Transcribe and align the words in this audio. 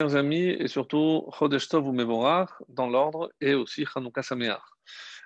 Chers 0.00 0.16
amis, 0.16 0.48
et 0.48 0.66
surtout 0.66 1.28
Chodesh 1.38 1.68
Tov 1.68 1.86
ou 1.86 1.92
Mevorach, 1.92 2.48
dans 2.68 2.88
l'ordre, 2.88 3.30
et 3.42 3.52
aussi 3.52 3.84
Chanukah 3.84 4.22
Sameach. 4.22 4.62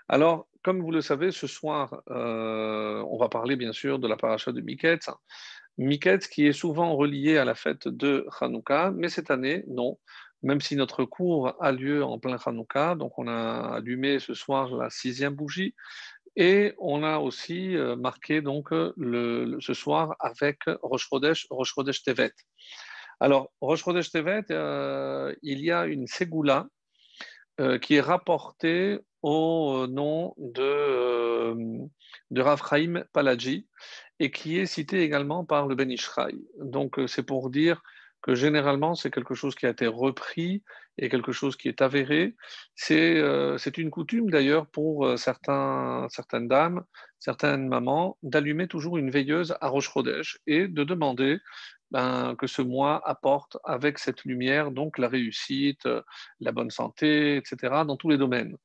Alors, 0.08 0.48
comme 0.64 0.82
vous 0.82 0.90
le 0.90 1.00
savez, 1.00 1.30
ce 1.30 1.46
soir, 1.46 2.02
euh, 2.10 3.00
on 3.08 3.16
va 3.16 3.28
parler 3.28 3.54
bien 3.54 3.72
sûr 3.72 4.00
de 4.00 4.08
la 4.08 4.16
paracha 4.16 4.50
de 4.50 4.60
Miketz. 4.60 5.10
Miketz 5.78 6.26
qui 6.26 6.48
est 6.48 6.52
souvent 6.52 6.96
relié 6.96 7.38
à 7.38 7.44
la 7.44 7.54
fête 7.54 7.86
de 7.86 8.26
Chanukah, 8.36 8.90
mais 8.90 9.08
cette 9.08 9.30
année, 9.30 9.62
non. 9.68 9.96
Même 10.42 10.60
si 10.60 10.74
notre 10.74 11.04
cours 11.04 11.54
a 11.60 11.70
lieu 11.70 12.02
en 12.02 12.18
plein 12.18 12.36
Chanukah, 12.36 12.96
donc 12.96 13.16
on 13.16 13.28
a 13.28 13.76
allumé 13.76 14.18
ce 14.18 14.34
soir 14.34 14.74
la 14.74 14.90
sixième 14.90 15.36
bougie, 15.36 15.76
et 16.34 16.74
on 16.78 17.04
a 17.04 17.18
aussi 17.18 17.76
euh, 17.76 17.94
marqué 17.94 18.42
donc 18.42 18.70
le, 18.72 19.56
ce 19.60 19.72
soir 19.72 20.16
avec 20.18 20.62
Rosh 20.82 21.06
Chodesh, 21.08 21.46
Rosh 21.48 21.74
Chodesh 21.74 22.02
Tevet. 22.02 22.32
Alors, 23.20 23.52
Rosh 23.60 23.84
Chodesh 23.84 24.10
euh, 24.14 25.34
il 25.42 25.60
y 25.60 25.70
a 25.70 25.86
une 25.86 26.06
ségoula 26.06 26.66
euh, 27.60 27.78
qui 27.78 27.94
est 27.96 28.00
rapportée 28.00 28.98
au 29.22 29.86
nom 29.88 30.34
de, 30.36 30.62
euh, 30.62 31.54
de 32.30 32.40
Rav 32.40 32.62
Chaim 32.68 33.04
Palaji 33.12 33.66
et 34.18 34.30
qui 34.30 34.58
est 34.58 34.66
citée 34.66 35.02
également 35.02 35.44
par 35.44 35.66
le 35.66 35.74
Ben 35.74 35.90
Ishraï. 35.90 36.36
Donc, 36.58 37.00
c'est 37.06 37.22
pour 37.22 37.50
dire 37.50 37.82
que 38.22 38.34
généralement, 38.34 38.94
c'est 38.94 39.10
quelque 39.10 39.34
chose 39.34 39.54
qui 39.54 39.66
a 39.66 39.70
été 39.70 39.86
repris 39.86 40.62
et 40.96 41.08
quelque 41.08 41.32
chose 41.32 41.56
qui 41.56 41.68
est 41.68 41.82
avéré. 41.82 42.34
C'est 42.74 43.18
une 43.76 43.90
coutume 43.90 44.30
d'ailleurs 44.30 44.66
pour 44.68 45.18
certains, 45.18 46.06
certaines 46.10 46.48
dames, 46.48 46.84
certaines 47.18 47.68
mamans, 47.68 48.16
d'allumer 48.22 48.68
toujours 48.68 48.96
une 48.96 49.10
veilleuse 49.10 49.54
à 49.60 49.68
Rosh 49.68 49.90
Chodesh 49.90 50.38
et 50.46 50.68
de 50.68 50.84
demander 50.84 51.38
ben, 51.90 52.34
que 52.36 52.46
ce 52.46 52.62
mois 52.62 53.00
apporte 53.08 53.56
avec 53.64 53.98
cette 53.98 54.24
lumière 54.24 54.70
donc 54.70 54.98
la 54.98 55.08
réussite, 55.08 55.88
la 56.40 56.52
bonne 56.52 56.70
santé, 56.70 57.36
etc., 57.36 57.84
dans 57.86 57.96
tous 57.96 58.08
les 58.08 58.18
domaines. 58.18 58.56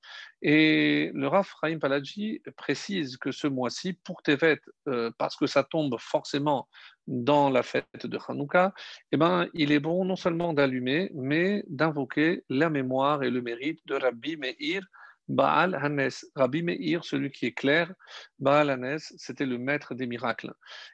Et 0.42 1.12
le 1.14 1.28
Rav 1.28 1.50
Rahim 1.62 1.80
Palaji 1.80 2.42
précise 2.56 3.18
que 3.18 3.32
ce 3.32 3.48
mois-ci, 3.48 3.94
pour 3.94 4.22
Tevet, 4.22 4.62
euh, 4.88 5.12
parce 5.18 5.36
que 5.36 5.48
ça 5.48 5.64
tombe 5.64 5.98
forcément 6.00 6.70
dans 7.08 7.50
la 7.50 7.64
fête 7.64 8.06
de 8.06 8.18
Hanouka, 8.28 8.74
eh 9.12 9.18
ben, 9.18 9.48
il 9.54 9.72
est 9.72 9.80
bon 9.80 10.06
non 10.06 10.16
seulement 10.16 10.54
d'allumer, 10.54 11.12
mais 11.14 11.64
d'invoquer 11.68 12.44
la 12.50 12.70
mémoire 12.70 13.24
et 13.24 13.32
le 13.32 13.42
mérite 13.42 13.86
de 13.86 13.96
Rabbi 13.96 14.38
Meir, 14.38 14.84
Baal 15.30 15.76
Hanes, 15.76 16.26
Rabbi 16.36 16.64
Meir, 16.64 17.06
celui 17.06 17.30
qui 17.32 17.46
est 17.46 17.54
clair, 17.54 17.94
Baal 18.40 18.72
Hanes, 18.72 18.98
c'était 19.00 19.46
le 19.46 19.60
maître 19.60 19.94
des 19.94 20.08
miracles. 20.08 20.52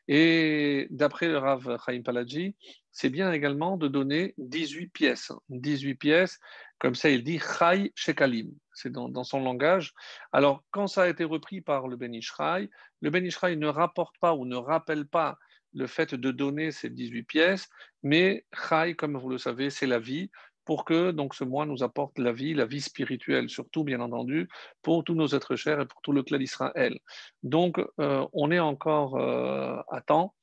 Et 0.09 0.88
d'après 0.92 1.30
le 1.30 1.38
Rav 1.38 1.77
Chaim 1.86 2.02
Palaji, 2.03 2.55
c'est 2.92 3.09
bien 3.09 3.31
également 3.31 3.77
de 3.77 3.88
donner 3.88 4.33
18 4.38 4.88
pièces. 4.88 5.31
18 5.50 5.95
pièces, 5.95 6.39
comme 6.80 6.95
ça 6.95 7.09
il 7.09 7.23
dit 7.23 7.39
Chai 7.39 7.94
Shekalim, 7.95 8.52
c'est 8.73 8.92
dans, 8.92 9.23
son 9.23 9.42
langage. 9.42 9.94
Alors, 10.33 10.64
quand 10.72 10.88
ça 10.88 11.03
a 11.03 11.08
été 11.08 11.23
repris 11.23 11.61
par 11.61 11.88
le 11.88 11.95
Ben 11.95 12.14
Ishraï, 12.14 12.70
le 13.02 13.09
Ben 13.09 13.25
Ishraï 13.25 13.55
ne 13.55 13.67
rapporte 13.67 14.17
pas 14.20 14.33
ou 14.33 14.45
ne 14.45 14.58
rappelle 14.58 15.08
pas 15.08 15.38
le 15.73 15.88
fait 15.88 16.14
de 16.14 16.31
donner 16.31 16.72
ces 16.72 16.89
18 16.89 17.23
pièces, 17.23 17.70
mais 18.03 18.45
Chai, 18.70 18.95
comme 18.95 19.17
vous 19.17 19.30
le 19.30 19.38
savez, 19.38 19.70
c'est 19.70 19.88
la 19.88 19.99
vie 19.99 20.30
pour 20.66 20.83
que 20.83 21.11
donc 21.11 21.35
ce 21.35 21.44
mois 21.44 21.66
nous 21.66 21.83
apporte 21.83 22.17
la 22.19 22.33
vie, 22.33 22.53
la 22.53 22.66
vie 22.66 22.81
spirituelle, 22.81 23.49
surtout 23.49 23.83
bien 23.83 24.02
entendu, 24.02 24.49
pour 24.81 25.03
tous 25.03 25.16
nos 25.16 25.27
êtres 25.27 25.55
chers 25.55 25.80
et 25.80 25.85
pour 25.85 26.02
tout 26.02 26.11
le 26.11 26.23
clan 26.23 26.39
d'Israël. 26.39 26.99
Donc 27.44 27.80
euh, 27.99 28.25
on 28.33 28.52
est 28.52 28.59
encore 28.59 29.16
euh, 29.17 29.77
à 29.89 30.02
temps 30.02 30.33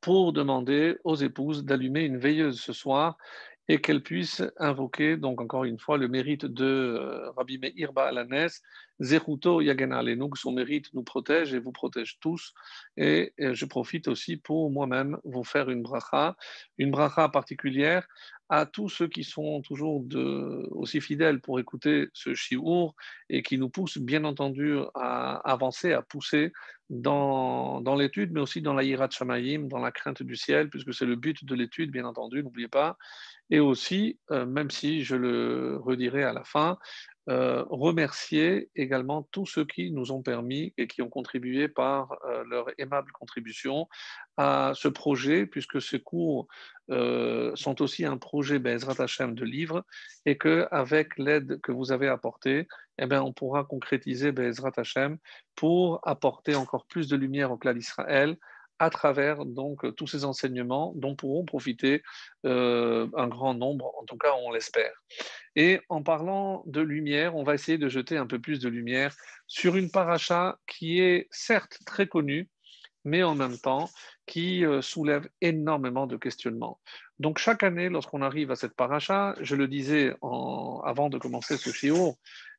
pour 0.00 0.32
demander 0.32 0.96
aux 1.04 1.16
épouses 1.16 1.64
d'allumer 1.64 2.02
une 2.02 2.18
veilleuse 2.18 2.60
ce 2.60 2.72
soir 2.72 3.16
et 3.68 3.80
qu'elles 3.80 4.02
puissent 4.02 4.42
invoquer, 4.58 5.16
donc 5.16 5.40
encore 5.40 5.64
une 5.64 5.78
fois, 5.78 5.96
le 5.96 6.08
mérite 6.08 6.44
de 6.44 6.64
euh, 6.64 7.30
Rabbi 7.30 7.58
Meir 7.58 7.92
Baalanes, 7.92 8.50
Zeruto 9.00 9.60
Yagen 9.60 9.90
que 10.30 10.38
son 10.38 10.52
mérite 10.52 10.92
nous 10.94 11.02
protège 11.02 11.54
et 11.54 11.58
vous 11.58 11.72
protège 11.72 12.18
tous. 12.20 12.54
Et, 12.96 13.32
je 13.38 13.64
profite 13.64 14.08
aussi 14.08 14.36
pour 14.36 14.70
moi-même 14.70 15.18
vous 15.24 15.44
faire 15.44 15.70
une 15.70 15.82
bracha, 15.82 16.36
une 16.78 16.90
bracha 16.90 17.28
particulière 17.28 18.06
à 18.48 18.66
tous 18.66 18.88
ceux 18.88 19.08
qui 19.08 19.24
sont 19.24 19.62
toujours 19.62 20.04
aussi 20.70 21.00
fidèles 21.00 21.40
pour 21.40 21.58
écouter 21.58 22.08
ce 22.12 22.34
shiur 22.34 22.94
et 23.30 23.42
qui 23.42 23.56
nous 23.58 23.70
poussent 23.70 23.98
bien 23.98 24.24
entendu 24.24 24.76
à 24.94 25.36
avancer, 25.50 25.92
à 25.92 26.02
pousser 26.02 26.52
dans, 26.90 27.80
dans 27.80 27.96
l'étude, 27.96 28.32
mais 28.32 28.40
aussi 28.40 28.60
dans 28.60 28.74
la 28.74 28.84
hirat 28.84 29.08
shamayim, 29.10 29.68
dans 29.68 29.78
la 29.78 29.90
crainte 29.90 30.22
du 30.22 30.36
ciel, 30.36 30.68
puisque 30.68 30.92
c'est 30.92 31.06
le 31.06 31.16
but 31.16 31.44
de 31.44 31.54
l'étude, 31.54 31.90
bien 31.90 32.04
entendu, 32.04 32.42
n'oubliez 32.42 32.68
pas. 32.68 32.98
Et 33.50 33.60
aussi, 33.60 34.18
euh, 34.30 34.46
même 34.46 34.70
si 34.70 35.02
je 35.02 35.16
le 35.16 35.78
redirai 35.78 36.22
à 36.24 36.32
la 36.32 36.44
fin, 36.44 36.78
euh, 37.30 37.64
remercier 37.70 38.68
également 38.76 39.22
tous 39.30 39.46
ceux 39.46 39.64
qui 39.64 39.90
nous 39.90 40.12
ont 40.12 40.22
permis 40.22 40.74
et 40.76 40.86
qui 40.86 41.00
ont 41.00 41.08
contribué 41.08 41.68
par 41.68 42.18
euh, 42.26 42.44
leur 42.50 42.66
aimable 42.76 43.12
contribution 43.12 43.88
à 44.36 44.72
ce 44.74 44.88
projet, 44.88 45.46
puisque 45.46 45.80
ces 45.80 46.00
cours 46.00 46.48
euh, 46.90 47.50
sont 47.54 47.80
aussi 47.80 48.04
un 48.04 48.18
projet 48.18 48.58
Bezrat 48.58 49.02
Hashem 49.02 49.34
de 49.34 49.44
livre, 49.44 49.86
et 50.26 50.36
qu'avec 50.36 51.16
l'aide 51.16 51.60
que 51.62 51.72
vous 51.72 51.92
avez 51.92 52.08
apportée, 52.08 52.68
eh 52.98 53.06
bien, 53.06 53.22
on 53.22 53.32
pourra 53.32 53.64
concrétiser 53.64 54.30
Bezrat 54.30 54.72
Hashem 54.76 55.16
pour 55.54 56.06
apporter 56.06 56.54
encore 56.54 56.86
plus 56.86 57.08
de 57.08 57.16
lumière 57.16 57.50
au 57.50 57.56
clan 57.56 57.72
d'Israël, 57.72 58.36
à 58.78 58.90
travers 58.90 59.44
donc 59.44 59.94
tous 59.96 60.06
ces 60.06 60.24
enseignements 60.24 60.92
dont 60.96 61.14
pourront 61.14 61.44
profiter 61.44 62.02
euh, 62.44 63.08
un 63.16 63.28
grand 63.28 63.54
nombre, 63.54 63.92
en 64.00 64.04
tout 64.04 64.16
cas 64.16 64.32
on 64.44 64.50
l'espère. 64.50 64.92
Et 65.56 65.80
en 65.88 66.02
parlant 66.02 66.62
de 66.66 66.80
lumière, 66.80 67.36
on 67.36 67.44
va 67.44 67.54
essayer 67.54 67.78
de 67.78 67.88
jeter 67.88 68.16
un 68.16 68.26
peu 68.26 68.40
plus 68.40 68.58
de 68.60 68.68
lumière 68.68 69.14
sur 69.46 69.76
une 69.76 69.90
paracha 69.90 70.58
qui 70.66 71.00
est 71.00 71.28
certes 71.30 71.78
très 71.86 72.06
connue, 72.06 72.48
mais 73.04 73.22
en 73.22 73.34
même 73.34 73.58
temps 73.58 73.88
qui 74.26 74.64
euh, 74.64 74.80
soulève 74.80 75.28
énormément 75.40 76.06
de 76.06 76.16
questionnements. 76.16 76.80
Donc 77.18 77.38
chaque 77.38 77.62
année, 77.62 77.88
lorsqu'on 77.88 78.22
arrive 78.22 78.50
à 78.50 78.56
cette 78.56 78.74
paracha, 78.74 79.36
je 79.40 79.54
le 79.54 79.68
disais 79.68 80.14
avant 80.22 81.10
de 81.10 81.18
commencer 81.18 81.56
ce 81.56 81.70
shiur, 81.70 82.14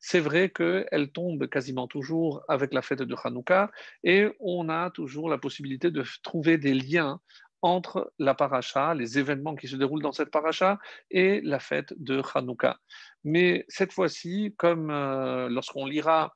c'est 0.08 0.20
vrai 0.20 0.52
qu'elle 0.52 1.10
tombe 1.12 1.48
quasiment 1.48 1.88
toujours 1.88 2.44
avec 2.48 2.76
la 2.76 2.84
fête 2.84 3.02
de 3.02 3.16
Hanouka 3.24 3.72
et 4.04 4.28
on 4.40 4.70
a 4.70 4.92
toujours 4.92 5.30
la 5.30 5.40
possibilité 5.40 5.90
de 5.90 6.04
trouver 6.22 6.60
des 6.60 6.76
liens 6.76 7.20
entre 7.64 8.14
la 8.20 8.36
paracha, 8.36 8.94
les 8.94 9.18
événements 9.18 9.56
qui 9.56 9.68
se 9.68 9.76
déroulent 9.76 10.04
dans 10.04 10.12
cette 10.12 10.30
paracha 10.30 10.78
et 11.10 11.42
la 11.42 11.58
fête 11.58 11.96
de 11.98 12.22
Hanouka. 12.36 12.78
Mais 13.24 13.66
cette 13.68 13.94
fois-ci, 13.94 14.54
comme 14.60 14.92
euh, 14.92 15.50
lorsqu'on 15.50 15.88
lira 15.88 16.36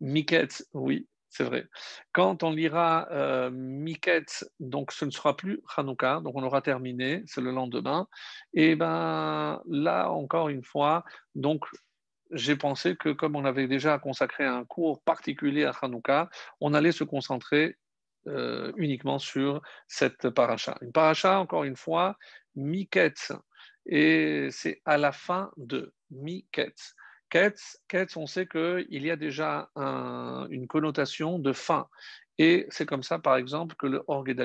Miketz, 0.00 0.64
oui, 0.74 1.08
c'est 1.30 1.42
vrai. 1.42 1.66
Quand 2.12 2.44
on 2.44 2.52
lira 2.52 3.08
euh, 3.10 3.50
Miketz, 3.50 4.48
donc 4.60 4.92
ce 4.92 5.04
ne 5.04 5.10
sera 5.10 5.36
plus 5.36 5.60
Hanouka, 5.76 6.20
donc 6.20 6.36
on 6.36 6.44
aura 6.44 6.62
terminé, 6.62 7.24
c'est 7.26 7.40
le 7.40 7.50
lendemain. 7.50 8.06
Et 8.52 8.76
ben 8.76 9.60
là, 9.66 10.08
encore 10.10 10.50
une 10.50 10.62
fois, 10.62 11.02
donc 11.34 11.64
j'ai 12.30 12.56
pensé 12.56 12.96
que 12.96 13.10
comme 13.10 13.36
on 13.36 13.44
avait 13.44 13.68
déjà 13.68 13.98
consacré 13.98 14.44
un 14.44 14.64
cours 14.64 15.02
particulier 15.02 15.64
à 15.64 15.72
Hanouka, 15.82 16.30
on 16.60 16.74
allait 16.74 16.92
se 16.92 17.04
concentrer 17.04 17.76
euh, 18.26 18.72
uniquement 18.76 19.18
sur 19.18 19.60
cette 19.86 20.30
paracha. 20.30 20.76
Une 20.80 20.92
paracha, 20.92 21.38
encore 21.38 21.64
une 21.64 21.76
fois, 21.76 22.16
Miketz, 22.56 23.32
et 23.86 24.48
c'est 24.50 24.80
à 24.84 24.96
la 24.96 25.12
fin 25.12 25.50
de 25.56 25.92
Miketz. 26.10 26.94
Ketz, 27.28 28.16
on 28.16 28.26
sait 28.26 28.46
qu'il 28.46 28.86
y 29.04 29.10
a 29.10 29.16
déjà 29.16 29.68
une 29.76 30.66
connotation 30.68 31.38
de 31.40 31.52
fin. 31.52 31.88
Et 32.38 32.66
c'est 32.70 32.86
comme 32.86 33.02
ça, 33.02 33.18
par 33.18 33.36
exemple, 33.36 33.74
que 33.76 33.86
le 33.86 34.02
Orgue 34.06 34.36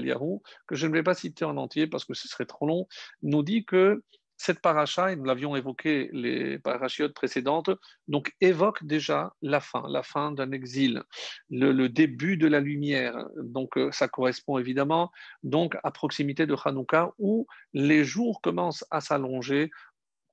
que 0.68 0.76
je 0.76 0.88
ne 0.88 0.94
vais 0.94 1.04
pas 1.04 1.14
citer 1.14 1.46
en 1.46 1.58
entier 1.58 1.88
parce 1.88 2.06
que 2.06 2.14
ce 2.14 2.28
serait 2.28 2.46
trop 2.46 2.68
long, 2.68 2.88
nous 3.22 3.44
dit 3.44 3.64
que 3.66 4.04
cette 4.40 4.62
paracha, 4.62 5.12
et 5.12 5.18
nous 5.18 5.26
l'avions 5.26 5.56
évoqué 5.58 6.10
les 6.14 6.58
parachiotes 6.60 7.14
précédentes, 7.14 7.72
donc 8.08 8.34
évoque 8.40 8.86
déjà 8.86 9.34
la 9.42 9.60
fin, 9.60 9.84
la 9.90 10.02
fin 10.02 10.32
d'un 10.32 10.52
exil, 10.54 11.04
le, 11.50 11.88
début 11.90 12.38
de 12.38 12.48
la 12.48 12.62
lumière. 12.62 13.28
Donc 13.36 13.78
euh, 13.78 13.92
ça 13.92 14.08
correspond 14.08 14.58
évidemment 14.58 15.12
donc 15.44 15.76
à 15.84 15.92
proximité 15.92 16.46
de 16.46 16.56
Hanouka 16.64 17.12
où 17.18 17.48
les 17.74 18.06
jours 18.06 18.40
commencent 18.42 18.86
à 18.92 19.02
s'allonger 19.02 19.72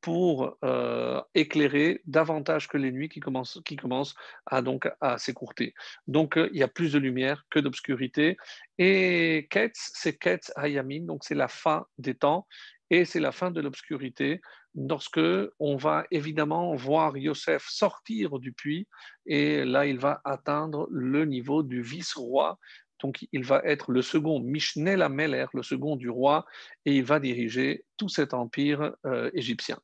pour 0.02 0.56
euh, 0.62 1.20
éclairer 1.34 2.00
davantage 2.06 2.68
que 2.68 2.76
les 2.76 2.92
nuits 2.92 3.08
qui 3.08 3.18
commencent, 3.18 3.60
qui 3.64 3.74
commencent 3.74 4.14
à, 4.46 4.62
donc, 4.62 4.88
à 5.00 5.18
s'écourter. 5.18 5.74
Donc, 6.06 6.38
euh, 6.38 6.48
il 6.52 6.60
y 6.60 6.62
a 6.62 6.68
plus 6.68 6.92
de 6.92 7.00
lumière 7.00 7.44
que 7.50 7.58
d'obscurité. 7.58 8.36
Et 8.78 9.48
Ketz, 9.50 9.90
c'est 9.94 10.16
Ketz 10.16 10.52
Hayamin, 10.54 11.06
donc 11.06 11.24
c'est 11.24 11.34
la 11.34 11.48
fin 11.48 11.86
des 11.98 12.14
temps 12.14 12.46
et 12.90 13.04
c'est 13.04 13.20
la 13.20 13.32
fin 13.32 13.50
de 13.50 13.60
l'obscurité 13.60 14.40
lorsque 14.74 15.20
on 15.58 15.76
va 15.76 16.04
évidemment 16.10 16.74
voir 16.74 17.16
Yosef 17.16 17.66
sortir 17.68 18.38
du 18.38 18.52
puits 18.52 18.86
et 19.26 19.64
là 19.64 19.86
il 19.86 19.98
va 19.98 20.20
atteindre 20.24 20.86
le 20.90 21.24
niveau 21.24 21.62
du 21.62 21.82
vice-roi 21.82 22.58
Donc, 23.02 23.26
il 23.32 23.44
va 23.44 23.60
être 23.64 23.92
le 23.92 24.02
second 24.02 24.40
Mishneh 24.40 24.96
Meller, 25.08 25.46
le 25.52 25.62
second 25.62 25.96
du 25.96 26.08
roi, 26.08 26.46
et 26.86 26.96
il 26.96 27.04
va 27.04 27.20
diriger 27.20 27.84
tout 27.98 28.08
cet 28.08 28.32
empire 28.32 28.94
euh, 29.04 29.30
égyptien. 29.34 29.78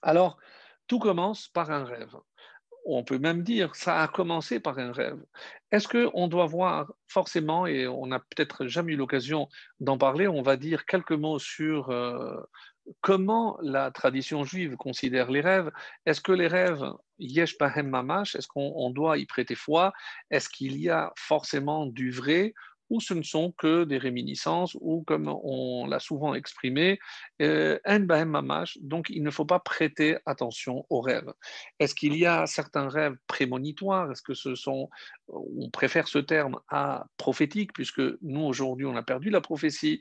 Alors, 0.00 0.38
tout 0.86 0.98
commence 0.98 1.48
par 1.48 1.70
un 1.70 1.84
rêve. 1.84 2.14
On 2.84 3.02
peut 3.02 3.18
même 3.18 3.42
dire, 3.42 3.74
ça 3.74 4.02
a 4.02 4.08
commencé 4.08 4.60
par 4.60 4.78
un 4.78 4.92
rêve. 4.92 5.18
Est-ce 5.72 5.88
qu'on 5.88 6.28
doit 6.28 6.46
voir 6.46 6.92
forcément, 7.08 7.66
et 7.66 7.86
on 7.86 8.06
n'a 8.06 8.18
peut-être 8.18 8.66
jamais 8.66 8.92
eu 8.92 8.96
l'occasion 8.96 9.48
d'en 9.80 9.98
parler, 9.98 10.28
on 10.28 10.42
va 10.42 10.56
dire 10.56 10.84
quelques 10.84 11.12
mots 11.12 11.38
sur 11.38 11.90
euh, 11.90 12.36
comment 13.00 13.58
la 13.62 13.90
tradition 13.90 14.44
juive 14.44 14.76
considère 14.76 15.30
les 15.30 15.40
rêves? 15.40 15.70
Est-ce 16.06 16.20
que 16.20 16.32
les 16.32 16.46
rêves, 16.46 16.84
yesh 17.18 17.56
pahem 17.58 17.88
mamash, 17.88 18.34
est-ce 18.34 18.48
qu'on 18.48 18.90
doit 18.90 19.18
y 19.18 19.26
prêter 19.26 19.54
foi? 19.54 19.92
Est-ce 20.30 20.48
qu'il 20.48 20.76
y 20.78 20.90
a 20.90 21.12
forcément 21.16 21.86
du 21.86 22.10
vrai 22.10 22.54
ou 22.90 23.00
ce 23.00 23.14
ne 23.14 23.22
sont 23.22 23.52
que 23.52 23.84
des 23.84 23.98
réminiscences, 23.98 24.76
ou 24.80 25.02
comme 25.06 25.28
on 25.28 25.86
l'a 25.86 25.98
souvent 25.98 26.34
exprimé, 26.34 26.98
euh, 27.42 27.78
donc 28.80 29.10
il 29.10 29.22
ne 29.22 29.30
faut 29.30 29.44
pas 29.44 29.58
prêter 29.58 30.18
attention 30.26 30.84
aux 30.90 31.00
rêves. 31.00 31.32
Est-ce 31.78 31.94
qu'il 31.94 32.16
y 32.16 32.26
a 32.26 32.46
certains 32.46 32.88
rêves 32.88 33.16
prémonitoires? 33.26 34.10
Est-ce 34.10 34.22
que 34.22 34.34
ce 34.34 34.54
sont, 34.54 34.90
on 35.28 35.70
préfère 35.70 36.08
ce 36.08 36.18
terme 36.18 36.60
à 36.68 37.06
prophétique, 37.16 37.72
puisque 37.72 38.02
nous 38.22 38.42
aujourd'hui 38.42 38.86
on 38.86 38.96
a 38.96 39.02
perdu 39.02 39.30
la 39.30 39.40
prophétie, 39.40 40.00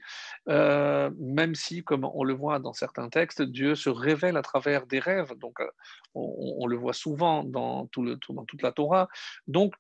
euh, 0.50 1.10
même 1.20 1.56
si, 1.56 1.84
comme 1.84 2.04
on 2.04 2.24
le 2.24 2.34
voit 2.34 2.60
dans 2.60 2.74
certains 2.74 3.10
textes, 3.10 3.42
Dieu 3.42 3.76
se 3.76 3.90
révèle 3.90 4.38
à 4.38 4.42
travers 4.42 4.86
des 4.86 5.00
rêves, 5.00 5.34
donc 5.38 5.60
euh, 5.60 5.70
on, 6.16 6.68
le 6.68 6.78
voit 6.78 6.94
souvent 6.94 7.44
dans, 7.44 7.88
tout 7.88 8.04
le, 8.04 8.18
dans 8.30 8.46
toute 8.46 8.62
la 8.62 8.72
Torah. 8.72 9.08
Donc, 9.48 9.74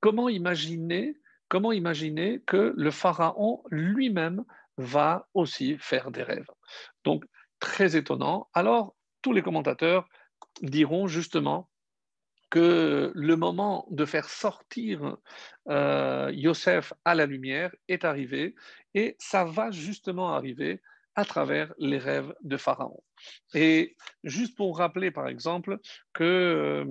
comment 0.00 0.28
imaginer 0.28 1.16
comment 1.48 1.72
imaginer 1.72 2.40
que 2.46 2.74
le 2.76 2.90
pharaon 2.90 3.62
lui-même 3.70 4.44
va 4.76 5.28
aussi 5.34 5.76
faire 5.78 6.10
des 6.10 6.22
rêves? 6.22 6.50
Donc, 7.04 7.24
très 7.60 7.96
étonnant. 7.96 8.48
Alors, 8.54 8.94
tous 9.22 9.32
les 9.32 9.42
commentateurs 9.42 10.08
diront 10.62 11.06
justement 11.06 11.68
que 12.50 13.12
le 13.14 13.36
moment 13.36 13.86
de 13.90 14.04
faire 14.04 14.28
sortir 14.28 15.16
euh, 15.68 16.30
Yosef 16.32 16.92
à 17.04 17.14
la 17.14 17.26
lumière 17.26 17.74
est 17.88 18.04
arrivé 18.04 18.54
et 18.94 19.16
ça 19.18 19.44
va 19.44 19.70
justement 19.70 20.32
arriver 20.32 20.80
à 21.16 21.24
travers 21.24 21.74
les 21.78 21.98
rêves 21.98 22.32
de 22.42 22.56
Pharaon. 22.56 23.02
Et 23.54 23.96
juste 24.24 24.56
pour 24.56 24.78
rappeler, 24.78 25.10
par 25.10 25.28
exemple, 25.28 25.78
que 26.12 26.24
euh, 26.24 26.84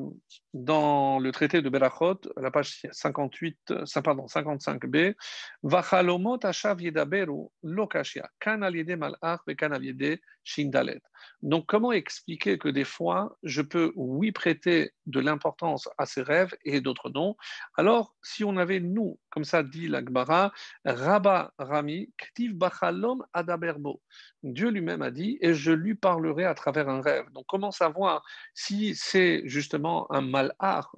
dans 0.53 1.19
le 1.19 1.31
traité 1.31 1.61
de 1.61 1.69
Berachot, 1.69 2.21
la 2.37 2.51
page 2.51 2.81
58, 2.91 3.57
euh, 3.71 4.01
pardon, 4.03 4.25
55b, 4.25 5.15
Vachalomot 5.63 6.39
ashav 6.43 6.81
yedaberu 6.81 7.47
lokashia, 7.63 8.29
kan 8.39 8.57
malach 8.59 9.41
ve 9.47 9.55
kan 9.55 9.71
shindalet. 10.43 11.01
Donc, 11.41 11.65
comment 11.65 11.91
expliquer 11.91 12.57
que 12.57 12.69
des 12.69 12.83
fois, 12.83 13.37
je 13.43 13.61
peux, 13.61 13.91
oui, 13.95 14.31
prêter 14.31 14.91
de 15.05 15.19
l'importance 15.19 15.89
à 15.97 16.05
ces 16.05 16.21
rêves 16.21 16.53
et 16.63 16.81
d'autres 16.81 17.09
non? 17.09 17.35
Alors, 17.75 18.15
si 18.23 18.43
on 18.43 18.57
avait, 18.57 18.79
nous, 18.79 19.19
comme 19.29 19.43
ça 19.43 19.63
dit 19.63 19.87
l'Agbara, 19.87 20.51
Rabba 20.85 21.53
Rami, 21.57 22.13
Ktiv 22.17 22.53
Bachalom 22.55 23.23
Adaberbo. 23.33 24.01
Dieu 24.43 24.69
lui-même 24.69 25.01
a 25.01 25.11
dit, 25.11 25.37
et 25.41 25.53
je 25.53 25.71
lui 25.71 25.95
à 26.45 26.53
travers 26.53 26.89
un 26.89 27.01
rêve. 27.01 27.25
Donc, 27.31 27.45
comment 27.47 27.71
savoir 27.71 28.23
si 28.53 28.95
c'est 28.95 29.41
justement 29.45 30.11
un 30.11 30.21
malhar, 30.21 30.95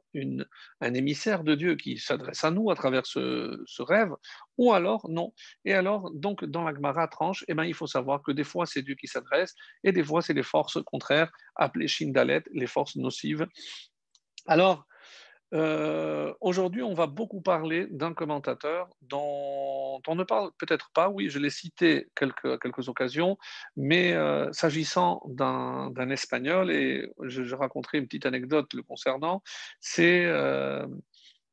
un 0.82 0.94
émissaire 0.94 1.44
de 1.44 1.56
Dieu 1.56 1.76
qui 1.76 1.98
s'adresse 1.98 2.44
à 2.44 2.52
nous 2.52 2.70
à 2.72 2.76
travers 2.76 3.06
ce, 3.06 3.82
rêve, 3.82 4.14
ou 4.58 4.74
alors 4.74 5.10
non 5.10 5.34
Et 5.66 5.74
alors, 5.74 6.12
donc, 6.12 6.46
dans 6.46 6.64
la 6.64 6.74
Gemara 6.74 7.08
tranche, 7.08 7.46
eh 7.48 7.54
ben, 7.54 7.64
il 7.64 7.74
faut 7.74 7.88
savoir 7.88 8.22
que 8.22 8.32
des 8.32 8.44
fois, 8.44 8.66
c'est 8.66 8.82
Dieu 8.82 8.96
qui 8.96 9.08
s'adresse, 9.08 9.54
et 9.84 9.92
des 9.92 10.04
fois, 10.04 10.22
c'est 10.22 10.34
les 10.34 10.44
forces 10.44 10.82
contraires, 10.84 11.32
appelées 11.56 11.88
Shindalet, 11.88 12.44
les 12.52 12.68
forces 12.68 12.96
nocives. 12.96 13.48
Alors, 14.46 14.86
euh, 15.54 16.34
aujourd'hui, 16.42 16.84
on 16.84 16.94
va 16.94 17.08
beaucoup 17.08 17.42
parler 17.42 17.88
d'un 17.90 18.14
commentateur 18.14 18.90
dont 19.02 20.02
on 20.06 20.16
ne 20.16 20.24
parle 20.24 20.52
peut-être 20.58 20.92
pas. 20.94 21.10
Oui, 21.10 21.30
je 21.30 21.40
l'ai 21.40 21.50
cité 21.50 22.10
quelques, 22.16 22.60
quelques 22.62 22.90
occasions, 22.90 23.38
mais 23.76 24.14
euh, 24.14 24.52
s'agissant 24.52 25.22
d'un 25.28 26.10
espagnol, 26.10 26.72
et 26.72 27.10
je, 27.24 27.56
raconterai 27.56 28.00
une 28.00 28.06
petite 28.06 28.26
anecdote 28.26 28.74
le 28.74 28.84
concernant, 28.84 29.42
c'est 29.80 30.26
euh, 30.26 30.86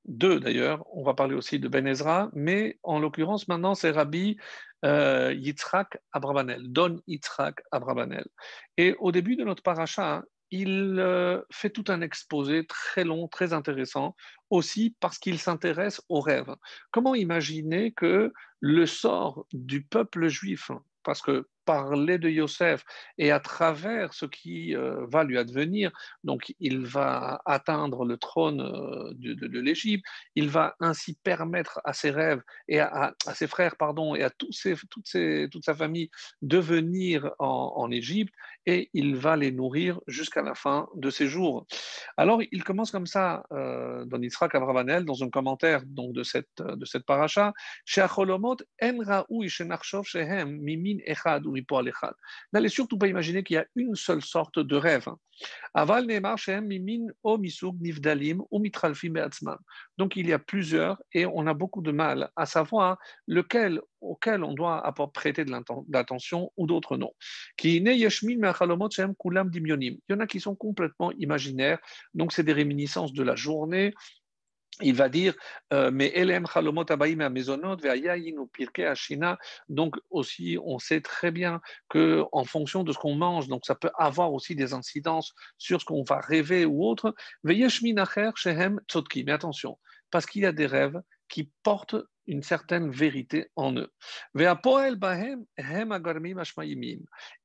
deux 0.07 0.41
d'ailleurs. 0.41 0.85
On 0.93 1.05
va 1.05 1.15
parler 1.15 1.35
aussi 1.35 1.61
de 1.61 1.69
Ben 1.69 1.87
Ezra, 1.87 2.31
mais 2.35 2.79
en 2.83 2.99
l'occurrence, 2.99 3.49
maintenant, 3.49 3.75
c'est 3.75 3.91
Rabbi 3.91 4.37
Yitzhak 4.83 5.99
Abrabanel, 6.13 6.71
Don 6.71 7.01
Yitzhak 7.07 7.63
Abrabanel. 7.71 8.27
Et 8.77 8.95
au 8.99 9.13
début 9.13 9.37
de 9.37 9.45
notre 9.45 9.63
paracha, 9.63 10.25
il 10.55 11.01
euh, 11.01 11.43
fait 11.51 11.71
tout 11.71 11.85
un 11.89 12.01
exposé 12.01 12.65
très 12.65 13.03
long, 13.03 13.27
très 13.27 13.53
intéressant, 13.53 14.15
aussi 14.51 14.97
parce 15.01 15.19
qu'il 15.19 15.41
s'intéresse 15.41 16.01
aux 16.09 16.21
rêves. 16.21 16.55
Comment 16.93 17.17
imaginer 17.17 17.93
que 17.93 18.33
le 18.61 18.87
sort 18.87 19.47
du 19.53 19.83
peuple 19.85 20.29
juif, 20.29 20.71
parce 21.03 21.23
que 21.23 21.49
parler 21.65 22.19
de 22.19 22.29
Yosef 22.29 22.85
et 23.19 23.31
à 23.31 23.41
travers 23.41 24.13
ce 24.15 24.27
qui 24.27 24.77
euh, 24.77 25.07
va 25.07 25.25
lui 25.25 25.39
advenir, 25.39 25.93
donc 26.23 26.55
il 26.61 26.85
va 26.87 27.41
atteindre 27.45 28.05
le 28.05 28.17
trône 28.17 28.61
euh, 28.61 29.13
de, 29.15 29.61
l'Égypte, 29.61 30.05
il 30.35 30.49
va 30.49 30.77
ainsi 30.81 31.17
permettre 31.23 31.81
à 31.85 31.93
ses 31.93 32.11
rêves 32.11 32.43
et 32.69 32.81
à, 32.81 33.15
ses 33.35 33.47
frères 33.47 33.77
pardon 33.77 34.15
et 34.15 34.23
à 34.23 34.31
tous 34.31 34.53
ses, 34.53 34.75
toutes 34.91 35.07
ses, 35.07 35.49
toute 35.51 35.65
sa 35.65 35.75
famille 35.75 36.11
de 36.43 36.59
venir 36.59 37.31
en, 37.39 37.91
Égypte 37.91 38.33
et 38.67 38.89
il 38.95 39.15
va 39.17 39.37
les 39.37 39.53
nourrir 39.53 40.01
jusqu'à 40.07 40.43
la 40.43 40.55
fin 40.55 40.89
de 40.95 41.11
ses 41.11 41.27
jours. 41.29 41.67
Alors 42.17 42.41
il 42.51 42.65
commence 42.65 42.91
comme 42.91 43.07
ça 43.07 43.45
euh, 43.53 44.05
dans 44.07 44.21
Yitzhak 44.21 44.55
Abravanel 44.55 45.05
dans 45.05 45.23
un 45.23 45.29
commentaire 45.29 45.83
donc 45.85 46.13
de 46.15 46.23
cette 46.23 46.63
de 46.63 46.85
cette 46.87 47.05
paracha, 47.05 47.53
mimin 50.65 50.99
echad 51.07 51.47
N'allez 52.53 52.69
surtout 52.69 52.99
pas 52.99 53.09
imaginer 53.09 53.43
qu'il 53.43 53.55
y 53.55 53.59
a 53.59 53.67
une 53.75 53.95
seule 53.95 54.23
sorte 54.23 54.59
de 54.59 54.77
rêve. 54.77 55.09
Donc 59.99 60.17
il 60.17 60.29
y 60.29 60.33
a 60.33 60.39
plusieurs 60.39 61.03
et 61.13 61.27
on 61.27 61.47
a 61.47 61.55
beaucoup 61.55 61.83
de 61.83 61.91
mal 61.91 62.31
à 62.37 62.47
savoir 62.47 62.99
lequel 63.27 63.81
auquel 64.01 64.45
on 64.45 64.53
doit 64.53 64.83
prêter 65.13 65.45
de 65.45 65.53
l'attention 65.91 66.53
ou 66.57 66.67
d'autres 66.67 66.97
non. 66.97 67.13
Il 67.63 67.77
y 67.77 70.13
en 70.13 70.21
a 70.21 70.27
qui 70.27 70.41
sont 70.41 70.55
complètement 70.55 71.13
imaginaires, 71.13 71.79
donc 72.13 72.33
c'est 72.33 72.43
des 72.43 72.53
réminiscences 72.53 73.13
de 73.13 73.23
la 73.23 73.35
journée, 73.35 73.95
il 74.81 74.95
va 74.95 75.09
dire, 75.09 75.35
euh, 75.73 75.91
mais 75.93 76.11
Elem 76.15 76.47
Chalomot 76.47 76.85
Amezonot, 76.91 77.77
ou 77.77 78.47
Pirke 78.47 78.81
Ashina. 78.81 79.39
Donc 79.69 79.97
aussi, 80.11 80.59
on 80.65 80.79
sait 80.79 81.01
très 81.01 81.31
bien 81.31 81.61
que 81.89 82.25
en 82.33 82.45
fonction 82.45 82.83
de 82.83 82.93
ce 82.93 82.99
qu'on 82.99 83.15
mange, 83.15 83.49
donc 83.49 83.65
ça 83.67 83.75
peut 83.75 83.91
avoir 83.99 84.33
aussi 84.33 84.57
des 84.57 84.73
incidences 84.73 85.33
sur 85.59 85.81
ce 85.81 85.85
qu'on 85.85 86.03
va 86.03 86.21
rêver 86.21 86.65
ou 86.65 86.85
autre. 86.85 87.15
Veyeshminacher 87.45 88.31
Shehem 88.35 88.81
Tzotki. 88.89 89.25
Mais 89.25 89.33
attention, 89.33 89.79
parce 90.11 90.27
qu'il 90.27 90.43
y 90.43 90.47
a 90.47 90.53
des 90.53 90.67
rêves 90.67 91.01
qui 91.29 91.51
portent 91.63 91.97
une 92.27 92.43
certaine 92.43 92.91
vérité 92.91 93.49
en 93.57 93.75
eux. 93.77 93.93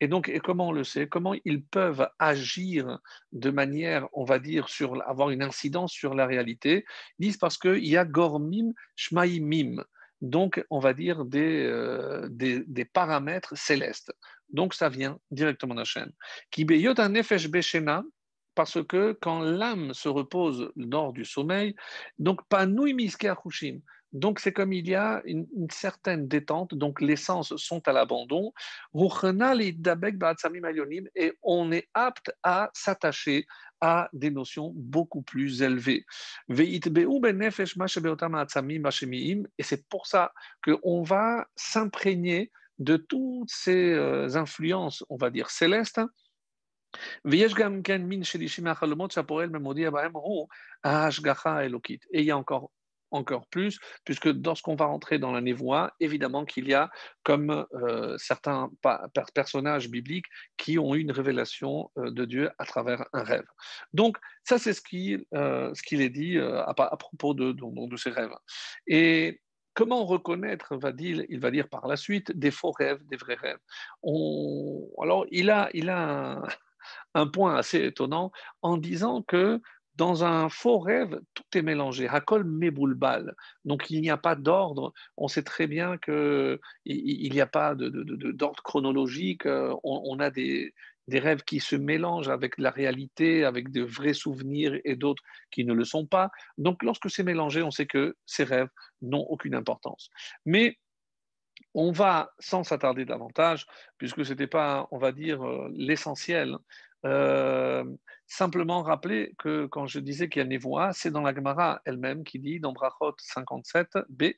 Et 0.02 0.08
donc, 0.08 0.30
et 0.30 0.40
comment 0.40 0.68
on 0.68 0.72
le 0.72 0.84
sait? 0.84 1.08
Comment 1.08 1.36
ils 1.46 1.64
peuvent 1.64 2.10
agir 2.20 3.00
de 3.32 3.50
manière, 3.50 4.08
on 4.14 4.24
va 4.24 4.40
dire, 4.40 4.70
sur 4.70 5.02
avoir 5.08 5.30
une 5.30 5.44
incidence 5.44 5.92
sur 5.92 6.14
la 6.14 6.26
réalité? 6.26 6.86
Ils 7.20 7.28
disent 7.28 7.38
parce 7.38 7.58
qu'il 7.58 7.86
y 7.86 7.98
a 7.98 8.06
gormim 8.06 8.74
shmaimim, 8.96 9.84
donc 10.22 10.64
on 10.70 10.80
va 10.80 10.94
dire 10.94 11.26
des, 11.26 11.66
euh, 11.66 12.28
des, 12.30 12.64
des, 12.68 12.86
paramètres 12.86 13.58
célestes. 13.58 14.12
Donc 14.50 14.74
ça 14.74 14.90
vient 14.90 15.20
directement 15.32 15.74
de 15.74 15.80
la 15.80 15.86
chaîne. 15.86 16.12
Qui 16.52 16.66
nefesh 16.66 17.50
beshena, 17.50 18.04
parce 18.56 18.84
que 18.84 19.18
quand 19.22 19.42
l'âme 19.42 19.94
se 19.94 20.10
repose 20.10 20.72
lors 20.76 21.14
du 21.14 21.24
sommeil, 21.24 21.76
donc 22.18 22.42
panouy 22.50 22.94
miske 22.94 23.26
donc, 24.12 24.40
c'est 24.40 24.54
comme 24.54 24.74
il 24.74 24.88
y 24.88 24.96
a 24.96 25.22
une, 25.26 25.48
certaine 25.70 26.28
détente, 26.28 26.74
donc 26.74 27.00
les 27.00 27.16
sens 27.16 27.56
sont 27.58 27.88
à 27.88 27.94
l'abandon. 27.94 28.52
Et 31.16 31.34
on 31.44 31.72
est 31.72 31.88
apte 31.94 32.32
à 32.42 32.72
s'attacher 32.74 33.46
à 33.82 34.10
des 34.12 34.32
notions 34.32 34.74
beaucoup 34.76 35.22
plus 35.22 35.62
élevées. 35.62 36.06
Et 36.50 36.82
c'est 39.64 39.88
pour 39.88 40.08
ça 40.08 40.34
qu'on 40.64 41.04
va 41.04 41.48
s'imprégner 41.56 42.52
de 42.80 42.98
toutes 42.98 43.52
ces 43.52 43.94
euh, 43.94 44.36
influences, 44.36 45.06
on 45.10 45.18
va 45.18 45.30
dire, 45.30 45.52
célestes. 45.52 46.02
Et 47.26 47.38
il 52.12 52.26
y 52.26 52.32
a 52.32 52.38
encore 52.38 52.72
encore 53.12 53.48
plus, 53.48 53.80
puisque 54.06 54.26
lorsqu'on 54.26 54.76
va 54.76 54.86
rentrer 54.86 55.20
dans 55.20 55.32
la 55.32 55.42
névoie, 55.42 55.94
évidemment 56.00 56.46
qu'il 56.46 56.68
y 56.68 56.74
a 56.74 56.90
comme 57.24 57.66
euh, 57.74 58.18
certains 58.18 58.70
personnages 59.34 59.90
bibliques 59.90 60.28
qui 60.58 60.80
ont 60.80 60.96
eu 60.96 61.00
une 61.00 61.12
révélation 61.12 61.92
euh, 61.98 62.12
de 62.12 62.26
Dieu 62.26 62.50
à 62.58 62.66
travers 62.66 63.06
un 63.14 63.24
rêve. 63.24 63.46
Donc, 63.94 64.18
ça, 64.44 64.58
c'est 64.58 64.74
ce 64.74 64.82
qu'il 64.82 65.26
euh, 65.34 65.74
est 65.92 66.10
dit 66.10 66.38
à, 66.40 66.74
propos 66.98 67.34
de, 67.34 67.52
de, 67.52 67.98
ces 67.98 68.10
rêves. 68.10 68.34
Et 68.88 69.42
comment 69.74 70.06
reconnaître, 70.06 70.76
va 70.76 70.92
dire, 70.92 71.24
il 71.30 71.40
va 71.40 71.52
dire 71.52 71.70
par 71.70 71.88
la 71.88 71.96
suite, 71.96 72.32
des 72.32 72.52
faux 72.52 72.72
rêves, 72.72 73.00
des 73.08 73.18
vrais 73.18 73.36
rêves 73.36 73.60
Alors, 74.04 75.26
il 75.32 75.50
a, 75.50 75.70
il 75.74 75.90
a 75.90 76.42
un 77.14 77.28
point 77.28 77.56
assez 77.56 77.86
étonnant 77.86 78.32
en 78.62 78.78
disant 78.78 79.22
que 79.22 79.62
dans 80.00 80.24
un 80.24 80.48
faux 80.48 80.80
rêve, 80.80 81.20
tout 81.34 81.58
est 81.58 81.62
mélangé. 81.62 82.08
Hakol 82.08 82.46
meboulbal. 82.46 83.36
Donc 83.66 83.90
il 83.90 84.00
n'y 84.00 84.10
a 84.10 84.16
pas 84.16 84.36
d'ordre. 84.36 84.94
On 85.18 85.28
sait 85.28 85.44
très 85.44 85.68
bien 85.68 85.98
qu'il 85.98 86.58
n'y 86.86 87.42
a 87.42 87.46
pas 87.46 87.76
d'ordre 87.76 88.64
chronologique. 88.64 89.46
Euh, 89.46 89.76
on, 89.84 90.18
a 90.22 90.32
des, 90.32 90.74
rêves 91.12 91.44
qui 91.44 91.60
se 91.60 91.76
mélangent 91.76 92.30
avec 92.30 92.58
la 92.58 92.72
réalité, 92.72 93.44
avec 93.44 93.72
de 93.72 93.84
vrais 93.84 94.14
souvenirs 94.14 94.80
et 94.86 94.96
d'autres 94.96 95.24
qui 95.52 95.66
ne 95.66 95.74
le 95.74 95.84
sont 95.84 96.06
pas. 96.06 96.30
Donc 96.58 96.82
lorsque 96.82 97.10
c'est 97.10 97.24
mélangé, 97.24 97.62
on 97.62 97.72
sait 97.72 97.88
que 97.88 98.16
ces 98.26 98.46
rêves 98.46 98.70
n'ont 99.02 99.26
aucune 99.28 99.54
importance. 99.54 100.10
Mais 100.46 100.78
on 101.74 101.92
va, 101.92 102.32
sans 102.40 102.64
s'attarder 102.64 103.04
davantage, 103.04 103.66
puisque 103.98 104.24
ce 104.26 104.32
n'était 104.32 104.48
pas, 104.48 104.88
on 104.92 104.98
va 104.98 105.12
dire, 105.12 105.46
euh, 105.46 105.70
l'essentiel, 105.74 106.58
euh, 107.06 107.84
simplement 108.28 108.84
rappeler 108.84 109.34
que 109.40 109.66
quand 109.68 109.88
je 109.88 110.00
disais 110.00 110.30
qu'il 110.30 110.42
y 110.42 110.46
a 110.46 110.48
névoie, 110.48 110.94
c'est 110.94 111.12
dans 111.12 111.22
la 111.22 111.34
Gemara 111.34 111.82
elle-même 111.86 112.24
qui 112.24 112.40
dit, 112.40 112.60
dans 112.60 112.74
Brachot 112.74 113.16
57b, 113.36 114.36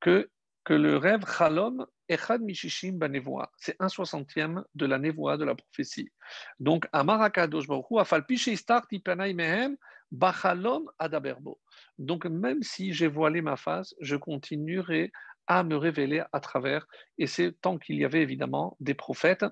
que, 0.00 0.30
que 0.64 0.74
le 0.74 0.96
rêve 0.96 1.24
Chalom 1.26 1.86
Echad 2.08 2.40
Mishishim 2.40 2.98
Banevoa, 2.98 3.50
c'est 3.56 3.76
un 3.80 3.88
soixantième 3.88 4.64
de 4.74 4.86
la 4.86 4.98
névoie 4.98 5.36
de 5.36 5.44
la 5.44 5.54
prophétie. 5.54 6.10
Donc, 6.60 6.86
Amarakadosh 6.92 7.66
Baruch 7.66 7.86
Afal 7.98 8.24
Mehem, 9.34 9.76
Bachalom 10.12 10.88
Adaberbo. 10.98 11.60
Donc, 11.98 12.26
même 12.26 12.62
si 12.62 12.92
j'ai 12.92 13.08
voilé 13.08 13.42
ma 13.42 13.56
face, 13.56 13.94
je 14.00 14.14
continuerai 14.14 15.10
à 15.46 15.62
me 15.62 15.76
révéler 15.76 16.22
à 16.32 16.40
travers. 16.40 16.86
Et 17.18 17.26
c'est 17.26 17.52
tant 17.60 17.78
qu'il 17.78 17.96
y 17.96 18.04
avait 18.04 18.22
évidemment 18.22 18.76
des 18.80 18.94
prophètes. 18.94 19.44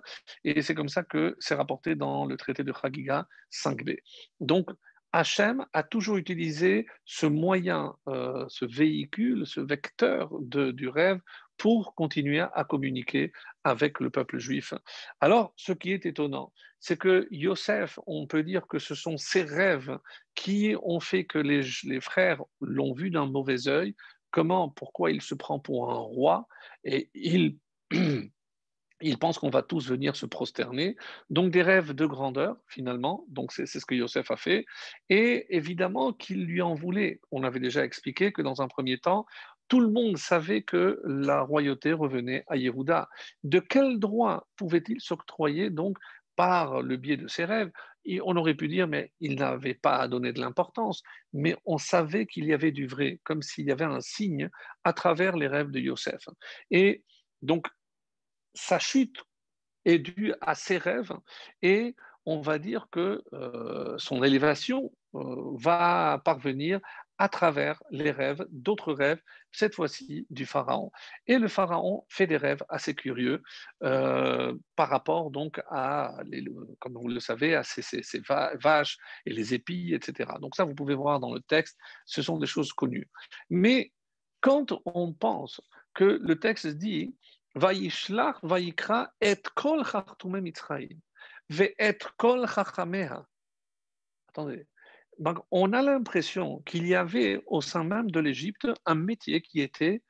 Et 0.45 0.63
c'est 0.63 0.75
comme 0.75 0.89
ça 0.89 1.03
que 1.03 1.37
c'est 1.39 1.55
rapporté 1.55 1.95
dans 1.95 2.27
le 2.27 2.37
traité 2.37 2.65
de 2.65 2.73
Chagiga 2.73 3.27
5b. 3.53 3.99
Donc, 4.41 4.71
Hachem 5.15 5.65
a 5.73 5.85
toujours 5.85 6.17
utilisé 6.17 6.87
ce 7.05 7.27
moyen, 7.27 7.95
euh, 8.09 8.45
ce 8.49 8.65
véhicule, 8.65 9.47
ce 9.47 9.61
vecteur 9.61 10.31
de, 10.41 10.73
du 10.73 10.89
rêve 10.89 11.21
pour 11.57 11.95
continuer 11.95 12.41
à 12.41 12.65
communiquer 12.65 13.33
avec 13.63 14.01
le 14.01 14.11
peuple 14.11 14.39
juif. 14.39 14.75
Alors, 15.21 15.53
ce 15.55 15.73
qui 15.73 15.93
est 15.93 16.05
étonnant, 16.05 16.53
c'est 16.81 16.99
que 16.99 17.29
Yosef, 17.31 18.01
on 18.09 18.27
peut 18.27 18.43
dire 18.43 18.67
que 18.67 18.81
ce 18.81 18.97
sont 18.97 19.17
ses 19.17 19.45
rêves 19.45 19.97
qui 20.35 20.75
ont 20.83 20.99
fait 20.99 21.25
que 21.25 21.39
les, 21.39 21.63
les 21.85 22.01
frères 22.01 22.43
l'ont 22.61 22.93
vu 22.93 23.11
d'un 23.11 23.27
mauvais 23.27 23.69
œil, 23.69 23.95
comment, 24.35 24.69
pourquoi 24.69 25.13
il 25.13 25.23
se 25.23 25.37
prend 25.37 25.61
pour 25.61 25.93
un 25.93 25.99
roi 25.99 26.49
et 26.83 27.09
il, 29.01 29.19
pense 29.21 29.39
qu'on 29.39 29.49
va 29.49 29.63
tous 29.63 29.89
venir 29.89 30.17
se 30.17 30.27
prosterner. 30.27 30.97
Donc 31.31 31.53
des 31.53 31.63
rêves 31.63 31.93
de 31.93 32.05
grandeur, 32.05 32.57
finalement. 32.67 33.25
Donc 33.29 33.53
c'est 33.53 33.67
ce 33.67 33.87
que 33.87 33.95
Yosef 33.95 34.33
a 34.33 34.37
fait. 34.37 34.67
Et 35.09 35.47
évidemment 35.55 36.13
qu'il 36.13 36.47
lui 36.47 36.63
en 36.63 36.75
voulait. 36.75 37.21
On 37.31 37.45
avait 37.45 37.61
déjà 37.61 37.85
expliqué 37.85 38.33
que 38.33 38.43
dans 38.43 38.61
un 38.61 38.67
premier 38.67 38.99
temps, 38.99 39.25
tout 39.69 39.79
le 39.79 39.89
monde 39.89 40.17
savait 40.17 40.63
que 40.63 41.01
la 41.05 41.43
royauté 41.43 41.93
revenait 41.93 42.43
à 42.49 42.57
Yehuda. 42.57 43.09
De 43.45 43.61
quel 43.61 44.01
droit 44.01 44.49
pouvait-il 44.57 45.01
s'octroyer 45.01 45.71
donc 45.71 45.97
par 46.35 46.83
le 46.83 46.97
biais 46.97 47.17
de 47.17 47.29
ses 47.29 47.45
rêves, 47.45 47.71
on 48.23 48.37
aurait 48.37 48.55
pu 48.55 48.69
dire, 48.69 48.87
mais 48.87 49.13
il 49.21 49.37
n'avait 49.37 49.75
pas 49.75 49.97
à 49.97 50.09
donner 50.09 50.33
de 50.33 50.41
l'importance, 50.41 51.03
mais 51.33 51.57
on 51.65 51.79
savait 51.79 52.27
qu'il 52.27 52.45
y 52.45 52.53
avait 52.53 52.73
du 52.73 52.87
vrai, 52.87 53.21
comme 53.25 53.43
s'il 53.43 53.67
y 53.67 53.73
avait 53.73 53.85
un 53.85 54.01
signe 54.01 54.51
à 54.85 54.93
travers 54.93 55.37
les 55.37 55.47
rêves 55.47 55.71
de 55.71 55.81
Yosef. 55.81 56.29
Et 56.71 57.03
donc, 57.43 57.67
sa 58.55 58.79
chute 58.79 59.23
est 59.85 59.99
due 59.99 60.35
à 60.41 60.55
ses 60.55 60.79
rêves, 60.79 61.13
et 61.63 61.95
on 62.27 62.41
va 62.41 62.59
dire 62.59 62.89
que 62.91 63.23
euh, 63.33 63.95
son 63.99 64.23
élévation 64.23 64.93
euh, 65.15 65.53
va 65.55 66.21
parvenir 66.25 66.81
à 67.19 67.29
travers 67.29 67.83
les 67.91 68.11
rêves, 68.11 68.45
d'autres 68.51 68.93
rêves, 68.93 69.21
cette 69.53 69.75
fois-ci 69.75 70.27
du 70.31 70.47
pharaon. 70.47 70.91
Et 71.27 71.39
le 71.39 71.49
pharaon 71.49 72.05
fait 72.09 72.27
des 72.27 72.37
rêves 72.37 72.65
assez 72.69 72.95
curieux 72.95 73.43
euh, 73.83 74.55
par 74.75 74.89
rapport 74.89 75.31
donc 75.31 75.61
à, 75.71 76.17
comme 76.81 76.95
vous 76.95 77.09
le 77.09 77.21
savez, 77.21 77.55
à 77.55 77.63
ces, 77.63 78.03
vaches 78.61 78.99
et 79.27 79.33
les 79.33 79.55
épis, 79.55 79.95
etc. 79.95 80.33
Donc 80.41 80.57
ça, 80.57 80.65
vous 80.65 80.75
pouvez 80.75 80.95
voir 80.95 81.21
dans 81.21 81.33
le 81.33 81.41
texte, 81.41 81.79
ce 82.05 82.23
sont 82.23 82.39
des 82.39 82.47
choses 82.47 82.73
connues. 82.73 83.09
Mais 83.49 83.93
quand 84.41 84.73
on 84.85 85.13
pense 85.13 85.61
que 85.95 86.19
le 86.21 86.39
texte 86.39 86.67
dit 86.67 87.15
et 89.21 89.37
kol 89.55 89.83
mitzrayim, 90.43 90.99
ve 91.49 91.69
et 91.79 91.99
kol. 92.17 92.47
Attendez, 94.29 94.67
donc, 95.19 95.39
on 95.51 95.73
a 95.73 95.83
l'impression 95.83 96.61
qu'il 96.67 96.87
y 96.87 96.95
avait 96.95 97.43
au 97.47 97.61
sein 97.61 97.85
même 97.85 98.11
de 98.11 98.21
l'Égypte 98.21 98.69
un 98.87 98.95
métier 98.95 99.41
qui 99.43 99.61
était 99.61 100.03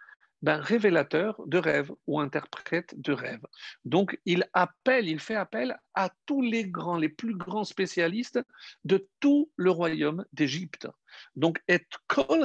ben, 0.43 0.59
révélateur 0.59 1.41
de 1.47 1.57
rêves 1.57 1.91
ou 2.07 2.21
interprète 2.21 2.95
de 3.01 3.13
rêves. 3.13 3.47
Donc, 3.87 4.21
il 4.27 4.47
appelle, 4.53 5.09
il 5.09 5.19
fait 5.19 5.37
appel 5.37 5.79
à 5.95 6.11
tous 6.27 6.43
les 6.43 6.69
grands, 6.69 6.99
les 6.99 7.09
plus 7.09 7.35
grands 7.35 7.65
spécialistes 7.65 8.39
de 8.85 9.09
tout 9.21 9.51
le 9.57 9.71
royaume 9.71 10.27
d'Égypte. 10.35 10.87
Donc, 11.35 11.63
et 11.67 11.81
kol 12.09 12.45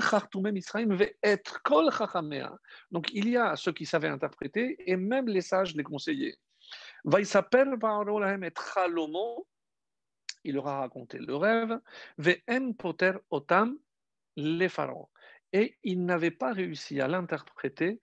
et 1.24 1.38
kol 1.63 1.89
Donc, 2.92 3.10
il 3.13 3.28
y 3.28 3.36
a 3.36 3.58
ceux 3.58 3.74
qui 3.74 3.86
savaient 3.86 4.08
interpréter 4.08 4.78
et 4.89 4.96
même 4.96 5.28
les 5.28 5.42
sages 5.42 5.75
les 5.75 5.84
et 8.44 8.51
il 10.50 10.58
aura 10.58 10.79
raconté 10.79 11.18
le 11.20 11.36
rêve, 11.36 11.79
poter 12.77 13.13
otam 13.29 13.77
les 14.36 14.70
pharaons. 14.70 15.10
Et 15.53 15.77
il 15.84 16.06
n'avait 16.06 16.32
pas 16.32 16.53
réussi 16.53 17.01
à 17.01 17.08
l'interpréter 17.08 18.00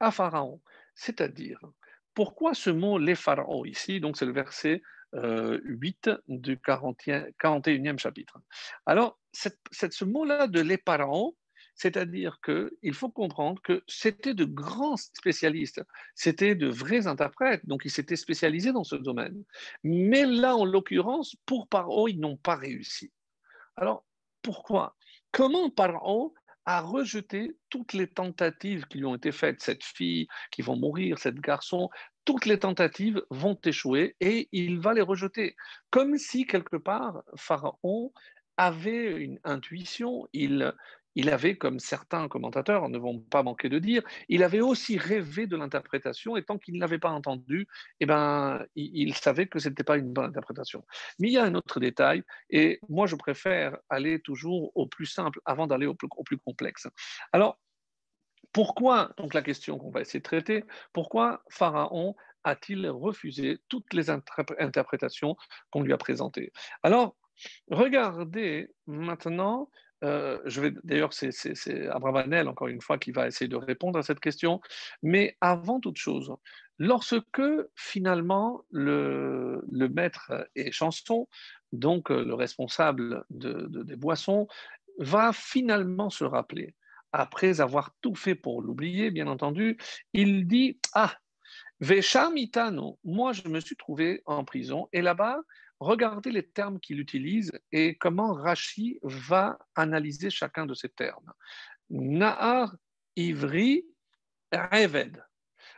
à 0.00 0.10
Pharaon. 0.10 0.60
C'est-à-dire, 0.94 1.60
pourquoi 2.14 2.54
ce 2.54 2.70
mot 2.70 2.98
les 2.98 3.14
pharaons 3.14 3.64
ici? 3.64 4.00
Donc, 4.00 4.16
c'est 4.16 4.26
le 4.26 4.32
verset 4.32 4.82
8 5.12 6.08
euh, 6.08 6.18
du 6.28 6.56
41e 6.56 7.98
chapitre. 7.98 8.38
Alors, 8.84 9.18
ce 9.32 10.04
mot-là 10.04 10.46
de 10.46 10.60
les 10.60 10.78
pharaons, 10.78 11.34
c'est-à-dire 11.76 12.40
qu'il 12.42 12.94
faut 12.94 13.10
comprendre 13.10 13.60
que 13.62 13.84
c'était 13.86 14.34
de 14.34 14.44
grands 14.44 14.96
spécialistes, 14.96 15.82
c'était 16.14 16.54
de 16.54 16.66
vrais 16.66 17.06
interprètes, 17.06 17.64
donc 17.66 17.82
ils 17.84 17.90
s'étaient 17.90 18.16
spécialisés 18.16 18.72
dans 18.72 18.84
ce 18.84 18.96
domaine. 18.96 19.44
Mais 19.84 20.24
là, 20.24 20.56
en 20.56 20.64
l'occurrence, 20.64 21.36
pour 21.44 21.68
Paro, 21.68 22.08
ils 22.08 22.18
n'ont 22.18 22.38
pas 22.38 22.56
réussi. 22.56 23.12
Alors, 23.76 24.04
pourquoi? 24.42 24.96
Comment 25.32 25.70
Paro 25.70 26.34
a 26.64 26.80
rejeté 26.80 27.56
toutes 27.68 27.92
les 27.92 28.08
tentatives 28.08 28.86
qui 28.86 28.98
lui 28.98 29.04
ont 29.04 29.14
été 29.14 29.30
faites, 29.30 29.62
cette 29.62 29.84
fille 29.84 30.26
qui 30.50 30.62
va 30.62 30.74
mourir, 30.74 31.18
cette 31.18 31.40
garçon, 31.40 31.90
toutes 32.24 32.46
les 32.46 32.58
tentatives 32.58 33.22
vont 33.30 33.58
échouer 33.64 34.16
et 34.20 34.48
il 34.50 34.80
va 34.80 34.94
les 34.94 35.02
rejeter. 35.02 35.54
Comme 35.90 36.18
si 36.18 36.44
quelque 36.46 36.76
part, 36.76 37.22
Pharaon 37.36 38.12
avait 38.56 39.12
une 39.12 39.38
intuition, 39.44 40.26
il, 40.32 40.74
il 41.16 41.30
avait, 41.30 41.56
comme 41.56 41.80
certains 41.80 42.28
commentateurs 42.28 42.88
ne 42.88 42.98
vont 42.98 43.18
pas 43.18 43.42
manquer 43.42 43.68
de 43.68 43.78
dire, 43.78 44.02
il 44.28 44.42
avait 44.44 44.60
aussi 44.60 44.98
rêvé 44.98 45.46
de 45.46 45.56
l'interprétation 45.56 46.36
et 46.36 46.44
tant 46.44 46.58
qu'il 46.58 46.74
ne 46.74 46.80
l'avait 46.80 46.98
pas 46.98 47.10
entendu, 47.10 47.66
eh 48.00 48.06
ben, 48.06 48.64
il, 48.76 49.14
savait 49.14 49.46
que 49.46 49.58
ce 49.58 49.68
n'était 49.68 49.82
pas 49.82 49.96
une 49.96 50.12
bonne 50.12 50.26
interprétation. 50.26 50.84
Mais 51.18 51.28
il 51.28 51.32
y 51.32 51.38
a 51.38 51.44
un 51.44 51.54
autre 51.54 51.80
détail 51.80 52.22
et 52.50 52.78
moi 52.88 53.06
je 53.06 53.16
préfère 53.16 53.78
aller 53.88 54.20
toujours 54.20 54.70
au 54.76 54.86
plus 54.86 55.06
simple 55.06 55.40
avant 55.44 55.66
d'aller 55.66 55.86
au 55.86 55.96
au 56.16 56.22
plus 56.22 56.38
complexe. 56.38 56.86
Alors, 57.32 57.58
pourquoi, 58.52 59.12
donc 59.16 59.34
la 59.34 59.42
question 59.42 59.78
qu'on 59.78 59.90
va 59.90 60.02
essayer 60.02 60.20
de 60.20 60.24
traiter, 60.24 60.64
pourquoi 60.92 61.42
Pharaon 61.50 62.14
a-t-il 62.44 62.88
refusé 62.88 63.58
toutes 63.68 63.92
les 63.92 64.10
interprétations 64.10 65.36
qu'on 65.70 65.82
lui 65.82 65.92
a 65.92 65.98
présentées? 65.98 66.52
Alors, 66.82 67.16
regardez 67.70 68.68
maintenant 68.86 69.70
euh, 70.04 70.38
je 70.44 70.60
vais 70.60 70.72
d'ailleurs, 70.84 71.12
c'est 71.12 71.88
Abravanel, 71.88 72.48
encore 72.48 72.68
une 72.68 72.80
fois, 72.80 72.98
qui 72.98 73.12
va 73.12 73.26
essayer 73.26 73.48
de 73.48 73.56
répondre 73.56 73.98
à 73.98 74.02
cette 74.02 74.20
question. 74.20 74.60
Mais 75.02 75.36
avant 75.40 75.80
toute 75.80 75.96
chose, 75.96 76.34
lorsque 76.78 77.42
finalement 77.74 78.62
le, 78.70 79.62
maître 79.70 80.48
et 80.54 80.72
chanson, 80.72 81.28
donc 81.72 82.10
euh, 82.10 82.24
le 82.24 82.34
responsable 82.34 83.24
des 83.30 83.96
boissons, 83.96 84.46
va 84.98 85.32
finalement 85.32 86.10
se 86.10 86.24
rappeler 86.24 86.74
après 87.12 87.60
avoir 87.60 87.94
tout 88.02 88.14
fait 88.14 88.34
pour 88.34 88.60
l'oublier, 88.60 89.10
bien 89.10 89.26
entendu, 89.26 89.78
il 90.12 90.46
dit 90.46 90.78
Ah, 90.92 91.14
Veshamitano, 91.80 92.98
moi 93.04 93.32
je 93.32 93.48
me 93.48 93.60
suis 93.60 93.76
trouvé 93.76 94.22
en 94.26 94.44
prison, 94.44 94.88
et 94.92 95.02
là-bas, 95.02 95.40
regardez 95.80 96.30
les 96.30 96.46
termes 96.46 96.80
qu'il 96.80 97.00
utilise 97.00 97.52
et 97.72 97.96
comment 97.96 98.32
Rashi 98.32 98.98
va 99.02 99.58
analyser 99.74 100.30
chacun 100.30 100.66
de 100.66 100.74
ces 100.74 100.88
termes. 100.88 101.32
Nahar, 101.90 102.74
Ivri, 103.16 103.84
Reved. 104.52 105.22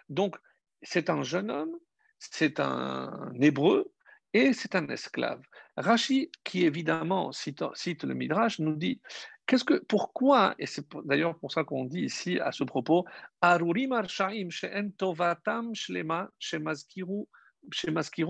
Donc, 0.09 0.37
c'est 0.83 1.11
un 1.11 1.23
jeune 1.23 1.51
homme, 1.51 1.77
c'est 2.19 2.61
un 2.61 3.33
hébreu 3.41 3.93
et 4.33 4.53
c'est 4.53 4.75
un 4.75 4.89
esclave. 4.89 5.43
Rashi, 5.77 6.31
qui 6.45 6.65
évidemment 6.65 7.33
cite, 7.33 7.63
le 8.05 8.15
Midrash, 8.15 8.59
nous 8.59 8.77
dit 8.77 9.01
qu'est-ce 9.47 9.65
que, 9.65 9.75
pourquoi, 9.75 10.55
et 10.59 10.67
c'est 10.67 10.87
d'ailleurs 11.05 11.39
pour 11.39 11.53
ça 11.53 11.65
qu'on 11.65 11.85
dit 11.85 12.03
ici 12.03 12.39
à 12.41 12.53
ce 12.53 12.65
propos, 12.65 13.05
Arurim 13.41 13.93
Arshaim 13.93 14.51
She'en 14.51 14.91
Tovatam 14.97 15.75
Shlema 15.75 16.31
Shemazkiru 16.39 17.27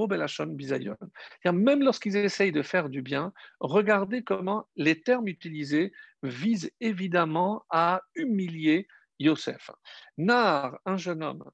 Belashon 0.08 0.46
Bizayon. 0.46 0.96
Même 1.44 1.82
lorsqu'ils 1.82 2.16
essayent 2.16 2.52
de 2.52 2.62
faire 2.62 2.88
du 2.88 3.02
bien, 3.02 3.32
regardez 3.60 4.22
comment 4.22 4.68
les 4.76 5.00
termes 5.00 5.28
utilisés 5.28 5.92
visent 6.22 6.70
évidemment 6.80 7.64
à 7.70 8.02
humilier 8.14 8.88
Yosef. 9.18 9.70
Nar, 10.16 10.78
un 10.84 10.96
jeune 10.96 11.22
homme, 11.22 11.44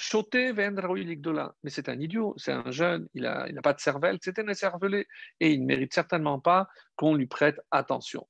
Choté 0.00 0.54
mais 0.54 1.70
c'est 1.70 1.90
un 1.90 2.00
idiot, 2.00 2.32
c'est 2.38 2.52
un 2.52 2.70
jeune, 2.70 3.06
il 3.12 3.22
n'a 3.24 3.46
il 3.50 3.60
pas 3.60 3.74
de 3.74 3.80
cervelle, 3.80 4.18
c'est 4.22 4.38
un 4.38 4.54
cervelé 4.54 5.06
et 5.40 5.52
il 5.52 5.60
ne 5.60 5.66
mérite 5.66 5.92
certainement 5.92 6.40
pas 6.40 6.68
qu'on 6.96 7.14
lui 7.14 7.26
prête 7.26 7.60
attention. 7.70 8.26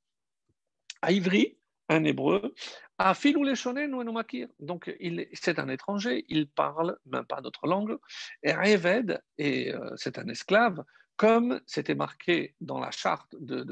À 1.01 1.13
Ivry, 1.13 1.59
un 1.89 2.03
hébreu, 2.03 2.55
à 3.01 3.15
Filou 3.15 3.47
nous 3.47 4.13
makir. 4.13 4.49
Donc 4.59 4.95
c'est 5.33 5.59
un 5.59 5.69
étranger, 5.71 6.27
il 6.29 6.51
parle 6.51 6.99
même 7.07 7.25
pas 7.25 7.41
notre 7.41 7.67
langue. 7.67 7.97
Et 8.43 8.53
Réved, 8.53 9.23
et 9.39 9.75
euh, 9.75 9.91
c'est 9.97 10.19
un 10.19 10.29
esclave, 10.29 10.85
comme 11.17 11.61
c'était 11.67 11.95
marqué 11.95 12.55
dans 12.61 12.79
la 12.79 12.91
charte 12.91 13.35
de, 13.41 13.65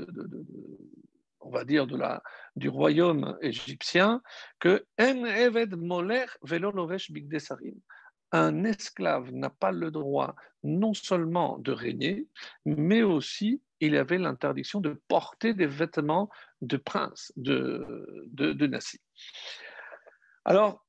on 1.40 1.50
va 1.50 1.64
dire, 1.64 1.86
de 1.86 1.98
la, 1.98 2.22
du 2.56 2.70
royaume 2.70 3.36
égyptien, 3.42 4.22
que 4.60 4.86
Un 8.32 8.64
esclave 8.64 9.30
n'a 9.32 9.50
pas 9.50 9.72
le 9.72 9.90
droit 9.90 10.36
non 10.62 10.94
seulement 10.94 11.58
de 11.58 11.72
régner, 11.72 12.26
mais 12.64 13.02
aussi 13.02 13.60
il 13.80 13.96
avait 13.96 14.18
l'interdiction 14.18 14.80
de 14.80 15.00
porter 15.08 15.54
des 15.54 15.66
vêtements 15.66 16.28
de 16.60 16.76
prince, 16.76 17.32
de, 17.36 18.26
de. 18.32 18.70
Alors, 20.44 20.84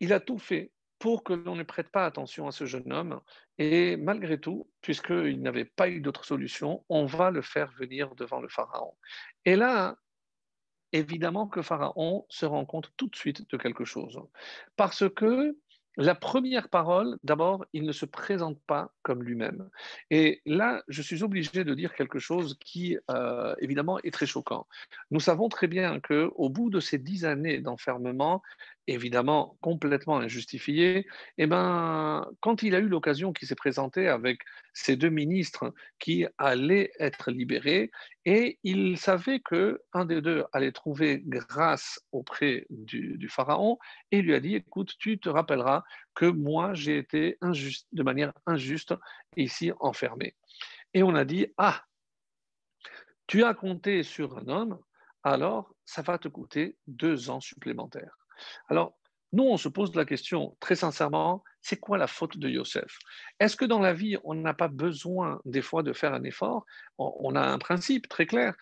il 0.00 0.12
a 0.12 0.20
tout 0.20 0.38
fait 0.38 0.72
pour 0.98 1.24
que 1.24 1.32
l'on 1.32 1.56
ne 1.56 1.62
prête 1.62 1.88
pas 1.90 2.04
attention 2.04 2.46
à 2.46 2.52
ce 2.52 2.66
jeune 2.66 2.92
homme. 2.92 3.20
Et 3.58 3.96
malgré 3.96 4.38
tout, 4.38 4.70
puisqu'il 4.82 5.40
n'avait 5.40 5.64
pas 5.64 5.88
eu 5.88 6.00
d'autre 6.00 6.24
solution, 6.24 6.84
on 6.88 7.06
va 7.06 7.30
le 7.30 7.42
faire 7.42 7.72
venir 7.72 8.14
devant 8.14 8.40
le 8.40 8.48
Pharaon. 8.48 8.94
Et 9.44 9.56
là, 9.56 9.96
évidemment 10.92 11.46
que 11.46 11.62
Pharaon 11.62 12.26
se 12.28 12.46
rend 12.46 12.66
compte 12.66 12.92
tout 12.96 13.08
de 13.08 13.16
suite 13.16 13.48
de 13.50 13.56
quelque 13.56 13.84
chose. 13.84 14.20
Parce 14.76 15.08
que 15.08 15.56
la 15.96 16.14
première 16.14 16.68
parole, 16.68 17.18
d'abord, 17.24 17.66
il 17.72 17.84
ne 17.84 17.92
se 17.92 18.06
présente 18.06 18.58
pas 18.66 18.92
comme 19.02 19.22
lui-même. 19.22 19.68
Et 20.10 20.40
là, 20.46 20.82
je 20.88 21.02
suis 21.02 21.22
obligé 21.22 21.64
de 21.64 21.74
dire 21.74 21.94
quelque 21.94 22.18
chose 22.18 22.56
qui, 22.60 22.96
euh, 23.10 23.54
évidemment, 23.58 23.98
est 24.04 24.12
très 24.12 24.26
choquant. 24.26 24.66
Nous 25.10 25.20
savons 25.20 25.48
très 25.48 25.66
bien 25.66 26.00
qu'au 26.00 26.48
bout 26.48 26.70
de 26.70 26.80
ces 26.80 26.98
dix 26.98 27.24
années 27.24 27.58
d'enfermement, 27.58 28.42
évidemment 28.92 29.56
complètement 29.60 30.18
injustifié, 30.18 31.06
eh 31.38 31.46
ben, 31.46 32.28
quand 32.40 32.62
il 32.62 32.74
a 32.74 32.78
eu 32.78 32.88
l'occasion 32.88 33.32
qui 33.32 33.46
s'est 33.46 33.54
présenté 33.54 34.08
avec 34.08 34.40
ces 34.72 34.96
deux 34.96 35.08
ministres 35.08 35.72
qui 35.98 36.26
allaient 36.38 36.90
être 36.98 37.30
libérés, 37.30 37.90
et 38.24 38.58
il 38.62 38.98
savait 38.98 39.40
que 39.40 39.80
un 39.92 40.04
des 40.04 40.20
deux 40.20 40.44
allait 40.52 40.72
trouver 40.72 41.22
grâce 41.24 42.00
auprès 42.12 42.66
du, 42.70 43.28
pharaon, 43.28 43.78
et 44.10 44.22
lui 44.22 44.34
a 44.34 44.40
dit, 44.40 44.56
écoute, 44.56 44.94
tu 44.98 45.18
te 45.18 45.28
rappelleras 45.28 45.84
que 46.14 46.26
moi 46.26 46.74
j'ai 46.74 46.98
été 46.98 47.38
de 47.40 48.02
manière 48.02 48.32
injuste 48.46 48.94
ici 49.36 49.72
enfermé. 49.80 50.34
Et 50.94 51.02
on 51.02 51.14
a 51.14 51.24
dit, 51.24 51.46
ah, 51.56 51.84
tu 53.26 53.44
as 53.44 53.54
compté 53.54 54.02
sur 54.02 54.36
un 54.38 54.48
homme, 54.48 54.78
alors 55.22 55.72
ça 55.84 56.02
va 56.02 56.18
te 56.18 56.28
coûter 56.28 56.76
deux 56.86 57.30
ans 57.30 57.40
supplémentaires. 57.40 58.19
Alors, 58.68 58.96
nous, 59.32 59.44
on 59.44 59.56
se 59.56 59.68
pose 59.68 59.94
la 59.94 60.04
question, 60.04 60.56
très 60.58 60.74
sincèrement, 60.74 61.44
c'est 61.60 61.78
quoi 61.78 61.98
la 61.98 62.08
faute 62.08 62.36
de 62.36 62.48
Yosef? 62.48 62.98
Est-ce 63.38 63.56
que 63.56 63.64
dans 63.64 63.78
la 63.78 63.92
vie, 63.92 64.16
on 64.24 64.34
n'a 64.34 64.54
pas 64.54 64.68
besoin 64.68 65.40
des 65.44 65.62
fois 65.62 65.82
de 65.82 65.92
faire 65.92 66.14
un 66.14 66.24
effort? 66.24 66.64
On 66.98 67.36
a 67.36 67.42
un 67.42 67.58
principe 67.58 68.08
très 68.08 68.26
clair. 68.26 68.54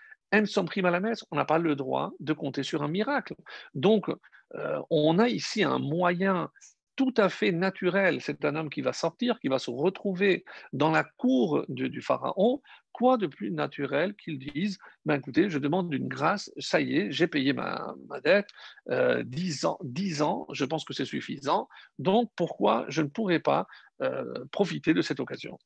Son 0.44 0.66
prime 0.66 0.84
à 0.84 0.90
la 0.90 1.00
messe, 1.00 1.24
on 1.30 1.36
n'a 1.36 1.46
pas 1.46 1.58
le 1.58 1.74
droit 1.74 2.12
de 2.20 2.34
compter 2.34 2.62
sur 2.62 2.82
un 2.82 2.88
miracle. 2.88 3.34
Donc, 3.74 4.10
euh, 4.54 4.82
on 4.90 5.18
a 5.18 5.28
ici 5.28 5.62
un 5.64 5.78
moyen 5.78 6.50
tout 6.98 7.14
à 7.16 7.28
fait 7.28 7.52
naturel. 7.52 8.20
C'est 8.20 8.44
un 8.44 8.56
homme 8.56 8.68
qui 8.68 8.80
va 8.80 8.92
sortir, 8.92 9.38
qui 9.38 9.46
va 9.46 9.61
se 9.61 9.70
retrouver 9.70 10.44
dans 10.72 10.90
la 10.90 11.04
cour 11.04 11.64
du, 11.68 12.02
pharaon. 12.02 12.61
Quoi 12.90 13.16
de 13.16 13.28
plus 13.28 13.52
naturel 13.52 14.16
qu'il 14.16 14.40
dise 14.40 14.78
ben 15.06 15.14
écoutez, 15.14 15.48
je 15.48 15.61
demande 15.61 15.94
une 15.94 16.08
grâce, 16.08 16.50
ça 16.58 16.80
y 16.80 16.96
est, 16.96 17.12
j'ai 17.12 17.28
payé 17.28 17.52
ma, 17.52 17.94
dette, 18.24 18.48
euh, 18.90 19.22
10, 19.24 19.64
ans, 19.66 19.78
10 19.84 20.22
ans, 20.22 20.48
je 20.52 20.64
pense 20.64 20.84
que 20.84 20.92
c'est 20.92 21.04
suffisant, 21.04 21.68
donc 22.00 22.32
pourquoi 22.34 22.84
je 22.88 23.02
ne 23.02 23.08
pourrais 23.08 23.38
pas 23.38 23.68
euh, 24.02 24.44
profiter 24.50 24.92
de 24.92 25.00
cette 25.00 25.20
occasion? 25.20 25.56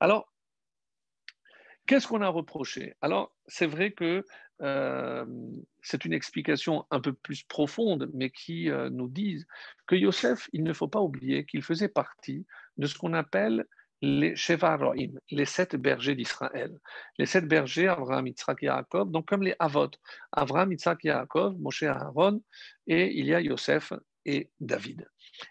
Alors, 0.00 0.28
Qu'est-ce 1.86 2.06
qu'on 2.06 2.22
a 2.22 2.28
reproché? 2.28 2.94
Alors, 3.00 3.34
c'est 3.46 3.66
vrai 3.66 3.92
que 3.92 4.24
euh, 4.62 5.24
c'est 5.82 6.04
une 6.04 6.12
explication 6.12 6.86
un 6.90 7.00
peu 7.00 7.12
plus 7.12 7.42
profonde, 7.42 8.10
mais 8.14 8.30
qui 8.30 8.70
euh, 8.70 8.90
nous 8.90 9.08
dit 9.08 9.44
que 9.86 9.94
Yosef, 9.94 10.48
il 10.52 10.62
ne 10.62 10.72
faut 10.72 10.88
pas 10.88 11.00
oublier 11.00 11.46
qu'il 11.46 11.62
faisait 11.62 11.88
partie 11.88 12.46
de 12.76 12.86
ce 12.86 12.96
qu'on 12.96 13.14
appelle 13.14 13.66
les 14.02 14.34
Shevaroim, 14.34 15.12
les 15.30 15.44
sept 15.44 15.76
bergers 15.76 16.14
d'Israël. 16.14 16.78
Les 17.18 17.26
sept 17.26 17.46
bergers, 17.46 17.88
Abraham, 17.88 18.26
Yitzhak 18.26 18.62
Yaakov, 18.62 19.10
donc 19.10 19.26
comme 19.26 19.42
les 19.42 19.54
Avot, 19.58 19.90
Abraham, 20.32 20.72
Yitzhak 20.72 21.04
Yaakov, 21.04 21.58
Moshe, 21.58 21.82
Aaron, 21.82 22.40
et 22.86 23.12
il 23.18 23.26
y 23.26 23.34
a 23.34 23.40
Yosef 23.40 23.92
et 24.24 24.50
David. 24.60 25.06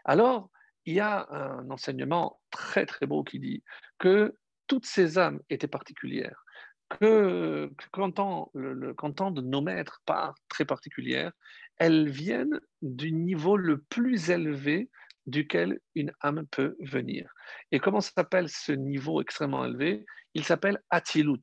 Alors, 0.05 0.49
il 0.85 0.95
y 0.95 0.99
a 0.99 1.27
un 1.31 1.69
enseignement 1.69 2.39
très 2.49 2.85
très 2.85 3.05
beau 3.05 3.23
qui 3.23 3.39
dit 3.39 3.63
que 3.99 4.35
toutes 4.69 4.85
ces 4.85 5.17
âmes 5.17 5.41
étaient 5.49 5.67
particulières, 5.67 6.45
que, 6.87 7.69
qu'entendent 7.91 9.35
de 9.35 9.41
nos 9.41 9.61
maîtres 9.61 10.01
par 10.05 10.35
très 10.47 10.63
particulières, 10.63 11.33
elles 11.77 12.09
viennent 12.09 12.59
du 12.81 13.11
niveau 13.11 13.57
le 13.57 13.81
plus 13.81 14.29
élevé 14.29 14.89
duquel 15.25 15.79
une 15.95 16.11
âme 16.21 16.45
peut 16.49 16.75
venir. 16.79 17.31
Et 17.71 17.79
comment 17.79 18.01
s'appelle 18.01 18.47
ce 18.47 18.71
niveau 18.71 19.21
extrêmement 19.21 19.65
élevé? 19.65 20.05
Il 20.33 20.43
s'appelle 20.45 20.81
Atilut. 20.89 21.41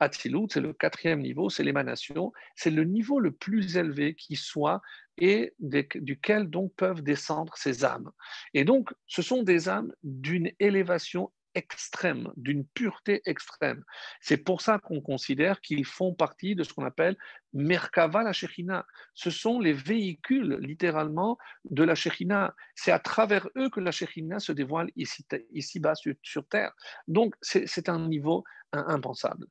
Atilut, 0.00 0.48
c'est 0.50 0.60
le 0.60 0.72
quatrième 0.72 1.20
niveau, 1.20 1.48
c'est 1.50 1.64
l'émanation, 1.64 2.32
c'est 2.56 2.70
le 2.70 2.84
niveau 2.84 3.20
le 3.20 3.30
plus 3.32 3.76
élevé 3.76 4.14
qui 4.16 4.34
soit 4.36 4.82
et 5.18 5.54
duquel 5.60 6.50
donc 6.50 6.74
peuvent 6.74 7.02
descendre 7.02 7.54
ces 7.56 7.84
âmes. 7.84 8.10
Et 8.52 8.64
donc, 8.64 8.92
ce 9.06 9.22
sont 9.22 9.44
des 9.44 9.68
âmes 9.68 9.92
d'une 10.02 10.50
élévation 10.58 11.32
extrême, 11.54 12.32
d'une 12.36 12.64
pureté 12.66 13.22
extrême. 13.26 13.84
C'est 14.20 14.38
pour 14.38 14.60
ça 14.60 14.78
qu'on 14.78 15.00
considère 15.00 15.60
qu'ils 15.60 15.84
font 15.84 16.14
partie 16.14 16.54
de 16.54 16.62
ce 16.64 16.72
qu'on 16.72 16.84
appelle 16.84 17.16
Merkava 17.52 18.22
la 18.22 18.32
Shekhinah. 18.32 18.84
Ce 19.14 19.30
sont 19.30 19.60
les 19.60 19.72
véhicules, 19.72 20.56
littéralement, 20.60 21.38
de 21.70 21.84
la 21.84 21.94
Shekhinah. 21.94 22.54
C'est 22.74 22.92
à 22.92 22.98
travers 22.98 23.48
eux 23.56 23.70
que 23.70 23.80
la 23.80 23.92
Shekhinah 23.92 24.40
se 24.40 24.52
dévoile 24.52 24.90
ici, 24.96 25.24
ici 25.52 25.80
sur, 26.22 26.46
Terre. 26.48 26.72
Donc, 27.08 27.34
c'est 27.40 27.88
un 27.88 28.08
niveau 28.08 28.44
impensable. 28.72 29.46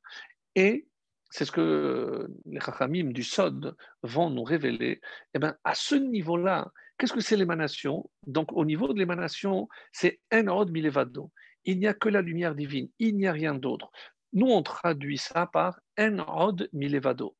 Et 0.54 0.86
c'est 1.30 1.44
ce 1.44 1.52
que 1.52 2.28
les 2.46 2.60
Chachamim 2.60 3.10
du 3.10 3.24
Sod 3.24 3.74
vont 4.02 4.30
nous 4.30 4.44
révéler. 4.44 5.00
Eh 5.34 5.38
bien, 5.38 5.56
à 5.64 5.74
ce 5.74 5.96
niveau-là, 5.96 6.70
qu'est-ce 6.96 7.12
que 7.12 7.20
c'est 7.20 7.36
l'émanation? 7.36 8.08
Donc, 8.26 8.52
au 8.52 8.64
niveau 8.64 8.92
de 8.92 8.98
l'émanation, 8.98 9.68
c'est 9.92 10.20
Enod 10.32 10.70
Milevado 10.70 11.32
il 11.64 11.78
n'y 11.78 11.86
a 11.86 11.94
que 11.94 12.08
la 12.08 12.22
lumière 12.22 12.54
divine, 12.54 12.88
il 12.98 13.16
n'y 13.16 13.26
a 13.26 13.32
rien 13.32 13.54
d'autre. 13.54 13.90
Nous, 14.32 14.46
on 14.46 14.62
traduit 14.62 15.18
ça 15.18 15.46
par 15.46 15.80
Enrod 15.98 16.68
Milevado. 16.72 17.36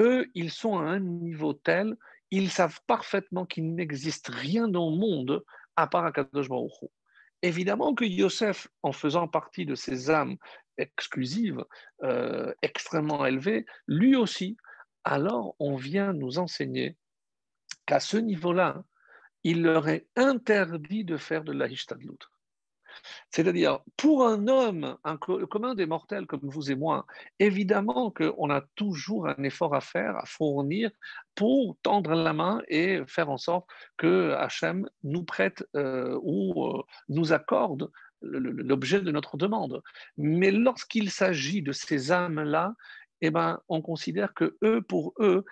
Eux, 0.00 0.26
ils 0.34 0.50
sont 0.50 0.78
à 0.78 0.84
un 0.84 1.00
niveau 1.00 1.52
tel, 1.52 1.96
ils 2.30 2.50
savent 2.50 2.80
parfaitement 2.86 3.44
qu'il 3.44 3.74
n'existe 3.74 4.28
rien 4.28 4.66
dans 4.66 4.90
le 4.90 4.96
monde 4.96 5.44
à 5.76 5.86
part 5.86 6.06
Akadosh 6.06 6.48
Baruch 6.48 6.72
Évidemment 7.42 7.94
que 7.94 8.04
Yosef, 8.04 8.68
en 8.82 8.92
faisant 8.92 9.28
partie 9.28 9.66
de 9.66 9.74
ces 9.74 10.10
âmes 10.10 10.36
exclusives, 10.78 11.64
euh, 12.02 12.54
extrêmement 12.62 13.26
élevées, 13.26 13.66
lui 13.86 14.16
aussi, 14.16 14.56
alors 15.04 15.56
on 15.58 15.76
vient 15.76 16.12
nous 16.12 16.38
enseigner 16.38 16.96
qu'à 17.84 18.00
ce 18.00 18.16
niveau-là, 18.16 18.84
il 19.44 19.62
leur 19.62 19.88
est 19.88 20.06
interdit 20.16 21.04
de 21.04 21.16
faire 21.16 21.42
de 21.42 21.52
la 21.52 21.66
hishtadlut. 21.66 22.18
C'est-à-dire, 23.30 23.80
pour 23.96 24.26
un 24.26 24.48
homme, 24.48 24.96
un 25.04 25.16
commun 25.16 25.74
des 25.74 25.86
mortels 25.86 26.26
comme 26.26 26.40
vous 26.42 26.70
et 26.70 26.74
moi, 26.74 27.06
évidemment 27.38 28.10
qu'on 28.10 28.50
a 28.50 28.62
toujours 28.74 29.28
un 29.28 29.42
effort 29.42 29.74
à 29.74 29.80
faire, 29.80 30.16
à 30.16 30.26
fournir 30.26 30.90
pour 31.34 31.76
tendre 31.82 32.14
la 32.14 32.32
main 32.32 32.62
et 32.68 33.00
faire 33.06 33.30
en 33.30 33.38
sorte 33.38 33.66
que 33.96 34.32
Hachem 34.32 34.88
nous 35.02 35.24
prête 35.24 35.64
euh, 35.76 36.18
ou 36.22 36.66
euh, 36.66 36.82
nous 37.08 37.32
accorde 37.32 37.90
l'objet 38.22 39.00
de 39.00 39.10
notre 39.10 39.36
demande. 39.36 39.82
Mais 40.16 40.50
lorsqu'il 40.50 41.10
s'agit 41.10 41.62
de 41.62 41.72
ces 41.72 42.12
âmes-là, 42.12 42.74
eh 43.22 43.30
ben, 43.30 43.60
on 43.68 43.80
considère 43.80 44.34
que 44.34 44.58
eux, 44.62 44.82
pour 44.82 45.14
eux, 45.20 45.44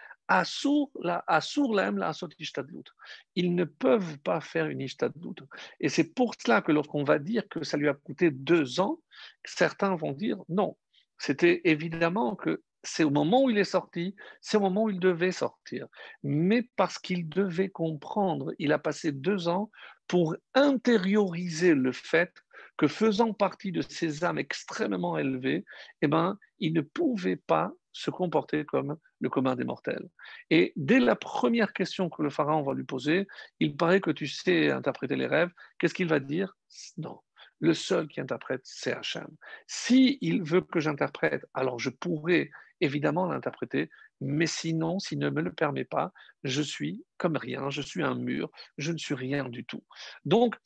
ils 3.34 3.54
ne 3.54 3.64
peuvent 3.64 4.18
pas 4.18 4.40
faire 4.40 4.66
une 4.66 4.80
ishtadlut. 4.80 5.34
Et 5.80 5.88
c'est 5.88 6.14
pour 6.14 6.34
cela 6.38 6.62
que 6.62 6.70
lorsqu'on 6.70 7.02
va 7.02 7.18
dire 7.18 7.48
que 7.48 7.64
ça 7.64 7.76
lui 7.76 7.88
a 7.88 7.94
coûté 7.94 8.30
deux 8.30 8.78
ans, 8.78 9.00
certains 9.44 9.96
vont 9.96 10.12
dire 10.12 10.38
non. 10.48 10.76
C'était 11.18 11.60
évidemment 11.64 12.36
que 12.36 12.62
c'est 12.82 13.04
au 13.04 13.10
moment 13.10 13.42
où 13.44 13.50
il 13.50 13.58
est 13.58 13.64
sorti, 13.64 14.14
c'est 14.40 14.56
au 14.56 14.60
moment 14.60 14.84
où 14.84 14.90
il 14.90 15.00
devait 15.00 15.32
sortir. 15.32 15.86
Mais 16.22 16.68
parce 16.76 16.98
qu'il 16.98 17.28
devait 17.28 17.68
comprendre, 17.68 18.52
il 18.58 18.72
a 18.72 18.78
passé 18.78 19.12
deux 19.12 19.48
ans 19.48 19.70
pour 20.06 20.36
intérioriser 20.54 21.74
le 21.74 21.92
fait 21.92 22.32
que 22.76 22.88
faisant 22.88 23.32
partie 23.32 23.72
de 23.72 23.82
ces 23.82 24.24
âmes 24.24 24.38
extrêmement 24.38 25.18
élevées, 25.18 25.64
eh 26.02 26.06
ben, 26.06 26.38
il 26.58 26.72
ne 26.72 26.80
pouvait 26.80 27.36
pas 27.36 27.72
se 27.92 28.10
comporter 28.10 28.64
comme 28.64 28.96
le 29.20 29.28
commun 29.28 29.56
des 29.56 29.64
mortels. 29.64 30.08
Et 30.50 30.72
dès 30.76 31.00
la 31.00 31.16
première 31.16 31.72
question 31.72 32.08
que 32.08 32.22
le 32.22 32.30
pharaon 32.30 32.62
va 32.62 32.74
lui 32.74 32.84
poser, 32.84 33.26
il 33.58 33.76
paraît 33.76 34.00
que 34.00 34.10
tu 34.10 34.26
sais 34.26 34.70
interpréter 34.70 35.16
les 35.16 35.26
rêves. 35.26 35.50
Qu'est-ce 35.78 35.94
qu'il 35.94 36.08
va 36.08 36.20
dire? 36.20 36.56
Non. 36.96 37.20
Le 37.58 37.74
seul 37.74 38.08
qui 38.08 38.20
interprète, 38.20 38.62
c'est 38.64 38.92
Hachem. 38.92 39.28
Si 39.66 40.18
il 40.22 40.42
veut 40.42 40.62
que 40.62 40.80
j'interprète, 40.80 41.44
alors 41.52 41.78
je 41.78 41.90
pourrais 41.90 42.50
évidemment 42.80 43.26
l'interpréter, 43.26 43.90
mais 44.22 44.46
sinon, 44.46 44.98
s'il 44.98 45.18
ne 45.18 45.30
me 45.30 45.42
le 45.42 45.52
permet 45.52 45.84
pas, 45.84 46.12
je 46.42 46.62
suis 46.62 47.04
comme 47.18 47.36
rien, 47.36 47.68
je 47.70 47.82
suis 47.82 48.02
un 48.02 48.14
mur, 48.14 48.50
je 48.78 48.92
ne 48.92 48.98
suis 48.98 49.14
rien 49.14 49.48
du 49.48 49.64
tout. 49.64 49.84
Donc, 50.24 50.56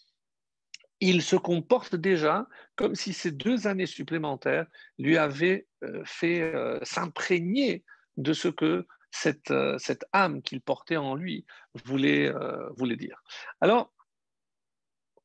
il 1.00 1.22
se 1.22 1.36
comporte 1.36 1.96
déjà 1.96 2.46
comme 2.76 2.94
si 2.94 3.12
ces 3.12 3.30
deux 3.30 3.66
années 3.66 3.86
supplémentaires 3.86 4.66
lui 4.98 5.16
avaient 5.16 5.66
euh, 5.82 6.02
fait 6.04 6.40
euh, 6.42 6.78
s'imprégner 6.82 7.84
de 8.16 8.32
ce 8.32 8.48
que 8.48 8.86
cette, 9.10 9.50
euh, 9.50 9.78
cette 9.78 10.04
âme 10.12 10.42
qu'il 10.42 10.60
portait 10.60 10.96
en 10.96 11.14
lui 11.14 11.46
voulait, 11.84 12.32
voulait 12.76 12.96
dire. 12.96 13.22
Alors, 13.60 13.92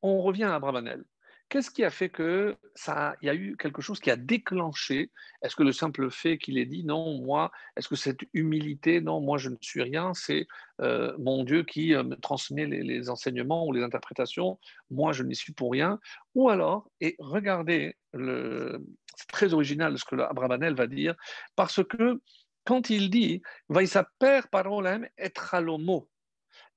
on 0.02 0.20
revient 0.22 0.44
à 0.44 0.54
Abravanel. 0.54 1.04
Qu'est-ce 1.50 1.72
qui 1.72 1.82
a 1.82 1.90
fait 1.90 2.10
que 2.10 2.56
ça, 2.76 3.16
il 3.22 3.26
y 3.26 3.28
a 3.28 3.34
eu 3.34 3.56
quelque 3.56 3.82
chose 3.82 3.98
qui 3.98 4.08
a 4.12 4.16
déclenché? 4.16 5.10
Est-ce 5.42 5.56
que 5.56 5.64
le 5.64 5.72
simple 5.72 6.08
fait 6.08 6.38
qu'il 6.38 6.58
ait 6.58 6.64
dit 6.64 6.84
non, 6.84 7.20
moi, 7.20 7.50
est-ce 7.76 7.88
que 7.88 7.96
cette 7.96 8.20
humilité, 8.34 9.00
non, 9.00 9.20
moi 9.20 9.36
je 9.36 9.48
ne 9.48 9.56
suis 9.60 9.82
rien, 9.82 10.14
c'est 10.14 10.46
euh, 10.80 11.12
mon 11.18 11.42
Dieu 11.42 11.64
qui 11.64 11.92
euh, 11.92 12.04
me 12.04 12.14
transmet 12.14 12.66
les, 12.66 13.10
enseignements 13.10 13.66
ou 13.66 13.72
les 13.72 13.82
interprétations, 13.82 14.60
moi 14.90 15.12
je 15.12 15.24
n'y 15.24 15.34
suis 15.34 15.52
pour 15.52 15.72
rien 15.72 15.98
Ou 16.36 16.50
alors, 16.50 16.88
et 17.00 17.16
regardez, 17.18 17.96
c'est 18.14 19.28
très 19.28 19.52
original 19.52 19.98
ce 19.98 20.04
que 20.04 20.20
Abravanel 20.20 20.74
va 20.74 20.86
dire, 20.86 21.16
parce 21.56 21.82
que 21.82 22.20
quand 22.64 22.90
il 22.90 23.10
dit, 23.10 23.42
va 23.68 23.84
s'appeler 23.86 24.42
parolem 24.52 25.08
et 25.18 25.30
tralomo, 25.30 26.08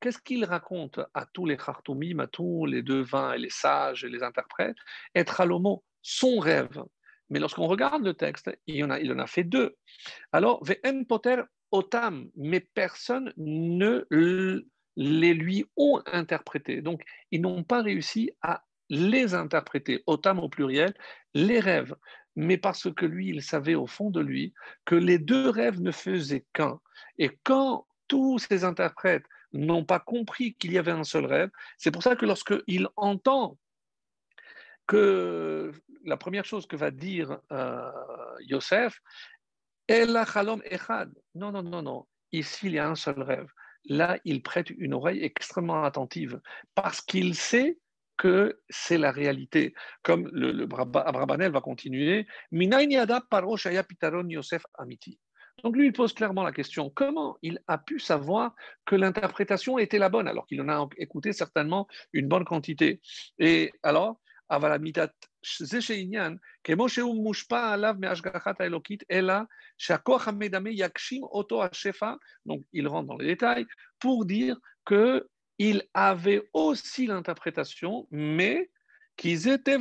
Qu'est-ce 0.03 0.19
qu'il 0.19 0.43
raconte 0.43 0.99
à 1.13 1.25
tous 1.25 1.45
les 1.45 1.55
Khartoumim, 1.55 2.19
à 2.19 2.27
tous 2.27 2.65
les 2.65 2.81
devins 2.81 3.31
et 3.31 3.37
les 3.37 3.49
sages 3.49 4.03
et 4.03 4.09
les 4.09 4.21
interprètes? 4.21 4.75
Être 5.15 5.39
à 5.39 5.45
l'homo, 5.45 5.81
son 6.01 6.39
rêve. 6.39 6.83
Mais 7.29 7.39
lorsqu'on 7.39 7.67
regarde 7.67 8.03
le 8.03 8.13
texte, 8.13 8.51
il 8.67 8.83
en 8.83 8.89
a, 9.19 9.27
fait 9.27 9.45
deux. 9.45 9.77
Alors, 10.33 10.61
Ve'en 10.61 11.05
poter 11.05 11.43
otam, 11.71 12.29
mais 12.35 12.59
personne 12.59 13.31
ne 13.37 14.05
les 14.97 15.33
lui 15.33 15.63
ont 15.77 16.01
interprété. 16.07 16.81
Donc, 16.81 17.01
ils 17.31 17.39
n'ont 17.39 17.63
pas 17.63 17.81
réussi 17.81 18.29
à 18.41 18.65
les 18.89 19.33
interpréter, 19.33 20.03
otam 20.05 20.37
au 20.39 20.49
pluriel, 20.49 20.93
les 21.33 21.61
rêves. 21.61 21.95
Mais 22.35 22.57
parce 22.57 22.93
que 22.93 23.05
lui, 23.05 23.29
il 23.29 23.41
savait 23.41 23.75
au 23.75 23.87
fond 23.87 24.09
de 24.09 24.19
lui 24.19 24.53
que 24.83 24.95
les 24.95 25.17
deux 25.17 25.47
rêves 25.47 25.79
ne 25.79 25.91
faisaient 25.91 26.43
qu'un. 26.51 26.81
Et 27.17 27.39
quand 27.45 27.87
tous 28.09 28.37
ces 28.37 28.65
interprètes 28.65 29.23
n'ont 29.53 29.85
pas 29.85 29.99
compris 29.99 30.55
qu'il 30.55 30.73
y 30.73 30.77
avait 30.77 30.91
un 30.91 31.03
seul 31.03 31.25
rêve. 31.25 31.49
C'est 31.77 31.91
pour 31.91 32.03
ça 32.03 32.15
que 32.15 32.25
lorsqu'il 32.25 32.87
entend 32.95 33.57
que 34.87 35.71
la 36.03 36.17
première 36.17 36.45
chose 36.45 36.67
que 36.67 36.75
va 36.75 36.91
dire 36.91 37.39
euh, 37.51 37.91
Yosef, 38.41 38.99
echad. 39.87 41.11
Non, 41.35 41.51
non, 41.51 41.63
non, 41.63 41.81
non. 41.81 42.05
Ici, 42.31 42.67
il 42.67 42.73
y 42.73 42.79
a 42.79 42.89
un 42.89 42.95
seul 42.95 43.21
rêve. 43.21 43.47
Là, 43.85 44.17
il 44.23 44.41
prête 44.41 44.69
une 44.69 44.93
oreille 44.93 45.23
extrêmement 45.23 45.83
attentive 45.83 46.39
parce 46.73 47.01
qu'il 47.01 47.35
sait 47.35 47.79
que 48.17 48.59
c'est 48.69 48.97
la 48.97 49.11
réalité. 49.11 49.73
Comme 50.03 50.29
le, 50.31 50.51
le 50.51 50.63
Abrabanel 50.63 51.51
va 51.51 51.61
continuer, 51.61 52.27
Yosef 54.31 54.65
Amiti. 54.75 55.19
Donc 55.63 55.77
lui, 55.77 55.87
il 55.87 55.93
pose 55.93 56.13
clairement 56.13 56.43
la 56.43 56.51
question, 56.51 56.89
comment 56.89 57.37
il 57.41 57.59
a 57.67 57.77
pu 57.77 57.99
savoir 57.99 58.53
que 58.85 58.95
l'interprétation 58.95 59.79
était 59.79 59.97
la 59.97 60.09
bonne, 60.09 60.27
alors 60.27 60.45
qu'il 60.45 60.61
en 60.61 60.69
a 60.69 60.89
écouté 60.97 61.31
certainement 61.31 61.87
une 62.11 62.27
bonne 62.27 62.43
quantité. 62.43 63.01
Et 63.39 63.71
alors, 63.81 64.19
donc 72.45 72.63
il 72.73 72.87
rentre 72.87 73.07
dans 73.07 73.17
les 73.17 73.25
détails 73.25 73.65
pour 73.99 74.25
dire 74.25 74.57
que 74.85 75.27
il 75.59 75.83
avait 75.93 76.49
aussi 76.53 77.07
l'interprétation, 77.07 78.07
mais 78.11 78.69
qu'ils 79.15 79.47
étaient 79.47 79.77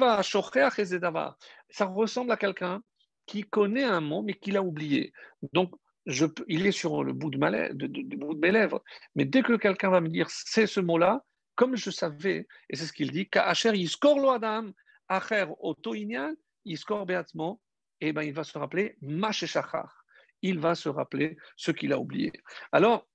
Ça 1.70 1.86
ressemble 1.86 2.30
à 2.30 2.36
quelqu'un 2.36 2.82
qui 3.26 3.42
connaît 3.42 3.84
un 3.84 4.00
mot, 4.00 4.22
mais 4.22 4.34
qui 4.34 4.50
l'a 4.50 4.62
oublié. 4.62 5.12
Donc, 5.52 5.74
il 6.06 6.66
est 6.66 6.72
sur 6.72 7.04
le 7.04 7.12
bout 7.12 7.30
de, 7.30 7.38
mes 7.38 8.50
lèvres. 8.50 8.82
Mais 9.14 9.24
dès 9.24 9.42
que 9.42 9.56
quelqu'un 9.56 9.90
va 9.90 10.00
me 10.00 10.08
dire 10.08 10.28
c'est 10.30 10.66
ce 10.66 10.80
mot-là, 10.80 11.24
comme 11.54 11.76
je 11.76 11.90
savais, 11.90 12.46
et 12.68 12.76
c'est 12.76 12.86
ce 12.86 12.92
qu'il 12.92 13.12
dit, 13.12 13.28
Ka'acher 13.28 13.76
yiskor 13.76 14.18
lo 14.18 14.30
adam, 14.30 14.72
acher 15.08 15.46
otoinyan, 15.60 16.34
yiskor 16.64 17.06
beatzmo, 17.06 17.60
et 18.00 18.08
eh 18.08 18.12
ben 18.12 18.22
il 18.22 18.32
va 18.32 18.42
se 18.42 18.58
rappeler 18.58 18.96
masheshachar. 19.00 20.04
Il 20.42 20.58
va 20.58 20.74
se 20.74 20.88
rappeler 20.88 21.36
ce 21.56 21.70
qu'il 21.70 21.92
a 21.92 21.98
oublié. 22.00 22.32
Alors, 22.72 23.06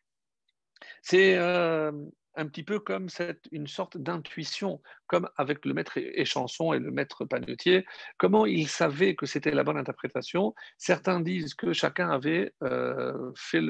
c'est 1.02 1.38
euh, 1.38 1.92
un 2.38 2.48
petit 2.48 2.64
peu 2.64 2.80
comme 2.80 3.08
une 3.52 3.68
sorte 3.68 3.98
d'intuition, 3.98 4.82
comme 5.08 5.28
avec 5.38 5.66
le 5.66 5.74
maître 5.74 5.98
échanson 5.98 6.72
et 6.72 6.80
le 6.80 6.92
maître 6.92 7.26
panetier, 7.26 7.86
comment 8.18 8.46
il 8.46 8.68
savait 8.68 9.16
que 9.16 9.26
c'était 9.26 9.52
la 9.52 9.64
bonne 9.64 9.78
interprétation. 9.78 10.54
Certains 10.78 11.20
disent 11.20 11.56
que 11.56 11.74
chacun 11.74 12.10
avait, 12.10 12.54
euh, 12.64 13.32
fait 13.36 13.62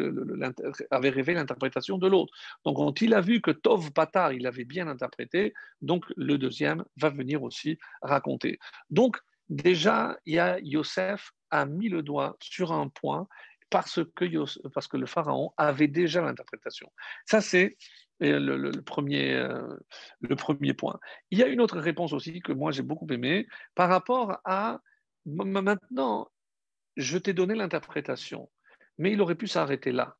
avait 0.91 1.09
rêvé 1.09 1.33
l'interprétation 1.33 1.97
de 1.97 2.07
l'autre. 2.07 2.33
Donc 2.65 2.77
quand 2.77 3.01
il 3.01 3.13
a 3.13 3.21
vu 3.21 3.41
que 3.41 3.51
Tov 3.51 3.91
Patar, 3.93 4.33
il 4.33 4.45
avait 4.45 4.65
bien 4.65 4.87
interprété, 4.87 5.53
donc 5.81 6.05
le 6.17 6.37
deuxième 6.37 6.83
va 6.97 7.09
venir 7.09 7.43
aussi 7.43 7.79
raconter. 8.01 8.59
Donc 8.89 9.17
déjà, 9.49 10.17
il 10.25 10.35
y 10.35 10.39
a 10.39 10.59
Yosef 10.59 11.31
a 11.51 11.65
mis 11.65 11.87
le 11.87 12.03
doigt 12.03 12.35
sur 12.41 12.73
un 12.73 12.89
point 12.89 13.27
parce 13.69 13.99
que, 14.15 14.25
parce 14.69 14.87
que 14.87 14.97
le 14.97 15.05
pharaon 15.05 15.53
avait 15.57 15.87
déjà 15.87 16.21
l'interprétation. 16.21 16.91
Ça, 17.25 17.41
c'est 17.41 17.77
le, 18.19 18.71
premier, 18.81 19.35
euh, 19.35 19.77
le 20.21 20.35
premier 20.35 20.73
point. 20.73 20.99
Il 21.31 21.37
y 21.37 21.43
a 21.43 21.47
une 21.47 21.61
autre 21.61 21.79
réponse 21.79 22.13
aussi 22.13 22.39
que 22.41 22.51
moi 22.51 22.71
j'ai 22.71 22.83
beaucoup 22.83 23.07
aimée 23.11 23.47
par 23.75 23.89
rapport 23.89 24.39
à 24.45 24.81
maintenant, 25.25 26.29
je 26.95 27.17
t'ai 27.17 27.33
donné 27.33 27.53
l'interprétation, 27.53 28.49
mais 28.97 29.11
il 29.11 29.21
aurait 29.21 29.35
pu 29.35 29.47
s'arrêter 29.47 29.91
là. 29.91 30.17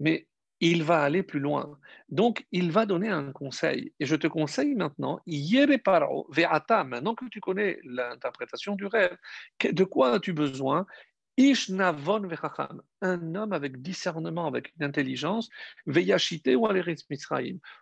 Mais 0.00 0.26
il 0.60 0.84
va 0.84 1.02
aller 1.02 1.24
plus 1.24 1.40
loin. 1.40 1.76
Donc, 2.08 2.46
il 2.52 2.70
va 2.70 2.86
donner 2.86 3.08
un 3.08 3.32
conseil. 3.32 3.92
Et 3.98 4.06
je 4.06 4.14
te 4.14 4.28
conseille 4.28 4.76
maintenant, 4.76 5.20
maintenant 5.26 7.14
que 7.16 7.24
tu 7.30 7.40
connais 7.40 7.80
l'interprétation 7.82 8.76
du 8.76 8.86
rêve, 8.86 9.16
de 9.64 9.84
quoi 9.84 10.12
as-tu 10.14 10.32
besoin 10.32 10.86
Ishnavon 11.50 12.26
vechacham, 12.28 12.82
un 13.00 13.34
homme 13.34 13.52
avec 13.52 13.82
discernement, 13.82 14.46
avec 14.46 14.72
intelligence, 14.80 15.48
veyachite 15.86 16.46
ou 16.56 16.66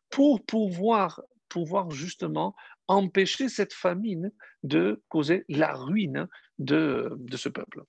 pour 0.09 0.45
pouvoir, 0.45 1.21
pouvoir 1.49 1.91
justement 1.91 2.55
empêcher 2.89 3.49
cette 3.49 3.75
famine 3.75 4.33
de 4.63 5.03
causer 5.09 5.45
la 5.49 5.75
ruine 5.75 6.27
de, 6.59 7.13
de 7.19 7.37
ce 7.37 7.49
peuple. 7.49 7.83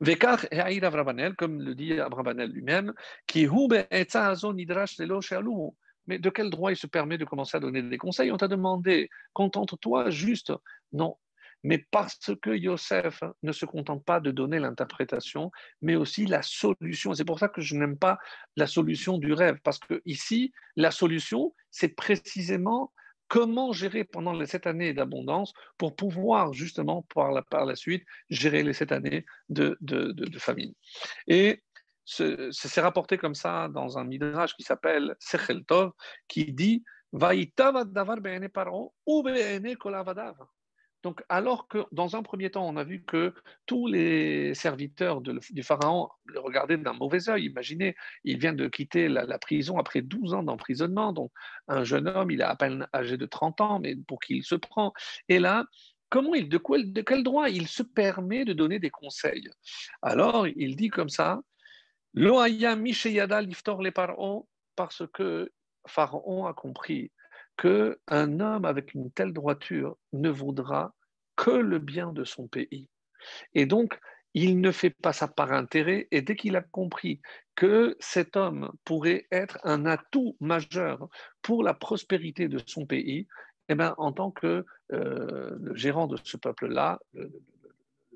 Vekar 0.00 0.46
et 0.50 0.80
comme 1.36 1.62
le 1.62 1.74
dit 1.74 1.98
Abrabanel 1.98 2.50
lui-même, 2.50 2.92
qui 3.26 3.48
mais 6.06 6.18
de 6.18 6.30
quel 6.30 6.50
droit 6.50 6.72
il 6.72 6.76
se 6.76 6.86
permet 6.86 7.16
de 7.16 7.24
commencer 7.24 7.56
à 7.56 7.60
donner 7.60 7.82
des 7.82 7.96
conseils? 7.96 8.32
On 8.32 8.36
t'a 8.36 8.48
demandé, 8.48 9.08
contente-toi 9.32 10.10
juste. 10.10 10.52
Non, 10.92 11.16
mais 11.62 11.78
parce 11.90 12.30
que 12.40 12.50
Yosef 12.50 13.22
ne 13.42 13.52
se 13.52 13.66
contente 13.66 14.04
pas 14.04 14.20
de 14.20 14.30
donner 14.30 14.58
l'interprétation, 14.58 15.50
mais 15.80 15.96
aussi 15.96 16.26
la 16.26 16.42
solution. 16.42 17.14
C'est 17.14 17.24
pour 17.24 17.38
ça 17.38 17.48
que 17.48 17.60
je 17.60 17.76
n'aime 17.76 17.98
pas 17.98 18.18
la 18.56 18.66
solution 18.66 19.18
du 19.18 19.32
rêve, 19.32 19.58
parce 19.62 19.78
que 19.78 20.02
ici, 20.04 20.52
la 20.76 20.90
solution, 20.90 21.54
c'est 21.70 21.88
précisément 21.88 22.92
comment 23.28 23.72
gérer 23.72 24.04
pendant 24.04 24.34
les 24.34 24.46
sept 24.46 24.66
années 24.66 24.92
d'abondance 24.92 25.54
pour 25.78 25.96
pouvoir 25.96 26.52
justement 26.52 27.06
par 27.14 27.32
la, 27.32 27.76
suite 27.76 28.04
gérer 28.28 28.62
les 28.62 28.74
sept 28.74 28.92
années 28.92 29.24
de, 29.48 29.78
famine. 30.38 30.74
Et 31.28 31.62
c'est 32.04 32.80
rapporté 32.80 33.16
comme 33.16 33.34
ça 33.34 33.68
dans 33.68 33.96
un 33.96 34.04
midrash 34.04 34.54
qui 34.54 34.64
s'appelle 34.64 35.14
Sechel 35.18 35.64
Tov, 35.64 35.92
qui 36.28 36.52
dit 36.52 36.84
davar 37.12 37.84
ou 39.06 39.22
donc, 41.02 41.22
alors 41.28 41.66
que 41.66 41.84
dans 41.90 42.14
un 42.14 42.22
premier 42.22 42.50
temps, 42.50 42.66
on 42.66 42.76
a 42.76 42.84
vu 42.84 43.02
que 43.04 43.34
tous 43.66 43.88
les 43.88 44.54
serviteurs 44.54 45.20
du 45.20 45.62
Pharaon 45.62 46.08
le 46.26 46.38
regardaient 46.38 46.76
d'un 46.76 46.92
mauvais 46.92 47.28
œil. 47.28 47.46
Imaginez, 47.46 47.96
il 48.24 48.38
vient 48.38 48.52
de 48.52 48.68
quitter 48.68 49.08
la, 49.08 49.38
prison 49.38 49.78
après 49.78 50.00
12 50.00 50.34
ans 50.34 50.42
d'emprisonnement. 50.44 51.12
Donc, 51.12 51.32
un 51.66 51.82
jeune 51.82 52.06
homme, 52.06 52.30
il 52.30 52.40
est 52.40 52.44
à 52.44 52.54
peine 52.54 52.86
âgé 52.94 53.16
de 53.16 53.26
30 53.26 53.60
ans, 53.60 53.80
mais 53.80 53.96
pour 53.96 54.20
qui 54.20 54.36
il 54.36 54.44
se 54.44 54.54
prend 54.54 54.92
Et 55.28 55.40
là, 55.40 55.64
comment 56.08 56.34
il, 56.34 56.48
de, 56.48 56.58
quel, 56.58 56.92
de 56.92 57.02
quel 57.02 57.24
droit 57.24 57.48
il 57.50 57.66
se 57.66 57.82
permet 57.82 58.44
de 58.44 58.52
donner 58.52 58.78
des 58.78 58.90
conseils? 58.90 59.50
Alors, 60.02 60.46
il 60.46 60.76
dit 60.76 60.88
comme 60.88 61.08
ça 61.08 61.40
Loaya 62.14 62.76
Misheyada 62.76 63.40
Liftor 63.40 63.82
les 63.82 63.92
parce 64.76 65.02
que 65.12 65.50
Pharaon 65.86 66.46
a 66.46 66.54
compris 66.54 67.10
qu'un 67.62 68.40
homme 68.40 68.64
avec 68.64 68.92
une 68.92 69.12
telle 69.12 69.32
droiture 69.32 69.96
ne 70.12 70.30
voudra 70.30 70.94
que 71.36 71.52
le 71.52 71.78
bien 71.78 72.12
de 72.12 72.24
son 72.24 72.48
pays. 72.48 72.88
Et 73.54 73.66
donc, 73.66 73.98
il 74.34 74.60
ne 74.60 74.72
fait 74.72 74.90
pas 74.90 75.12
ça 75.12 75.28
par 75.28 75.52
intérêt, 75.52 76.08
et 76.10 76.22
dès 76.22 76.34
qu'il 76.34 76.56
a 76.56 76.62
compris 76.62 77.20
que 77.54 77.96
cet 78.00 78.36
homme 78.36 78.72
pourrait 78.84 79.26
être 79.30 79.58
un 79.62 79.86
atout 79.86 80.36
majeur 80.40 81.08
pour 81.40 81.62
la 81.62 81.74
prospérité 81.74 82.48
de 82.48 82.58
son 82.66 82.84
pays, 82.84 83.28
eh 83.68 83.74
bien, 83.76 83.94
en 83.98 84.12
tant 84.12 84.32
que 84.32 84.64
euh, 84.92 85.74
gérant 85.74 86.08
de 86.08 86.16
ce 86.24 86.36
peuple-là, 86.36 86.98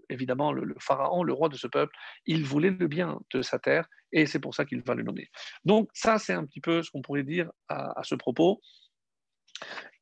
évidemment 0.09 0.52
le, 0.52 0.74
pharaon, 0.80 1.22
le 1.22 1.32
roi 1.32 1.48
de 1.48 1.56
ce 1.56 1.68
peuple, 1.68 1.94
il 2.24 2.44
voulait 2.44 2.70
le 2.70 2.88
bien 2.88 3.20
de 3.32 3.42
sa 3.42 3.61
terre, 3.61 3.87
et 4.11 4.26
c'est 4.26 4.40
pour 4.40 4.54
ça 4.54 4.64
qu'il 4.64 4.82
va 4.82 4.94
le 4.94 5.04
nommer. 5.04 5.30
Donc 5.64 5.88
ça, 5.94 6.18
c'est 6.18 6.32
un 6.32 6.44
petit 6.46 6.61
peu 6.61 6.82
ce 6.82 6.90
qu'on 6.90 7.02
pourrait 7.02 7.22
dire 7.22 7.50
à 7.68 8.02
ce 8.02 8.16
propos. 8.16 8.61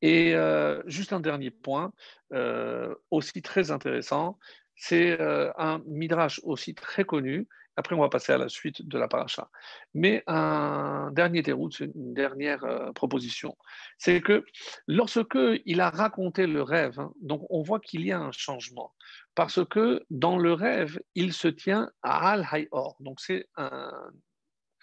Et 0.01 0.35
euh, 0.35 0.81
juste 0.85 1.13
un 1.13 1.19
dernier 1.19 1.51
point, 1.51 1.93
euh, 2.33 2.93
aussi 3.11 3.41
très 3.41 3.71
intéressant, 3.71 4.37
c'est 4.75 5.19
euh, 5.19 5.51
un 5.57 5.81
midrash 5.87 6.39
aussi 6.43 6.75
très 6.75 7.05
connu. 7.05 7.47
Après, 7.77 7.95
on 7.95 7.99
va 7.99 8.09
passer 8.09 8.31
à 8.31 8.37
la 8.37 8.47
suite 8.47 8.87
de 8.87 8.97
la 8.97 9.09
paracha. 9.09 9.49
Mais 9.93 10.23
un 10.27 11.11
dernier 11.11 11.41
déroute, 11.41 11.81
une 11.81 12.13
dernière 12.13 12.91
proposition, 12.93 13.57
c'est 13.97 14.21
que 14.21 14.45
lorsque 14.87 15.37
il 15.65 15.81
a 15.81 15.89
raconté 15.89 16.47
le 16.47 16.61
rêve, 16.61 16.99
hein, 16.99 17.11
donc 17.21 17.45
on 17.49 17.63
voit 17.63 17.81
qu'il 17.81 18.05
y 18.05 18.13
a 18.13 18.19
un 18.19 18.31
changement, 18.31 18.93
parce 19.33 19.65
que 19.65 20.05
dans 20.09 20.37
le 20.37 20.53
rêve, 20.53 20.99
il 21.15 21.33
se 21.33 21.49
tient 21.49 21.89
à 22.01 22.31
Al 22.31 22.47
Hayor. 22.49 22.95
Donc 23.01 23.19
c'est 23.19 23.45
un, 23.57 23.91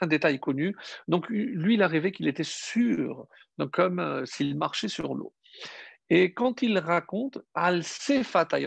un 0.02 0.06
détail 0.06 0.38
connu. 0.38 0.76
Donc 1.08 1.28
lui, 1.28 1.74
il 1.74 1.82
a 1.82 1.88
rêvé 1.88 2.12
qu'il 2.12 2.28
était 2.28 2.44
sûr, 2.44 3.26
donc 3.58 3.70
comme 3.70 3.98
euh, 3.98 4.26
s'il 4.26 4.56
marchait 4.56 4.88
sur 4.88 5.14
l'eau. 5.14 5.32
Et 6.10 6.34
quand 6.34 6.62
il 6.62 6.78
raconte 6.78 7.38
al 7.54 7.82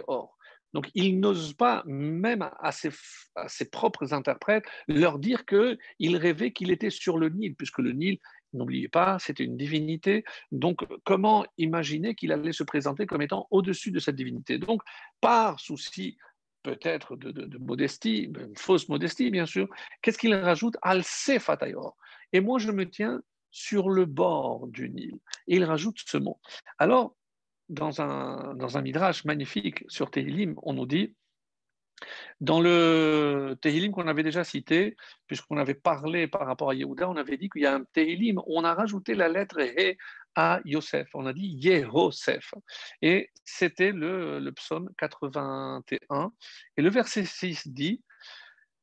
or, 0.07 0.35
donc 0.73 0.89
il 0.93 1.19
n'ose 1.19 1.53
pas 1.53 1.83
même 1.85 2.49
à 2.59 2.71
ses, 2.71 2.89
à 3.35 3.47
ses, 3.47 3.69
propres 3.69 4.13
interprètes 4.13 4.65
leur 4.89 5.19
dire 5.19 5.45
que 5.45 5.77
il 5.99 6.17
rêvait 6.17 6.51
qu'il 6.51 6.71
était 6.71 6.89
sur 6.89 7.17
le 7.17 7.29
Nil, 7.29 7.55
puisque 7.55 7.79
le 7.79 7.93
Nil, 7.93 8.17
n'oubliez 8.51 8.89
pas, 8.89 9.17
c'était 9.19 9.45
une 9.45 9.57
divinité. 9.57 10.23
Donc 10.51 10.85
comment 11.03 11.45
imaginer 11.57 12.15
qu'il 12.15 12.31
allait 12.31 12.51
se 12.51 12.63
présenter 12.63 13.05
comme 13.05 13.21
étant 13.21 13.47
au-dessus 13.51 13.91
de 13.91 13.99
cette 13.99 14.15
divinité? 14.15 14.57
Donc 14.57 14.81
par 15.21 15.59
souci 15.59 16.17
peut-être 16.65 17.15
de, 17.15 17.57
modestie, 17.59 18.23
une 18.23 18.57
fausse 18.57 18.89
modestie 18.89 19.29
bien 19.29 19.45
sûr, 19.45 19.69
qu'est-ce 20.01 20.17
qu'il 20.17 20.33
rajoute? 20.33 20.75
Al 20.81 21.03
Sefatayor. 21.03 21.95
Et 22.33 22.41
moi 22.41 22.57
je 22.57 22.71
me 22.71 22.89
tiens 22.89 23.21
sur 23.51 23.89
le 23.89 24.05
bord 24.05 24.67
du 24.67 24.89
Nil. 24.89 25.19
Et 25.47 25.57
il 25.57 25.63
rajoute 25.63 25.99
ce 26.05 26.17
mot. 26.17 26.39
Alors, 26.79 27.15
dans 27.69 28.01
un, 28.01 28.53
dans 28.55 28.77
un 28.77 28.81
midrash 28.81 29.23
magnifique 29.25 29.85
sur 29.87 30.11
Tehilim, 30.11 30.55
on 30.63 30.73
nous 30.73 30.85
dit, 30.85 31.15
dans 32.41 32.59
le 32.61 33.55
Tehilim 33.61 33.91
qu'on 33.91 34.07
avait 34.07 34.23
déjà 34.23 34.43
cité, 34.43 34.95
puisqu'on 35.27 35.57
avait 35.57 35.75
parlé 35.75 36.27
par 36.27 36.45
rapport 36.45 36.69
à 36.69 36.75
Yehuda, 36.75 37.09
on 37.09 37.15
avait 37.15 37.37
dit 37.37 37.49
qu'il 37.49 37.61
y 37.61 37.65
a 37.65 37.75
un 37.75 37.83
Tehilim 37.93 38.39
où 38.39 38.57
on 38.59 38.63
a 38.63 38.73
rajouté 38.73 39.15
la 39.15 39.29
lettre 39.29 39.59
He 39.59 39.97
à 40.35 40.59
Yosef. 40.65 41.07
On 41.13 41.25
a 41.25 41.33
dit 41.33 41.47
Yehosef. 41.47 42.53
Et 43.01 43.29
c'était 43.43 43.91
le, 43.91 44.39
le 44.39 44.51
psaume 44.51 44.89
81. 44.97 46.31
Et 46.77 46.81
le 46.81 46.89
verset 46.89 47.25
6 47.25 47.69
dit 47.69 48.03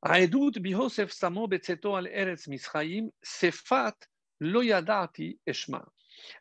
Aedut 0.04 0.58
bihosef 0.60 1.12
samo 1.12 1.46
betzeto 1.46 1.94
al 1.94 2.08
eretz 2.08 2.48
misraim 2.48 3.10
sefat 3.22 3.94
loyadati 4.40 5.38
eshma. 5.46 5.84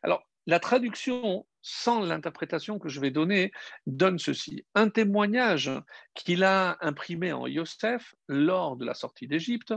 Alors, 0.02 0.26
la 0.46 0.58
traduction 0.58 1.46
sans 1.62 2.00
l'interprétation 2.00 2.78
que 2.78 2.88
je 2.88 3.00
vais 3.00 3.10
donner 3.10 3.52
donne 3.86 4.18
ceci. 4.18 4.64
Un 4.74 4.88
témoignage 4.88 5.70
qu'il 6.14 6.44
a 6.44 6.76
imprimé 6.80 7.32
en 7.32 7.46
Yosef 7.46 8.14
lors 8.28 8.76
de 8.76 8.84
la 8.84 8.94
sortie 8.94 9.28
d'Égypte, 9.28 9.72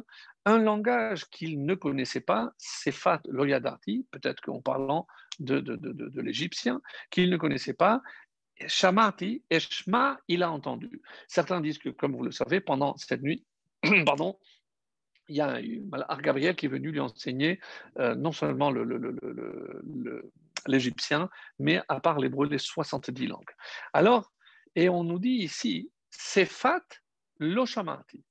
un 0.46 0.58
langage 0.58 1.26
qu'il 1.30 1.64
ne 1.64 1.76
connaissait 1.76 2.22
pas, 2.22 2.52
Sefat 2.58 3.22
Loyadati, 3.26 4.06
peut-être 4.12 4.42
qu'en 4.42 4.62
parlant 4.62 5.08
de, 5.40 5.60
de, 5.60 6.22
l'égyptien, 6.22 6.82
qu'il 7.10 7.30
ne 7.30 7.38
connaissait 7.38 7.74
pas, 7.74 8.02
Shamati, 8.68 9.44
Eshma, 9.50 10.20
il 10.28 10.44
a 10.44 10.52
entendu. 10.52 11.02
Certains 11.28 11.62
disent 11.62 11.78
que, 11.78 11.90
comme 11.90 12.16
vous 12.16 12.24
le 12.24 12.32
savez, 12.32 12.62
pendant 12.62 12.96
cette 12.98 13.22
nuit, 13.22 13.46
pardon, 14.06 14.40
il 15.28 15.36
y 15.36 15.42
a 15.42 15.60
Gabriel 16.22 16.56
qui 16.56 16.68
est 16.68 16.70
venu 16.70 16.92
lui 16.92 17.00
enseigner 17.00 17.60
euh, 18.00 18.16
non 18.16 18.32
seulement 18.32 18.72
l'égyptien, 20.68 21.30
mais 21.60 21.82
à 21.88 22.00
part 22.00 22.20
l'hébreu, 22.20 22.48
les 22.48 22.58
70 22.58 23.28
langues. 23.28 23.52
Alors, 23.94 24.32
et 24.76 24.90
on 24.90 25.04
nous 25.04 25.20
dit 25.20 25.30
ici, 25.30 25.92
Sefat 26.10 26.84
Loshamati. 27.40 28.24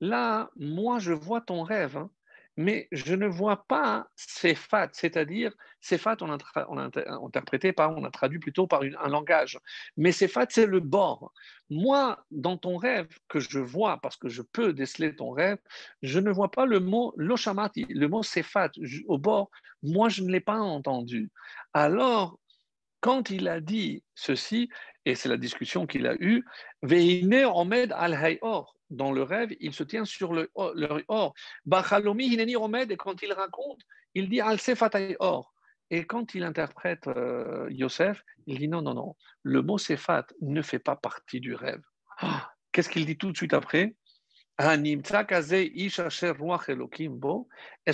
Là, 0.00 0.50
moi, 0.56 0.98
je 0.98 1.12
vois 1.12 1.40
ton 1.40 1.62
rêve. 1.62 1.96
Hein 1.96 2.10
mais 2.58 2.88
je 2.90 3.14
ne 3.14 3.28
vois 3.28 3.64
pas 3.68 4.08
Sefat, 4.16 4.88
c'est-à-dire 4.92 5.52
Sefat, 5.80 6.16
on 6.22 6.32
a, 6.32 6.38
on 6.68 6.76
a 6.76 6.90
interprété 7.24 7.72
par, 7.72 7.96
on 7.96 8.04
a 8.04 8.10
traduit 8.10 8.40
plutôt 8.40 8.66
par 8.66 8.82
un 8.82 9.08
langage. 9.08 9.60
Mais 9.96 10.10
Sefat, 10.10 10.46
c'est 10.50 10.66
le 10.66 10.80
bord. 10.80 11.32
Moi, 11.70 12.18
dans 12.32 12.58
ton 12.58 12.76
rêve 12.76 13.06
que 13.28 13.38
je 13.38 13.60
vois, 13.60 13.98
parce 14.00 14.16
que 14.16 14.28
je 14.28 14.42
peux 14.42 14.72
déceler 14.72 15.14
ton 15.14 15.30
rêve, 15.30 15.58
je 16.02 16.18
ne 16.18 16.32
vois 16.32 16.50
pas 16.50 16.66
le 16.66 16.80
mot 16.80 17.14
Loshamati, 17.16 17.86
le 17.90 18.08
mot 18.08 18.24
Sefat 18.24 18.72
au 19.06 19.18
bord. 19.18 19.50
Moi, 19.84 20.08
je 20.08 20.24
ne 20.24 20.32
l'ai 20.32 20.40
pas 20.40 20.58
entendu. 20.58 21.30
Alors, 21.74 22.40
quand 22.98 23.30
il 23.30 23.46
a 23.46 23.60
dit 23.60 24.02
ceci, 24.16 24.68
et 25.04 25.14
c'est 25.14 25.28
la 25.28 25.36
discussion 25.36 25.86
qu'il 25.86 26.08
a 26.08 26.16
eue, 26.18 26.44
Veine 26.82 27.44
Omed 27.44 27.92
al-Hayor, 27.96 28.77
dans 28.90 29.12
le 29.12 29.22
rêve, 29.22 29.54
il 29.60 29.72
se 29.72 29.82
tient 29.82 30.04
sur 30.04 30.32
le, 30.32 30.50
or. 30.54 31.34
Bachalomi 31.66 32.26
hineni 32.26 32.56
omed, 32.56 32.90
et 32.90 32.96
quand 32.96 33.22
il 33.22 33.32
raconte, 33.32 33.82
il 34.14 34.28
dit 34.28 34.40
al 34.40 34.58
or. 35.20 35.52
Et 35.90 36.04
quand 36.04 36.34
il 36.34 36.42
interprète 36.42 37.06
euh, 37.08 37.66
Yosef, 37.70 38.22
il 38.46 38.58
dit 38.58 38.68
non, 38.68 38.82
non, 38.82 38.94
non, 38.94 39.16
le 39.42 39.62
mot 39.62 39.78
sefat 39.78 40.26
ne 40.42 40.60
fait 40.60 40.78
pas 40.78 40.96
partie 40.96 41.40
du 41.40 41.54
rêve. 41.54 41.82
Ah, 42.18 42.52
qu'est-ce 42.72 42.90
qu'il 42.90 43.06
dit 43.06 43.16
tout 43.16 43.32
de 43.32 43.36
suite 43.36 43.54
après? 43.54 43.94
Est-ce 44.60 45.18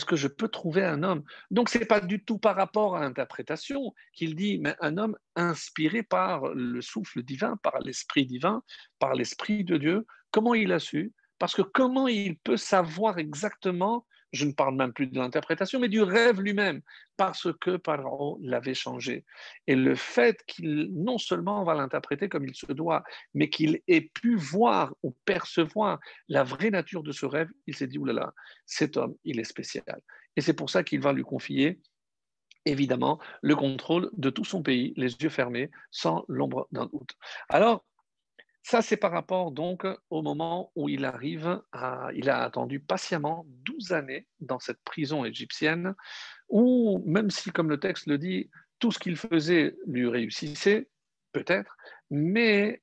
que 0.06 0.16
je 0.16 0.28
peux 0.28 0.48
trouver 0.48 0.82
un 0.82 1.02
homme? 1.02 1.22
Donc, 1.50 1.68
ce 1.68 1.76
n'est 1.76 1.84
pas 1.84 2.00
du 2.00 2.24
tout 2.24 2.38
par 2.38 2.56
rapport 2.56 2.96
à 2.96 3.00
l'interprétation 3.00 3.92
qu'il 4.14 4.34
dit, 4.34 4.58
mais 4.58 4.74
un 4.80 4.96
homme 4.96 5.14
inspiré 5.36 6.02
par 6.02 6.46
le 6.54 6.80
souffle 6.80 7.22
divin, 7.22 7.58
par 7.62 7.80
l'esprit 7.80 8.24
divin, 8.24 8.62
par 8.98 9.12
l'esprit 9.12 9.62
de 9.62 9.76
Dieu, 9.76 10.06
Comment 10.34 10.54
il 10.54 10.72
a 10.72 10.80
su 10.80 11.12
Parce 11.38 11.54
que 11.54 11.62
comment 11.62 12.08
il 12.08 12.36
peut 12.38 12.56
savoir 12.56 13.18
exactement 13.18 14.04
je 14.32 14.46
ne 14.46 14.50
parle 14.50 14.74
même 14.74 14.92
plus 14.92 15.06
de 15.06 15.16
l'interprétation, 15.16 15.78
mais 15.78 15.88
du 15.88 16.02
rêve 16.02 16.40
lui-même, 16.40 16.80
parce 17.16 17.46
que 17.60 17.76
Paro 17.76 18.40
l'avait 18.42 18.74
changé. 18.74 19.24
Et 19.68 19.76
le 19.76 19.94
fait 19.94 20.42
qu'il 20.48 20.90
non 20.92 21.18
seulement 21.18 21.62
va 21.62 21.74
l'interpréter 21.74 22.28
comme 22.28 22.48
il 22.48 22.54
se 22.56 22.72
doit, 22.72 23.04
mais 23.32 23.48
qu'il 23.48 23.80
ait 23.86 24.10
pu 24.12 24.34
voir 24.34 24.92
ou 25.04 25.14
percevoir 25.24 26.00
la 26.28 26.42
vraie 26.42 26.70
nature 26.70 27.04
de 27.04 27.12
ce 27.12 27.26
rêve, 27.26 27.48
il 27.68 27.76
s'est 27.76 27.86
dit, 27.86 27.98
oulala, 27.98 28.34
cet 28.66 28.96
homme, 28.96 29.14
il 29.22 29.38
est 29.38 29.44
spécial. 29.44 30.00
Et 30.34 30.40
c'est 30.40 30.54
pour 30.54 30.68
ça 30.68 30.82
qu'il 30.82 31.00
va 31.00 31.12
lui 31.12 31.22
confier 31.22 31.78
évidemment 32.64 33.20
le 33.40 33.54
contrôle 33.54 34.10
de 34.14 34.30
tout 34.30 34.44
son 34.44 34.64
pays, 34.64 34.94
les 34.96 35.12
yeux 35.12 35.28
fermés, 35.28 35.70
sans 35.92 36.24
l'ombre 36.26 36.66
d'un 36.72 36.86
doute. 36.86 37.12
Alors, 37.48 37.84
ça, 38.64 38.80
c'est 38.80 38.96
par 38.96 39.12
rapport 39.12 39.52
donc 39.52 39.86
au 40.08 40.22
moment 40.22 40.72
où 40.74 40.88
il 40.88 41.04
arrive, 41.04 41.62
à, 41.72 42.08
il 42.14 42.30
a 42.30 42.42
attendu 42.42 42.80
patiemment 42.80 43.44
12 43.46 43.92
années 43.92 44.26
dans 44.40 44.58
cette 44.58 44.82
prison 44.84 45.22
égyptienne, 45.26 45.94
où 46.48 47.02
même 47.04 47.30
si, 47.30 47.52
comme 47.52 47.68
le 47.68 47.78
texte 47.78 48.06
le 48.06 48.16
dit, 48.16 48.50
tout 48.78 48.90
ce 48.90 48.98
qu'il 48.98 49.16
faisait 49.16 49.76
lui 49.86 50.08
réussissait, 50.08 50.88
peut-être, 51.32 51.76
mais 52.08 52.82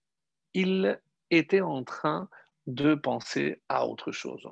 il 0.54 1.02
était 1.32 1.62
en 1.62 1.84
train 1.84 2.30
de 2.68 2.94
penser 2.94 3.60
à 3.68 3.88
autre 3.88 4.12
chose. 4.12 4.48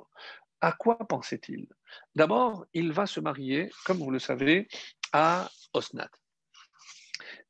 À 0.60 0.72
quoi 0.72 0.98
pensait-il? 0.98 1.68
D'abord, 2.16 2.66
il 2.74 2.90
va 2.90 3.06
se 3.06 3.20
marier, 3.20 3.70
comme 3.86 3.98
vous 3.98 4.10
le 4.10 4.18
savez, 4.18 4.66
à 5.12 5.48
Osnat 5.74 6.10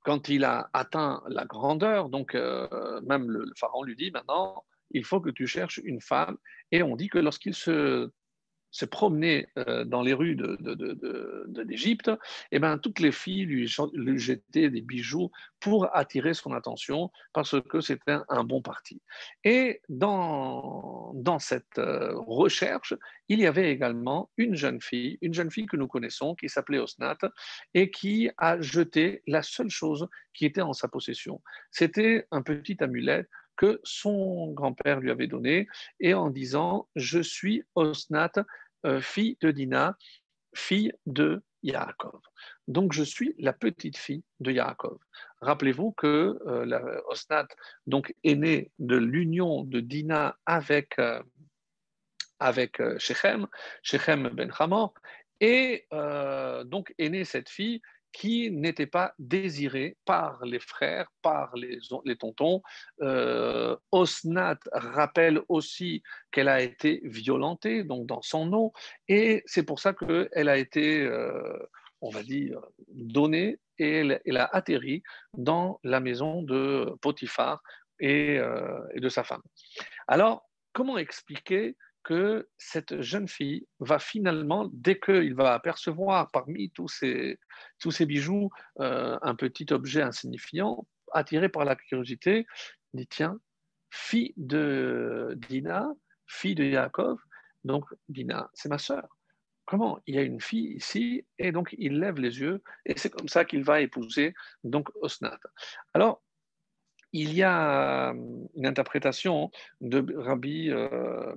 quand 0.02 0.28
il 0.28 0.44
a 0.44 0.70
atteint 0.72 1.22
la 1.28 1.44
grandeur, 1.44 2.08
donc 2.08 2.34
euh, 2.34 3.00
même 3.02 3.30
le, 3.30 3.46
pharaon 3.56 3.82
lui 3.82 3.96
dit 3.96 4.10
maintenant, 4.10 4.64
il 4.90 5.04
faut 5.04 5.20
que 5.20 5.30
tu 5.30 5.46
cherches 5.46 5.80
une 5.84 6.00
femme. 6.00 6.36
Et 6.72 6.82
on 6.82 6.96
dit 6.96 7.08
que 7.08 7.18
lorsqu'il 7.18 7.54
se 7.54 8.10
se 8.70 8.84
promener 8.84 9.48
euh, 9.58 9.84
dans 9.84 10.02
les 10.02 10.12
rues 10.12 10.36
d'Égypte, 10.36 12.06
de, 12.06 12.12
de, 12.14 12.18
eh 12.52 12.58
ben, 12.58 12.78
toutes 12.78 13.00
les 13.00 13.12
filles 13.12 13.44
lui, 13.44 13.66
jetaient 13.66 14.70
des 14.70 14.80
bijoux 14.80 15.30
pour 15.58 15.94
attirer 15.94 16.34
son 16.34 16.52
attention 16.52 17.10
parce 17.32 17.60
que 17.60 17.80
c'était 17.80 18.18
un, 18.28 18.44
bon 18.44 18.62
parti. 18.62 19.02
Et 19.44 19.80
dans, 19.88 21.14
cette 21.38 21.78
euh, 21.78 22.12
recherche, 22.14 22.94
il 23.28 23.40
y 23.40 23.46
avait 23.46 23.70
également 23.70 24.30
une 24.36 24.54
jeune 24.54 24.80
fille, 24.80 25.18
une 25.20 25.34
jeune 25.34 25.50
fille 25.50 25.66
que 25.66 25.76
nous 25.76 25.88
connaissons, 25.88 26.34
qui 26.34 26.48
s'appelait 26.48 26.78
Osnat, 26.78 27.18
et 27.74 27.90
qui 27.90 28.30
a 28.38 28.60
jeté 28.60 29.22
la 29.26 29.42
seule 29.42 29.70
chose 29.70 30.08
qui 30.32 30.46
était 30.46 30.62
en 30.62 30.72
sa 30.72 30.88
possession. 30.88 31.40
C'était 31.70 32.26
un 32.30 32.42
petit 32.42 32.76
amulet 32.80 33.26
que 33.60 33.78
son 33.84 34.52
grand-père 34.52 35.00
lui 35.00 35.10
avait 35.10 35.26
donné, 35.26 35.68
et 36.00 36.14
en 36.14 36.30
disant 36.30 36.88
Je 36.96 37.20
suis 37.20 37.62
Osnat, 37.74 38.32
euh, 38.86 39.02
fille 39.02 39.36
de 39.42 39.50
Dina, 39.50 39.98
fille 40.54 40.94
de 41.04 41.42
Yaakov. 41.62 42.22
Donc 42.68 42.94
je 42.94 43.02
suis 43.02 43.34
la 43.38 43.52
petite 43.52 43.98
fille 43.98 44.24
de 44.40 44.50
Yaakov. 44.50 44.98
Rappelez-vous 45.42 45.92
que 45.92 46.38
euh, 46.46 47.00
Osnat 47.08 47.48
donc, 47.86 48.14
est 48.24 48.34
née 48.34 48.72
de 48.78 48.96
l'union 48.96 49.64
de 49.64 49.80
Dina 49.80 50.38
avec, 50.46 50.98
euh, 50.98 51.22
avec 52.38 52.80
Shechem, 52.96 53.46
Shechem 53.82 54.30
ben 54.30 54.50
Hamor, 54.58 54.94
et 55.42 55.86
donc 56.64 56.94
est 56.96 57.10
née 57.10 57.24
cette 57.26 57.50
fille 57.50 57.82
qui 58.12 58.50
n'était 58.50 58.86
pas 58.86 59.14
désirée 59.18 59.96
par 60.04 60.44
les 60.44 60.58
frères, 60.58 61.08
par 61.22 61.54
les, 61.56 61.78
les 62.04 62.16
tontons. 62.16 62.62
Euh, 63.00 63.76
Osnat 63.92 64.58
rappelle 64.72 65.40
aussi 65.48 66.02
qu'elle 66.30 66.48
a 66.48 66.60
été 66.60 67.00
violentée, 67.04 67.84
donc 67.84 68.06
dans 68.06 68.22
son 68.22 68.46
nom, 68.46 68.72
et 69.08 69.42
c'est 69.46 69.64
pour 69.64 69.80
ça 69.80 69.92
qu'elle 69.92 70.48
a 70.48 70.56
été, 70.56 71.02
euh, 71.02 71.58
on 72.00 72.10
va 72.10 72.22
dire, 72.22 72.60
donnée 72.88 73.58
et 73.78 74.20
elle, 74.24 74.36
a 74.36 74.44
atterri 74.54 75.02
dans 75.36 75.80
la 75.84 76.00
maison 76.00 76.42
de 76.42 76.94
Potiphar 77.00 77.62
et, 77.98 78.38
euh, 78.38 78.80
et 78.94 79.00
de 79.00 79.08
sa 79.08 79.24
femme. 79.24 79.42
Alors, 80.06 80.48
comment 80.72 80.98
expliquer 80.98 81.76
que 82.10 82.48
cette 82.58 83.02
jeune 83.02 83.28
fille 83.28 83.68
va 83.78 84.00
finalement, 84.00 84.68
dès 84.72 84.98
qu'il 84.98 85.32
va 85.32 85.54
apercevoir 85.54 86.28
parmi 86.32 86.68
tous 86.72 86.88
ces, 86.88 87.38
tous 87.78 87.92
ces 87.92 88.04
bijoux 88.04 88.50
euh, 88.80 89.16
un 89.22 89.36
petit 89.36 89.72
objet 89.72 90.02
insignifiant, 90.02 90.88
attiré 91.12 91.48
par 91.48 91.64
la 91.64 91.76
curiosité, 91.76 92.48
dit 92.94 93.06
tiens, 93.06 93.38
fille 93.90 94.34
de 94.36 95.34
Dina, 95.36 95.88
fille 96.26 96.56
de 96.56 96.64
Yaakov, 96.64 97.20
donc 97.62 97.84
Dina, 98.08 98.50
c'est 98.54 98.68
ma 98.68 98.78
sœur. 98.78 99.06
Comment 99.64 100.00
Il 100.08 100.16
y 100.16 100.18
a 100.18 100.22
une 100.22 100.40
fille 100.40 100.74
ici, 100.74 101.24
et 101.38 101.52
donc 101.52 101.76
il 101.78 102.00
lève 102.00 102.18
les 102.18 102.40
yeux, 102.40 102.60
et 102.86 102.98
c'est 102.98 103.10
comme 103.10 103.28
ça 103.28 103.44
qu'il 103.44 103.62
va 103.62 103.82
épouser 103.82 104.34
donc 104.64 104.88
Osnat. 104.96 105.38
Alors, 105.94 106.24
il 107.12 107.34
y 107.34 107.44
a 107.44 108.12
une 108.56 108.66
interprétation 108.66 109.52
de 109.80 110.04
Rabbi 110.16 110.70
euh, 110.70 111.36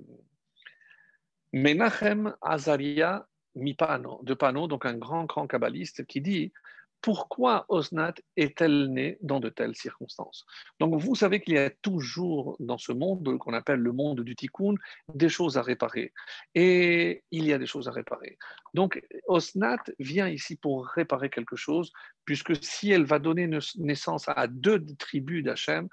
Menachem 1.54 2.34
Azaria 2.42 3.26
Mipano, 3.56 4.20
de 4.24 4.34
Pano, 4.34 4.68
donc 4.68 4.86
un 4.86 4.98
grand, 4.98 5.26
grand 5.26 5.48
kabbaliste, 5.48 6.06
qui 6.06 6.20
dit 6.20 6.52
pourquoi 7.04 7.66
Osnat 7.68 8.13
est-elle 8.38 8.88
née 8.88 9.18
dans 9.22 9.42
de 9.42 9.50
telles 9.50 9.76
circonstances? 9.76 10.46
Donc 10.80 11.00
vous 11.02 11.16
savez 11.16 11.42
qu'il 11.42 11.56
y 11.56 11.58
a 11.58 11.70
toujours 11.70 12.56
dans 12.62 12.78
ce 12.78 12.94
monde 12.94 13.38
qu'on 13.39 13.54
appelle 13.54 13.80
le 13.80 13.92
monde 13.92 14.22
du 14.22 14.38
tikkun 14.38 14.76
des 15.13 15.28
choses 15.28 15.58
à 15.58 15.62
réparer. 15.62 16.13
Et 16.56 17.24
il 17.30 17.46
y 17.46 17.52
a 17.52 17.58
des 17.58 17.66
choses 17.66 17.89
à 17.89 17.92
réparer. 17.92 18.38
Donc 18.74 19.04
Osnat 19.28 19.84
vient 20.00 20.30
ici 20.30 20.56
pour 20.56 20.88
réparer 20.88 21.30
quelque 21.30 21.58
chose, 21.58 21.92
puisque 22.24 22.56
si 22.63 22.89
elle 22.89 23.04
va 23.04 23.20
donner 23.20 23.50
naissance 23.76 24.30
à 24.30 24.48
deux 24.48 24.82
tribus 24.98 25.44
d'Hachem, 25.44 25.89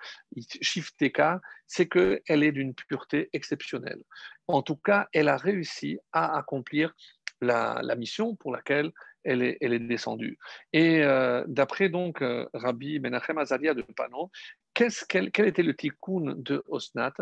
Shifteka, 0.61 1.41
c'est 1.67 1.89
qu'elle 1.89 2.45
est 2.45 2.53
d'une 2.53 2.73
pureté 2.73 3.31
exceptionnelle. 3.33 4.01
En 4.47 4.63
tout 4.63 4.77
cas, 4.77 5.09
elle 5.13 5.29
a 5.29 5.37
réussi 5.37 5.99
à 6.13 6.39
accomplir 6.39 6.95
la, 7.41 7.81
la 7.83 7.97
mission 7.97 8.37
pour 8.37 8.53
laquelle 8.53 8.93
elle 9.25 9.43
est, 9.43 9.79
descendue. 9.79 10.39
Et 10.73 11.03
euh, 11.03 11.45
d'après 11.47 11.89
donc 11.89 12.23
euh, 12.23 12.47
Rabbi 12.55 13.01
Menachem 13.01 13.39
Azaria 13.39 13.75
de 13.75 13.83
Pano, 13.83 14.31
qu'est-ce 14.75 15.05
quel, 15.07 15.31
était 15.47 15.63
le 15.63 15.75
tikkun 15.75 16.35
de 16.37 16.63
Osnat? 16.69 17.13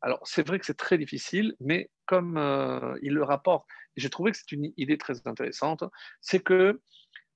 Alors 0.00 0.20
c'est 0.24 0.46
vrai 0.46 0.58
que 0.58 0.66
c'est 0.66 0.76
très 0.76 0.98
difficile, 0.98 1.54
mais 1.60 1.90
comme 2.04 2.36
euh, 2.36 2.98
il 3.02 3.14
le 3.14 3.22
rapporte, 3.22 3.66
j'ai 3.96 4.10
trouvé 4.10 4.32
que 4.32 4.38
c'est 4.38 4.52
une 4.52 4.72
idée 4.76 4.98
très 4.98 5.26
intéressante, 5.26 5.84
c'est 6.20 6.40
que 6.40 6.80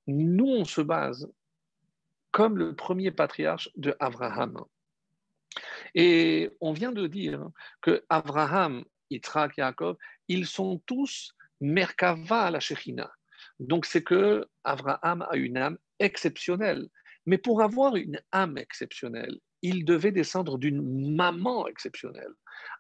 nous 0.06 0.48
on 0.48 0.64
se 0.64 0.80
base 0.80 1.30
comme 2.30 2.58
le 2.58 2.74
premier 2.74 3.10
patriarche 3.10 3.70
de 3.76 3.96
Abraham. 3.98 4.62
Et 5.94 6.50
on 6.60 6.72
vient 6.72 6.92
de 6.92 7.06
dire 7.06 7.48
que 7.80 8.04
Abraham, 8.08 8.84
Yitzhak, 9.10 9.56
Yaakov, 9.56 9.96
ils 10.28 10.46
sont 10.46 10.80
tous 10.86 11.34
Merkava 11.60 12.42
à 12.44 12.50
la 12.50 12.60
Shechina. 12.60 13.10
Donc 13.60 13.86
c'est 13.86 14.02
que 14.02 14.46
Abraham 14.64 15.24
a 15.30 15.36
une 15.36 15.56
âme 15.56 15.78
exceptionnelle. 15.98 16.88
Mais 17.26 17.38
pour 17.38 17.62
avoir 17.62 17.96
une 17.96 18.20
âme 18.32 18.58
exceptionnelle, 18.58 19.38
il 19.62 19.84
devait 19.84 20.12
descendre 20.12 20.58
d'une 20.58 21.14
maman 21.14 21.68
exceptionnelle. 21.68 22.32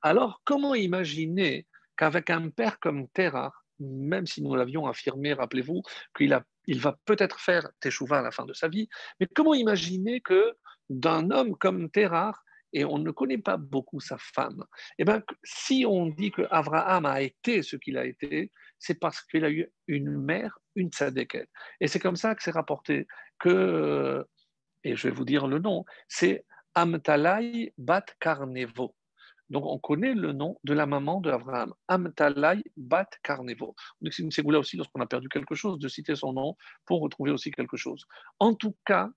Alors 0.02 0.40
comment 0.44 0.74
imaginer 0.74 1.66
qu'avec 1.96 2.30
un 2.30 2.48
père 2.48 2.80
comme 2.80 3.06
Terah, 3.08 3.52
même 3.78 4.26
si 4.26 4.42
nous 4.42 4.54
l'avions 4.54 4.86
affirmé, 4.86 5.34
rappelez-vous, 5.34 5.82
qu'il 6.16 6.30
va 6.30 6.98
peut-être 7.04 7.38
faire 7.40 7.68
Teshuvah 7.80 8.20
à 8.20 8.22
la 8.22 8.30
fin 8.30 8.46
de 8.46 8.54
sa 8.54 8.68
vie, 8.68 8.88
mais 9.20 9.26
comment 9.26 9.54
imaginer 9.54 10.22
que 10.22 10.54
d'un 10.88 11.30
homme 11.30 11.56
comme 11.56 11.90
Terah, 11.90 12.34
et 12.72 12.84
on 12.84 12.98
ne 12.98 13.10
connaît 13.10 13.38
pas 13.38 13.56
beaucoup 13.56 14.00
sa 14.00 14.16
femme. 14.18 14.64
Eh 14.98 15.04
bien, 15.04 15.22
si 15.44 15.84
on 15.86 16.06
dit 16.06 16.30
que 16.30 16.42
Abraham 16.50 17.06
a 17.06 17.20
été 17.20 17.62
ce 17.62 17.76
qu'il 17.76 17.96
a 17.96 18.04
été, 18.04 18.50
c'est 18.78 18.98
parce 18.98 19.20
qu'il 19.22 19.44
a 19.44 19.50
eu 19.50 19.70
une 19.86 20.10
mère, 20.10 20.58
une 20.74 20.90
tzadéket. 20.90 21.48
Et 21.80 21.88
c'est 21.88 21.98
comme 21.98 22.16
ça 22.16 22.34
que 22.34 22.42
c'est 22.42 22.50
rapporté 22.50 23.06
que, 23.38 24.24
et 24.84 24.96
je 24.96 25.08
vais 25.08 25.14
vous 25.14 25.24
dire 25.24 25.46
le 25.46 25.58
nom, 25.58 25.84
c'est 26.08 26.44
Amtalai 26.74 27.74
Bat 27.78 28.06
Karnevo. 28.20 28.94
Donc 29.50 29.66
on 29.66 29.78
connaît 29.78 30.14
le 30.14 30.32
nom 30.32 30.58
de 30.62 30.72
la 30.72 30.86
maman 30.86 31.20
d'Abraham, 31.20 31.74
Amtalai 31.88 32.62
Bat 32.76 33.10
Karnevo. 33.24 33.74
C'est 34.10 34.22
une 34.22 34.30
ségoula 34.30 34.60
aussi 34.60 34.76
lorsqu'on 34.76 35.00
a 35.00 35.06
perdu 35.06 35.28
quelque 35.28 35.56
chose, 35.56 35.78
de 35.78 35.88
citer 35.88 36.14
son 36.14 36.32
nom 36.32 36.56
pour 36.86 37.00
retrouver 37.00 37.32
aussi 37.32 37.50
quelque 37.50 37.76
chose. 37.76 38.06
En 38.38 38.54
tout 38.54 38.76
cas, 38.84 39.10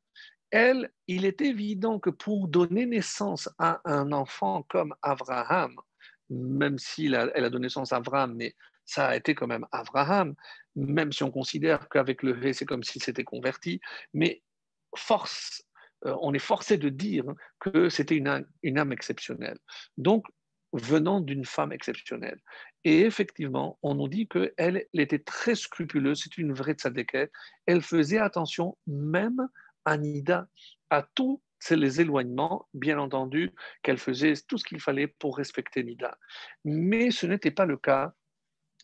elle, 0.53 0.91
il 1.07 1.25
est 1.25 1.41
évident 1.41 1.99
que 1.99 2.11
pour 2.11 2.47
donner 2.47 2.85
naissance 2.85 3.49
à 3.57 3.81
un 3.85 4.11
enfant 4.11 4.61
comme 4.69 4.93
Abraham, 5.01 5.75
même 6.29 6.77
s'il 6.77 7.15
a, 7.15 7.27
elle 7.33 7.45
a 7.45 7.49
donné 7.49 7.63
naissance 7.63 7.91
à 7.91 7.97
Abraham, 7.97 8.35
mais 8.35 8.55
ça 8.85 9.07
a 9.07 9.15
été 9.15 9.33
quand 9.33 9.47
même 9.47 9.65
Abraham, 9.71 10.35
même 10.75 11.11
si 11.11 11.23
on 11.23 11.31
considère 11.31 11.89
qu'avec 11.89 12.21
le 12.21 12.33
V, 12.33 12.53
c'est 12.53 12.65
comme 12.65 12.83
s'il 12.83 13.01
s'était 13.01 13.23
converti, 13.23 13.81
mais 14.13 14.43
force, 14.95 15.63
euh, 16.05 16.15
on 16.21 16.35
est 16.35 16.39
forcé 16.39 16.77
de 16.77 16.89
dire 16.89 17.25
que 17.59 17.89
c'était 17.89 18.15
une, 18.15 18.45
une, 18.61 18.77
âme 18.77 18.91
exceptionnelle. 18.91 19.57
Donc, 19.97 20.27
venant 20.71 21.19
d'une 21.19 21.45
femme 21.45 21.71
exceptionnelle. 21.71 22.39
Et 22.83 23.01
effectivement, 23.01 23.79
on 23.81 23.95
nous 23.95 24.07
dit 24.07 24.27
qu'elle 24.27 24.53
elle 24.57 24.85
était 24.93 25.19
très 25.19 25.55
scrupuleuse, 25.55 26.21
c'est 26.23 26.37
une 26.37 26.53
vraie 26.53 26.73
tzadékette. 26.73 27.31
Elle 27.65 27.81
faisait 27.81 28.19
attention 28.19 28.77
même 28.85 29.47
à 29.85 29.97
Nida, 29.97 30.47
à 30.89 31.07
tous 31.15 31.41
les 31.71 32.01
éloignements, 32.01 32.67
bien 32.73 32.99
entendu, 32.99 33.51
qu'elle 33.81 33.97
faisait 33.97 34.33
tout 34.47 34.57
ce 34.57 34.65
qu'il 34.65 34.79
fallait 34.79 35.07
pour 35.07 35.37
respecter 35.37 35.83
Nida. 35.83 36.17
Mais 36.65 37.11
ce 37.11 37.25
n'était 37.25 37.51
pas 37.51 37.65
le 37.65 37.77
cas 37.77 38.13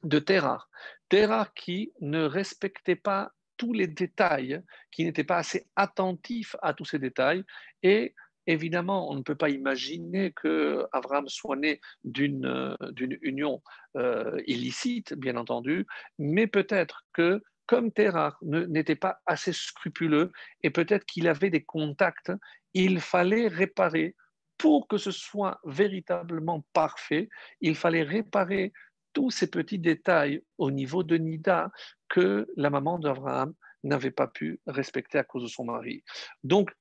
de 0.03 0.19
Terrar. 0.19 0.69
Terrar 1.09 1.53
qui 1.53 1.91
ne 1.99 2.23
respectait 2.23 2.95
pas 2.95 3.31
tous 3.57 3.73
les 3.73 3.87
détails, 3.87 4.61
qui 4.91 5.03
n'était 5.03 5.25
pas 5.25 5.37
assez 5.37 5.67
attentif 5.75 6.55
à 6.61 6.73
tous 6.73 6.85
ces 6.85 6.99
détails 6.99 7.43
et 7.83 8.15
Évidemment, 8.47 9.11
on 9.11 9.13
ne 9.13 9.21
peut 9.21 9.35
pas 9.35 9.51
imaginer 9.51 10.31
que 10.31 10.87
Abraham 10.91 11.27
soit 11.27 11.55
né 11.55 11.79
d'une 12.03 12.47
euh, 12.47 12.75
union 13.21 13.61
euh, 13.95 14.41
illicite, 14.47 15.13
bien 15.13 15.37
entendu, 15.37 15.85
mais 16.17 16.47
peut-être 16.47 17.05
que 17.13 17.43
comme 17.70 17.91
Terah 17.91 18.36
n'était 18.41 18.95
pas 18.95 19.22
assez 19.28 19.53
scrupuleux 19.53 20.32
et 20.63 20.72
peut-être 20.72 21.05
qu'il 21.05 21.28
avait 21.28 21.51
des 21.51 21.63
contacts, 21.63 22.32
il 22.74 22.99
fallait 22.99 23.47
réparer 23.47 24.15
pour 24.57 24.88
que 24.88 24.97
ce 24.97 25.11
soit 25.11 25.59
véritablement 25.63 26.65
parfait, 26.74 27.30
il 27.61 27.76
fallait 27.76 28.01
réparer 28.01 28.74
tous 29.13 29.30
ces 29.30 29.51
petits 29.51 29.78
détails 29.78 30.41
au 30.57 30.72
niveau 30.72 31.03
de 31.03 31.15
Nida 31.17 31.70
que 32.09 32.47
la 32.57 32.72
maman 32.72 32.97
d'Abraham 32.97 33.53
n'avait 33.84 34.09
pas 34.09 34.28
pu 34.28 34.59
respecter 34.65 35.20
à 35.20 35.24
cause 35.24 35.43
de 35.43 35.47
son 35.47 35.65
mari. 35.65 36.03
Donc, 36.43 36.72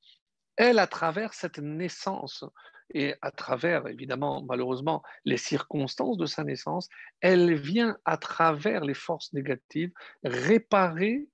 elle, 0.57 0.79
à 0.79 0.87
travers 0.87 1.35
cette 1.35 1.59
naissance 1.59 2.45
et 2.91 3.15
à 3.23 3.31
travers, 3.31 3.87
évidemment, 3.87 4.43
malheureusement, 4.43 5.03
les 5.25 5.37
circonstances 5.37 6.17
de 6.17 6.27
sa 6.27 6.45
naissance, 6.45 6.89
elle 7.21 7.55
vient, 7.55 7.99
à 8.05 8.17
travers 8.17 8.85
les 8.85 8.95
forces 8.95 9.33
négatives, 9.33 9.93
réparer 10.25 11.29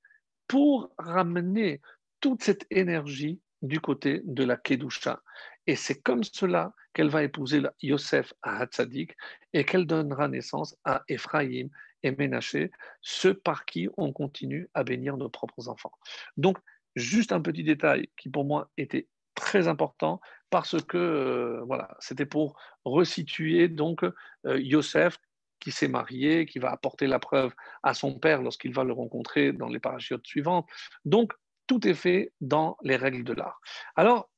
pour 0.49 0.93
ramener 0.99 1.81
toute 2.21 2.43
cette 2.43 2.67
énergie 2.71 3.41
du 3.63 3.81
côté 3.81 4.21
de 4.25 4.45
la 4.45 4.57
Kedusha. 4.57 5.23
Et 5.67 5.77
c'est 5.77 6.03
comme 6.03 6.25
cela 6.25 6.75
qu'elle 6.93 7.09
va 7.09 7.23
épouser 7.23 7.63
Yosef 7.83 8.35
à 8.43 8.59
Hatzadik 8.59 9.17
et 9.53 9.65
qu'elle 9.65 9.87
donnera 9.87 10.29
naissance 10.29 10.77
à 10.85 11.03
Ephraïm 11.09 11.71
et 12.03 12.11
Ménaché, 12.11 12.71
ceux 13.01 13.35
par 13.35 13.65
qui 13.65 13.89
on 13.97 14.13
continue 14.13 14.69
à 14.75 14.85
bénir 14.85 15.17
nos 15.17 15.31
propres 15.31 15.69
enfants. 15.69 15.93
Donc, 16.37 16.59
juste 16.95 17.33
un 17.33 17.41
petit 17.41 17.65
détail 17.65 18.09
qui 18.17 18.29
pour 18.29 18.45
moi 18.45 18.71
était 18.77 19.09
très 19.35 19.69
important 19.69 20.21
parce 20.51 20.81
que 20.83 20.97
euh, 20.97 21.63
voilà, 21.67 21.97
c'était 21.99 22.27
pour 22.27 22.57
resituer 22.85 23.69
donc 23.69 24.05
euh, 24.05 24.13
Yosef 24.61 25.19
qui 25.61 25.73
s'est 25.73 25.89
marié, 25.89 26.47
qui 26.47 26.59
va 26.59 26.71
apporter 26.71 27.07
la 27.07 27.19
preuve 27.19 27.53
à 27.83 27.95
son 27.95 28.19
père 28.19 28.43
lorsqu'il 28.43 28.73
va 28.73 28.85
le 28.85 28.93
rencontrer 28.93 29.53
dans 29.53 29.69
les 29.69 29.81
parachutes 29.81 30.27
suivantes. 30.27 30.69
Donc 31.05 31.33
tout 31.67 31.87
est 31.89 31.95
fait 31.95 32.33
dans 32.41 32.77
les 32.83 32.97
règles 32.97 33.25
de 33.25 33.33
l'art. 33.33 33.61
Alors, 33.97 34.31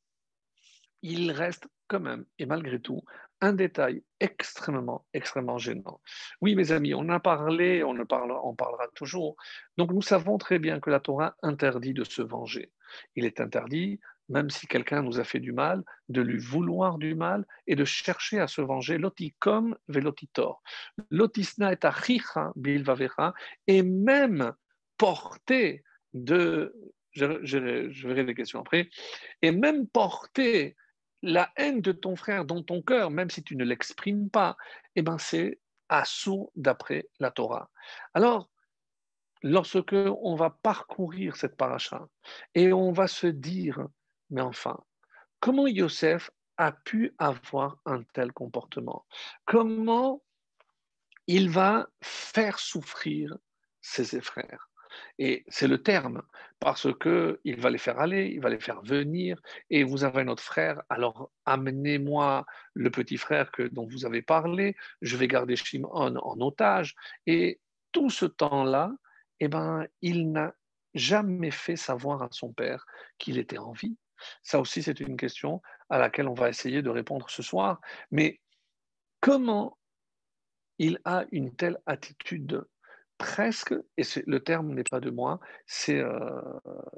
il 1.03 1.30
reste 1.32 1.68
quand 1.88 2.01
même, 2.01 2.24
et 2.38 2.47
malgré 2.47 2.80
tout, 2.80 3.03
un 3.40 3.53
détail 3.53 4.03
extrêmement, 4.20 5.05
extrêmement 5.12 5.59
gênant. 5.59 6.01
Oui, 6.40 6.55
mes 6.55 6.72
amis, 6.72 6.94
on 6.94 7.09
a 7.11 7.20
parlé, 7.20 7.84
on, 7.84 7.92
ne 7.92 8.05
on 8.11 8.55
parlera 8.55 8.88
toujours. 8.94 9.36
Donc, 9.76 9.92
nous 9.92 10.03
savons 10.03 10.38
très 10.38 10.59
bien 10.59 10.80
que 10.80 10.90
la 10.90 11.01
Torah 11.01 11.36
interdit 11.42 11.92
de 11.92 12.05
se 12.05 12.22
venger. 12.22 12.72
Il 13.14 13.24
est 13.24 13.40
interdit 13.40 14.01
même 14.29 14.51
si 14.51 14.66
quelqu'un 14.66 15.03
nous 15.03 15.20
a 15.20 15.24
fait 15.24 15.41
du 15.41 15.53
mal, 15.53 15.83
de 16.09 16.20
lui 16.20 16.39
vouloir 16.39 16.99
du 16.99 17.14
mal 17.14 17.47
et 17.66 17.77
de 17.77 17.85
chercher 17.85 18.41
à 18.41 18.49
se 18.49 18.61
venger. 18.61 18.99
Lotikom 18.99 19.77
velotitor. 19.89 20.62
Lotisna 21.11 21.72
et 21.72 21.79
achicha 21.83 22.53
bilvavecha. 22.57 23.35
Et 23.66 23.83
même 23.83 24.53
porter 24.99 25.85
de. 26.12 26.74
Je, 27.12 28.07
verrai 28.07 28.24
les 28.24 28.35
questions 28.35 28.61
après. 28.61 28.91
Et 29.43 29.51
même 29.51 29.87
porter 29.87 30.77
la 31.22 31.51
haine 31.57 31.81
de 31.81 31.93
ton 31.93 32.14
frère 32.14 32.45
dans 32.45 32.62
ton 32.62 32.83
cœur, 32.83 33.11
même 33.11 33.31
si 33.31 33.43
tu 33.43 33.57
ne 33.57 33.64
l'exprimes 33.64 34.29
pas, 34.29 34.57
eh 34.97 35.03
ben 35.03 35.16
c'est 35.18 35.59
assaut 35.89 36.53
d'après 36.57 37.09
la 37.18 37.31
Torah. 37.31 37.70
Alors, 38.12 38.51
lorsque 39.43 39.95
on 39.95 40.35
va 40.35 40.51
parcourir 40.51 41.37
cette 41.37 41.57
paracha 41.57 42.07
et 42.55 42.72
on 42.72 42.93
va 42.93 43.07
se 43.07 43.27
dire 43.27 43.89
mais 44.31 44.41
enfin, 44.41 44.79
comment 45.41 45.66
Yosef 45.66 46.31
a 46.57 46.72
pu 46.72 47.14
avoir 47.18 47.79
un 47.85 48.03
tel 48.14 48.33
comportement? 48.33 49.07
Comment 49.45 50.22
il 51.27 51.51
va 51.51 51.89
faire 52.03 52.59
souffrir 52.59 53.37
ses 53.81 54.20
frères 54.20 54.68
et 55.18 55.45
c'est 55.49 55.68
le 55.68 55.83
terme, 55.83 56.22
parce 56.59 56.89
qu'il 56.99 57.61
va 57.61 57.70
les 57.70 57.79
faire 57.79 57.99
aller, 57.99 58.29
il 58.29 58.41
va 58.41 58.49
les 58.49 58.61
faire 58.61 58.83
venir, 58.83 59.41
et 59.70 59.85
vous 59.85 60.05
avez 60.05 60.24
notre 60.24 60.43
frère, 60.43 60.83
alors 60.89 61.31
amenez-moi 61.45 62.47
le 62.74 62.91
petit 62.91 63.16
frère 63.16 63.51
que, 63.51 63.62
dont 63.62 63.87
vous 63.87 64.05
avez 64.05 64.22
parlé, 64.22 64.77
je 65.03 65.16
vais 65.16 65.29
garder 65.29 65.57
Shimon 65.57 65.91
en 65.93 66.41
otage. 66.41 66.95
Et 67.27 67.61
tout 67.93 68.11
ce 68.11 68.27
temps-là, 68.27 68.93
eh 69.41 69.49
ben, 69.49 69.87
il 70.03 70.33
n'a 70.33 70.55
jamais 70.95 71.51
fait 71.51 71.77
savoir 71.77 72.22
à 72.22 72.29
son 72.31 72.53
père 72.53 72.87
qu'il 73.18 73.39
était 73.39 73.59
en 73.59 73.72
vie. 73.72 73.97
Ça 74.43 74.61
aussi, 74.61 74.83
c'est 74.83 75.01
une 75.01 75.17
question 75.17 75.62
à 75.89 75.99
laquelle 75.99 76.29
on 76.29 76.35
va 76.35 76.49
essayer 76.49 76.83
de 76.83 76.91
répondre 76.91 77.29
ce 77.31 77.43
soir. 77.43 77.81
Mais 78.11 78.41
comment 79.21 79.79
il 80.79 81.01
a 81.05 81.25
une 81.33 81.55
telle 81.55 81.79
attitude? 81.87 82.64
Presque, 83.19 83.75
et 83.97 84.03
le 84.27 84.41
terme 84.41 84.75
n'est 84.75 84.85
pas 84.85 85.01
de 85.01 85.09
moi, 85.09 85.41
c'est 85.64 86.01
euh, 86.01 86.41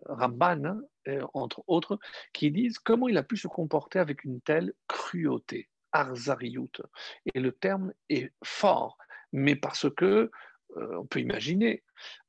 Ramban, 0.07 0.65
hein, 1.07 1.21
entre 1.33 1.63
autres, 1.69 2.01
qui 2.33 2.51
disent 2.51 2.81
comment 2.81 3.07
il 3.07 3.17
a 3.17 3.23
pu 3.23 3.37
se 3.37 3.47
comporter 3.47 4.01
avec 4.01 4.25
une 4.25 4.41
telle 4.41 4.73
cruauté, 4.89 5.69
arzariout. 5.93 6.73
Et 7.33 7.39
le 7.39 7.53
terme 7.53 7.93
est 8.09 8.33
fort, 8.43 8.99
mais 9.33 9.55
parce 9.55 9.89
que 9.95 10.33
euh, 10.77 10.99
on 10.99 11.07
peut 11.07 11.21
imaginer. 11.21 11.83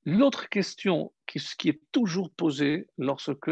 L'autre 0.05 0.49
question 0.49 1.11
qui, 1.27 1.69
est 1.69 1.81
toujours 1.91 2.31
posée 2.31 2.87
lorsque 2.97 3.51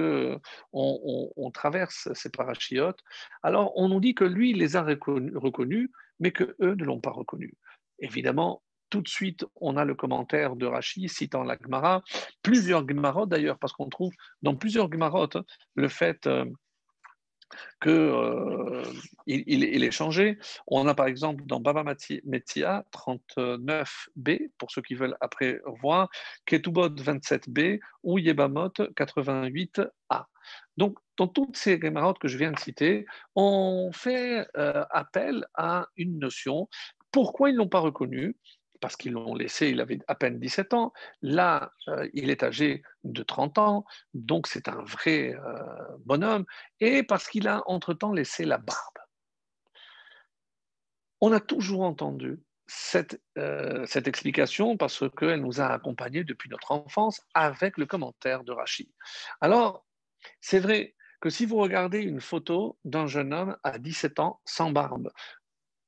on, 0.73 1.51
traverse 1.53 2.09
ces 2.13 2.29
parachiotes, 2.29 3.03
alors 3.43 3.73
on 3.75 3.89
nous 3.89 3.99
dit 3.99 4.15
que 4.15 4.23
lui, 4.23 4.53
les 4.53 4.75
a 4.75 4.81
reconnus, 4.81 5.89
mais 6.19 6.31
que 6.31 6.55
eux 6.61 6.75
ne 6.75 6.83
l'ont 6.83 6.99
pas 6.99 7.11
reconnu. 7.11 7.53
Évidemment, 7.99 8.63
tout 8.89 9.01
de 9.01 9.07
suite, 9.07 9.45
on 9.55 9.77
a 9.77 9.85
le 9.85 9.95
commentaire 9.95 10.55
de 10.55 10.65
Rachi 10.65 11.09
citant 11.09 11.43
la 11.43 11.57
Gemara, 11.61 12.03
plusieurs 12.41 12.87
Gemarot 12.87 13.25
d'ailleurs, 13.25 13.59
parce 13.59 13.73
qu'on 13.73 13.89
trouve 13.89 14.13
dans 14.41 14.55
plusieurs 14.55 14.91
Gemarot 14.91 15.29
le 15.75 15.89
fait 15.89 16.25
euh, 16.27 16.45
qu'il 17.81 17.91
euh, 17.91 18.83
il, 19.25 19.83
est 19.83 19.91
changé. 19.91 20.37
On 20.67 20.87
a 20.87 20.95
par 20.95 21.07
exemple 21.07 21.43
dans 21.45 21.59
Baba 21.59 21.83
Metia 21.83 22.85
39b, 22.93 24.49
pour 24.57 24.71
ceux 24.71 24.81
qui 24.81 24.95
veulent 24.95 25.17
après 25.21 25.61
voir, 25.81 26.09
Ketubot 26.45 26.89
27b 26.89 27.79
ou 28.03 28.19
Yebamot 28.19 28.69
88a. 28.69 30.25
Donc, 30.77 30.97
dans 31.17 31.27
toutes 31.27 31.57
ces 31.57 31.79
gémarotes 31.79 32.19
que 32.19 32.27
je 32.27 32.37
viens 32.37 32.51
de 32.51 32.59
citer, 32.59 33.05
on 33.35 33.91
fait 33.93 34.47
euh, 34.55 34.85
appel 34.91 35.45
à 35.55 35.87
une 35.97 36.19
notion. 36.19 36.69
Pourquoi 37.11 37.49
ils 37.49 37.53
ne 37.53 37.59
l'ont 37.59 37.67
pas 37.67 37.79
reconnu 37.79 38.35
parce 38.79 38.95
qu'ils 38.95 39.13
l'ont 39.13 39.35
laissé, 39.35 39.69
il 39.69 39.81
avait 39.81 39.99
à 40.07 40.15
peine 40.15 40.39
17 40.39 40.73
ans. 40.73 40.93
Là, 41.21 41.71
euh, 41.87 42.07
il 42.13 42.29
est 42.29 42.43
âgé 42.43 42.83
de 43.03 43.23
30 43.23 43.57
ans, 43.57 43.85
donc 44.13 44.47
c'est 44.47 44.67
un 44.67 44.81
vrai 44.83 45.35
euh, 45.35 45.97
bonhomme, 46.05 46.45
et 46.79 47.03
parce 47.03 47.27
qu'il 47.27 47.47
a 47.47 47.63
entre-temps 47.67 48.13
laissé 48.13 48.45
la 48.45 48.57
barbe. 48.57 48.97
On 51.21 51.31
a 51.31 51.39
toujours 51.39 51.81
entendu 51.81 52.39
cette, 52.67 53.21
euh, 53.37 53.85
cette 53.85 54.07
explication 54.07 54.77
parce 54.77 55.03
qu'elle 55.15 55.41
nous 55.41 55.61
a 55.61 55.67
accompagnés 55.67 56.23
depuis 56.23 56.49
notre 56.49 56.71
enfance 56.71 57.21
avec 57.33 57.77
le 57.77 57.85
commentaire 57.85 58.43
de 58.43 58.51
Rachid. 58.51 58.89
Alors, 59.41 59.85
c'est 60.41 60.59
vrai 60.59 60.95
que 61.21 61.29
si 61.29 61.45
vous 61.45 61.57
regardez 61.57 61.99
une 61.99 62.21
photo 62.21 62.77
d'un 62.85 63.07
jeune 63.07 63.33
homme 63.33 63.57
à 63.63 63.79
17 63.79 64.19
ans 64.19 64.41
sans 64.45 64.71
barbe, 64.71 65.09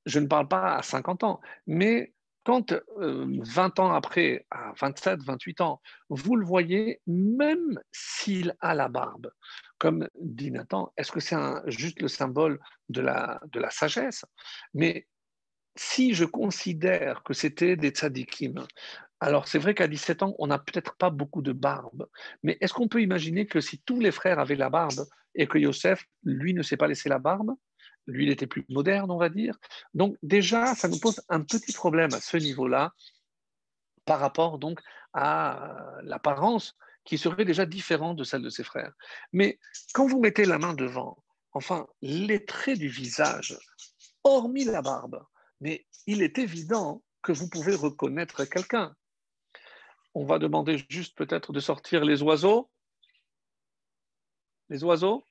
je 0.05 0.19
ne 0.19 0.27
parle 0.27 0.47
pas 0.47 0.75
à 0.75 0.81
50 0.81 1.23
ans, 1.23 1.41
mais 1.67 2.13
quand 2.43 2.73
20 2.97 3.79
euh, 3.79 3.83
ans 3.83 3.93
après, 3.93 4.45
à 4.51 4.73
27, 4.79 5.21
28 5.23 5.61
ans, 5.61 5.81
vous 6.09 6.35
le 6.35 6.45
voyez, 6.45 7.01
même 7.05 7.79
s'il 7.91 8.55
a 8.59 8.73
la 8.73 8.87
barbe, 8.87 9.31
comme 9.77 10.07
dit 10.19 10.51
Nathan, 10.51 10.91
est-ce 10.97 11.11
que 11.11 11.19
c'est 11.19 11.35
juste 11.67 12.01
le 12.01 12.07
symbole 12.07 12.59
de 12.89 13.01
la, 13.01 13.39
de 13.51 13.59
la 13.59 13.69
sagesse? 13.69 14.25
Mais 14.73 15.07
si 15.75 16.13
je 16.13 16.25
considère 16.25 17.23
que 17.23 17.33
c'était 17.33 17.75
des 17.75 17.89
tzadikim, 17.89 18.65
alors 19.19 19.47
c'est 19.47 19.59
vrai 19.59 19.73
qu'à 19.73 19.87
17 19.87 20.23
ans, 20.23 20.35
on 20.39 20.47
n'a 20.47 20.59
peut-être 20.59 20.95
pas 20.95 21.09
beaucoup 21.09 21.41
de 21.41 21.51
barbe, 21.51 22.07
mais 22.43 22.57
est-ce 22.61 22.73
qu'on 22.73 22.87
peut 22.87 23.01
imaginer 23.01 23.47
que 23.47 23.59
si 23.61 23.79
tous 23.79 23.99
les 23.99 24.11
frères 24.11 24.39
avaient 24.39 24.55
la 24.55 24.69
barbe 24.69 25.05
et 25.35 25.47
que 25.47 25.57
Yosef, 25.57 26.05
lui, 26.23 26.53
ne 26.53 26.63
s'est 26.63 26.77
pas 26.77 26.87
laissé 26.87 27.09
la 27.09 27.19
barbe, 27.19 27.51
lui, 28.09 28.25
il 28.25 28.31
était 28.31 28.47
plus 28.47 28.65
moderne, 28.69 29.11
on 29.11 29.17
va 29.17 29.29
dire. 29.29 29.55
Donc 29.93 30.17
déjà, 30.23 30.75
ça 30.75 30.87
nous 30.87 30.99
pose 30.99 31.21
un 31.29 31.41
petit 31.41 31.73
problème 31.73 32.13
à 32.13 32.19
ce 32.19 32.37
niveau-là 32.37 32.93
par 34.05 34.19
rapport 34.19 34.57
donc 34.57 34.81
à 35.13 35.97
l'apparence 36.03 36.75
qui 37.05 37.17
serait 37.17 37.45
déjà 37.45 37.65
différente 37.65 38.17
de 38.17 38.23
celle 38.23 38.41
de 38.41 38.49
ses 38.49 38.63
frères. 38.63 38.93
Mais 39.33 39.59
quand 39.93 40.07
vous 40.07 40.19
mettez 40.19 40.45
la 40.45 40.59
main 40.59 40.73
devant, 40.73 41.23
enfin, 41.53 41.87
les 42.01 42.45
traits 42.45 42.77
du 42.77 42.87
visage, 42.87 43.57
hormis 44.23 44.65
la 44.65 44.81
barbe, 44.81 45.23
mais 45.61 45.85
il 46.05 46.21
est 46.21 46.37
évident 46.37 47.03
que 47.21 47.31
vous 47.31 47.49
pouvez 47.49 47.75
reconnaître 47.75 48.45
quelqu'un. 48.45 48.95
On 50.13 50.25
va 50.25 50.39
demander 50.39 50.83
juste 50.89 51.17
peut-être 51.17 51.53
de 51.53 51.59
sortir 51.59 52.03
les 52.03 52.21
oiseaux. 52.21 52.69
Les 54.69 54.83
oiseaux 54.83 55.23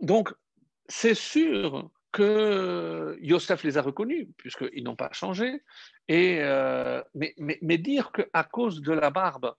Donc, 0.00 0.32
c'est 0.88 1.14
sûr 1.14 1.90
que 2.12 3.16
Yosef 3.20 3.62
les 3.62 3.78
a 3.78 3.82
reconnus, 3.82 4.26
puisqu'ils 4.36 4.82
n'ont 4.82 4.96
pas 4.96 5.12
changé. 5.12 5.62
Et, 6.08 6.38
euh, 6.40 7.02
mais, 7.14 7.78
dire 7.78 8.10
qu'à 8.12 8.42
cause 8.44 8.80
de 8.80 8.92
la 8.92 9.10
barbe, 9.10 9.54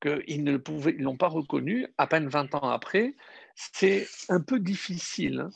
qu'ils 0.00 0.42
ne 0.42 0.58
l'ont 0.98 1.16
pas 1.16 1.28
reconnu, 1.28 1.86
à 1.96 2.08
peine 2.08 2.28
20 2.28 2.54
ans 2.56 2.70
après, 2.70 3.14
c'est 3.54 4.08
un 4.28 4.40
peu 4.40 4.58
difficile. 4.58 5.40
Hein. 5.40 5.50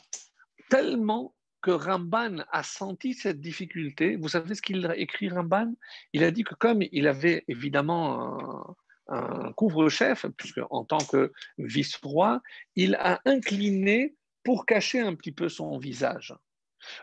Tellement 0.69 1.35
que 1.61 1.71
Ramban 1.71 2.45
a 2.51 2.63
senti 2.63 3.13
cette 3.13 3.41
difficulté. 3.41 4.15
Vous 4.15 4.29
savez 4.29 4.55
ce 4.55 4.61
qu'il 4.61 4.85
a 4.85 4.95
écrit, 4.95 5.27
Ramban? 5.27 5.73
Il 6.13 6.23
a 6.23 6.31
dit 6.31 6.43
que 6.43 6.55
comme 6.55 6.81
il 6.91 7.07
avait 7.07 7.43
évidemment 7.49 8.39
un, 8.39 8.75
un 9.09 9.51
couvre-chef, 9.53 10.25
puisque 10.37 10.61
en 10.69 10.85
tant 10.85 10.99
que 10.99 11.33
vice-roi, 11.57 12.41
il 12.75 12.95
a 12.95 13.21
incliné 13.25 14.15
pour 14.47 14.65
cacher 14.65 15.01
un 15.01 15.13
petit 15.13 15.33
peu 15.33 15.49
son 15.49 15.77
visage. 15.77 16.33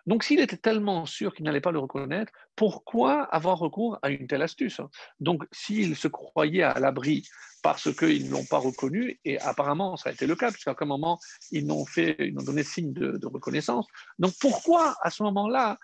Donc 0.06 0.24
s'il 0.24 0.40
était 0.40 0.56
tellement 0.56 1.04
sûr 1.04 1.34
qu'il 1.34 1.44
n'allait 1.44 1.60
pas 1.60 1.72
le 1.72 1.78
reconnaître, 1.78 2.32
pourquoi 2.56 3.24
avoir 3.24 3.58
recours 3.58 3.98
à 4.00 4.08
une 4.08 4.26
telle 4.26 4.40
astuce 4.40 4.80
Donc 5.20 5.44
s'il 5.52 5.94
se 5.94 6.08
croyait 6.08 6.62
à 6.62 6.80
l'abri 6.80 7.28
parce 7.62 7.94
qu'ils 7.94 8.28
ne 8.28 8.30
l'ont 8.30 8.46
pas 8.46 8.56
reconnu, 8.56 9.20
et 9.26 9.38
apparemment 9.40 9.98
ça 9.98 10.08
a 10.08 10.12
été 10.14 10.26
le 10.26 10.36
cas, 10.36 10.52
puisqu'à 10.52 10.74
un 10.80 10.86
moment 10.86 11.20
ils 11.50 11.66
n'ont 11.66 11.84
fait, 11.84 12.16
ils 12.18 12.34
donné 12.34 12.62
signe 12.62 12.94
de, 12.94 13.26
reconnaissance. 13.26 13.86
Donc 14.18 14.32
pourquoi 14.40 14.96
à 15.02 15.10
ce 15.10 15.22
moment-là, 15.24 15.78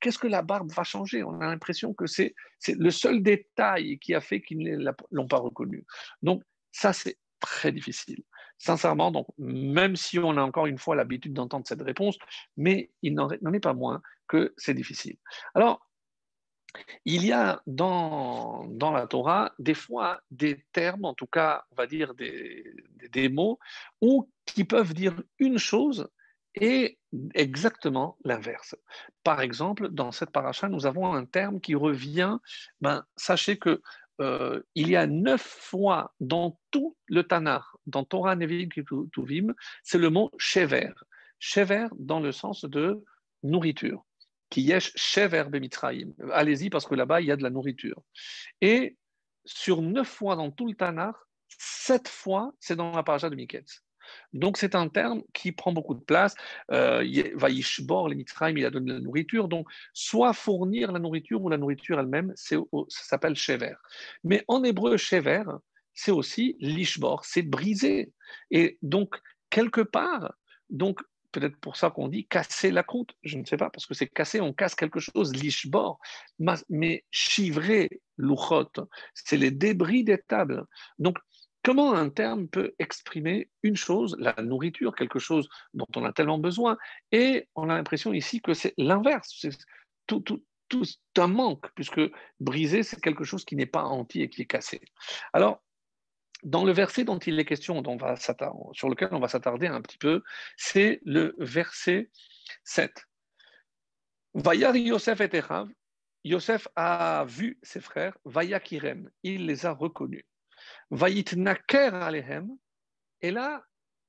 qu'est-ce 0.00 0.18
que 0.18 0.26
la 0.26 0.40
barbe 0.40 0.72
va 0.72 0.84
changer? 0.84 1.22
On 1.22 1.38
a 1.42 1.48
l'impression 1.48 1.92
que 1.92 2.06
c'est 2.06 2.34
le 2.66 2.90
seul 2.90 3.22
détail 3.22 3.98
qui 3.98 4.14
a 4.14 4.22
fait 4.22 4.40
qu'ils 4.40 4.60
ne 4.60 4.90
l'ont 5.10 5.28
pas 5.28 5.36
reconnu. 5.36 5.84
Donc 6.22 6.42
ça 6.72 6.94
c'est 6.94 7.18
très 7.40 7.72
difficile. 7.72 8.22
Sincèrement, 8.58 9.10
donc, 9.10 9.26
même 9.38 9.96
si 9.96 10.18
on 10.18 10.36
a 10.36 10.42
encore 10.42 10.66
une 10.66 10.78
fois 10.78 10.94
l'habitude 10.94 11.32
d'entendre 11.34 11.66
cette 11.66 11.82
réponse, 11.82 12.16
mais 12.56 12.90
il 13.02 13.14
n'en 13.14 13.28
est 13.30 13.60
pas 13.60 13.74
moins 13.74 14.00
que 14.28 14.54
c'est 14.56 14.74
difficile. 14.74 15.16
Alors, 15.54 15.84
il 17.04 17.24
y 17.24 17.32
a 17.32 17.62
dans, 17.66 18.66
la 18.80 19.06
Torah 19.06 19.52
des 19.58 19.74
fois 19.74 20.20
des 20.30 20.64
termes, 20.72 21.04
en 21.04 21.14
tout 21.14 21.26
cas, 21.26 21.64
on 21.70 21.76
va 21.76 21.86
dire 21.86 22.14
des, 22.14 22.64
des, 23.10 23.28
mots, 23.28 23.58
ou 24.00 24.30
qui 24.44 24.64
peuvent 24.64 24.94
dire 24.94 25.14
une 25.38 25.58
chose 25.58 26.08
et 26.54 26.98
exactement 27.34 28.16
l'inverse. 28.24 28.76
Par 29.22 29.40
exemple, 29.40 29.88
dans 29.88 30.12
cette 30.12 30.30
paracha, 30.30 30.68
nous 30.68 30.86
avons 30.86 31.12
un 31.12 31.24
terme 31.24 31.60
qui 31.60 31.74
revient. 31.74 32.38
Ben, 32.80 33.04
sachez 33.16 33.58
que 33.58 33.82
euh, 34.20 34.60
il 34.74 34.88
y 34.90 34.96
a 34.96 35.06
neuf 35.06 35.42
fois 35.42 36.14
dans 36.20 36.58
tout 36.70 36.96
le 37.06 37.24
Tanakh, 37.24 37.64
dans 37.86 38.04
Torah 38.04 38.36
Nevi'im 38.36 38.68
Tuvim, 39.12 39.54
c'est 39.82 39.98
le 39.98 40.10
mot 40.10 40.30
shever. 40.38 40.92
Shever 41.38 41.88
dans 41.98 42.20
le 42.20 42.32
sens 42.32 42.64
de 42.64 43.02
nourriture. 43.42 44.04
Qui 44.50 44.62
yesh 44.62 44.92
shever 44.94 45.44
bemitraim. 45.50 46.12
Allez-y 46.32 46.70
parce 46.70 46.86
que 46.86 46.94
là-bas 46.94 47.20
il 47.20 47.26
y 47.26 47.32
a 47.32 47.36
de 47.36 47.42
la 47.42 47.50
nourriture. 47.50 48.00
Et 48.60 48.96
sur 49.44 49.82
neuf 49.82 50.08
fois 50.08 50.36
dans 50.36 50.50
tout 50.50 50.66
le 50.66 50.74
Tanakh, 50.74 51.16
sept 51.48 52.08
fois 52.08 52.52
c'est 52.60 52.76
dans 52.76 52.92
la 52.92 53.02
paracha 53.02 53.30
de 53.30 53.36
Miketz. 53.36 53.82
Donc 54.32 54.56
c'est 54.56 54.74
un 54.74 54.88
terme 54.88 55.22
qui 55.32 55.52
prend 55.52 55.72
beaucoup 55.72 55.94
de 55.94 56.02
place. 56.02 56.34
Euh, 56.70 57.04
Vaishbor, 57.34 58.08
les 58.08 58.16
Mitzrayim, 58.16 58.56
il 58.56 58.64
a 58.64 58.70
donné 58.70 58.92
la 58.92 59.00
nourriture. 59.00 59.48
Donc 59.48 59.68
soit 59.92 60.32
fournir 60.32 60.92
la 60.92 60.98
nourriture 60.98 61.42
ou 61.42 61.48
la 61.48 61.56
nourriture 61.56 61.98
elle-même, 61.98 62.32
ça 62.36 62.56
s'appelle 62.88 63.36
shever. 63.36 63.74
Mais 64.22 64.44
en 64.48 64.64
hébreu, 64.64 64.96
shever, 64.96 65.44
c'est 65.94 66.10
aussi 66.10 66.56
lishbor, 66.60 67.24
c'est 67.24 67.42
briser. 67.42 68.12
Et 68.50 68.78
donc 68.82 69.16
quelque 69.50 69.80
part, 69.80 70.34
donc 70.70 71.00
peut-être 71.34 71.56
pour 71.56 71.76
ça 71.76 71.90
qu'on 71.90 72.08
dit 72.08 72.26
casser 72.26 72.70
la 72.70 72.84
croûte, 72.84 73.14
je 73.22 73.38
ne 73.38 73.44
sais 73.44 73.56
pas, 73.56 73.68
parce 73.68 73.86
que 73.86 73.94
c'est 73.94 74.06
casser, 74.06 74.40
on 74.40 74.52
casse 74.52 74.74
quelque 74.74 75.00
chose, 75.00 75.34
lishbor, 75.34 75.98
mais 76.68 77.04
chivrer, 77.10 78.02
luchot, 78.16 78.70
c'est 79.14 79.36
les 79.36 79.50
débris 79.50 80.04
des 80.04 80.18
tables. 80.18 80.64
Donc 80.98 81.18
Comment 81.64 81.94
un 81.94 82.10
terme 82.10 82.46
peut 82.46 82.74
exprimer 82.78 83.48
une 83.62 83.74
chose, 83.74 84.16
la 84.18 84.34
nourriture, 84.42 84.94
quelque 84.94 85.18
chose 85.18 85.48
dont 85.72 85.86
on 85.96 86.04
a 86.04 86.12
tellement 86.12 86.36
besoin, 86.36 86.76
et 87.10 87.48
on 87.54 87.70
a 87.70 87.74
l'impression 87.74 88.12
ici 88.12 88.42
que 88.42 88.52
c'est 88.52 88.74
l'inverse, 88.76 89.34
c'est 89.40 89.56
tout, 90.06 90.22
un 91.16 91.26
manque, 91.26 91.66
puisque 91.74 92.02
briser, 92.38 92.82
c'est 92.82 93.00
quelque 93.00 93.24
chose 93.24 93.46
qui 93.46 93.56
n'est 93.56 93.64
pas 93.64 93.84
entier 93.84 94.24
et 94.24 94.28
qui 94.28 94.42
est 94.42 94.46
cassé. 94.46 94.82
Alors, 95.32 95.62
dans 96.42 96.66
le 96.66 96.72
verset 96.72 97.04
dont 97.04 97.18
il 97.18 97.40
est 97.40 97.46
question, 97.46 97.82
sur 98.72 98.88
lequel 98.90 99.08
on 99.12 99.20
va 99.20 99.28
s'attarder 99.28 99.66
un 99.66 99.80
petit 99.80 99.96
peu, 99.96 100.22
c'est 100.58 101.00
le 101.06 101.34
verset 101.38 102.10
7. 102.64 102.92
Vayar 104.34 104.76
Yosef 104.76 105.22
et 105.22 105.34
Echav, 105.34 105.70
Yosef 106.24 106.68
a 106.76 107.24
vu 107.26 107.58
ses 107.62 107.80
frères, 107.80 108.18
Vayakirem, 108.26 109.08
il 109.22 109.46
les 109.46 109.64
a 109.64 109.72
reconnus. 109.72 110.24
Vayitnaker 110.90 111.94
alehem. 111.94 112.56
Et 113.20 113.30
là, 113.30 113.64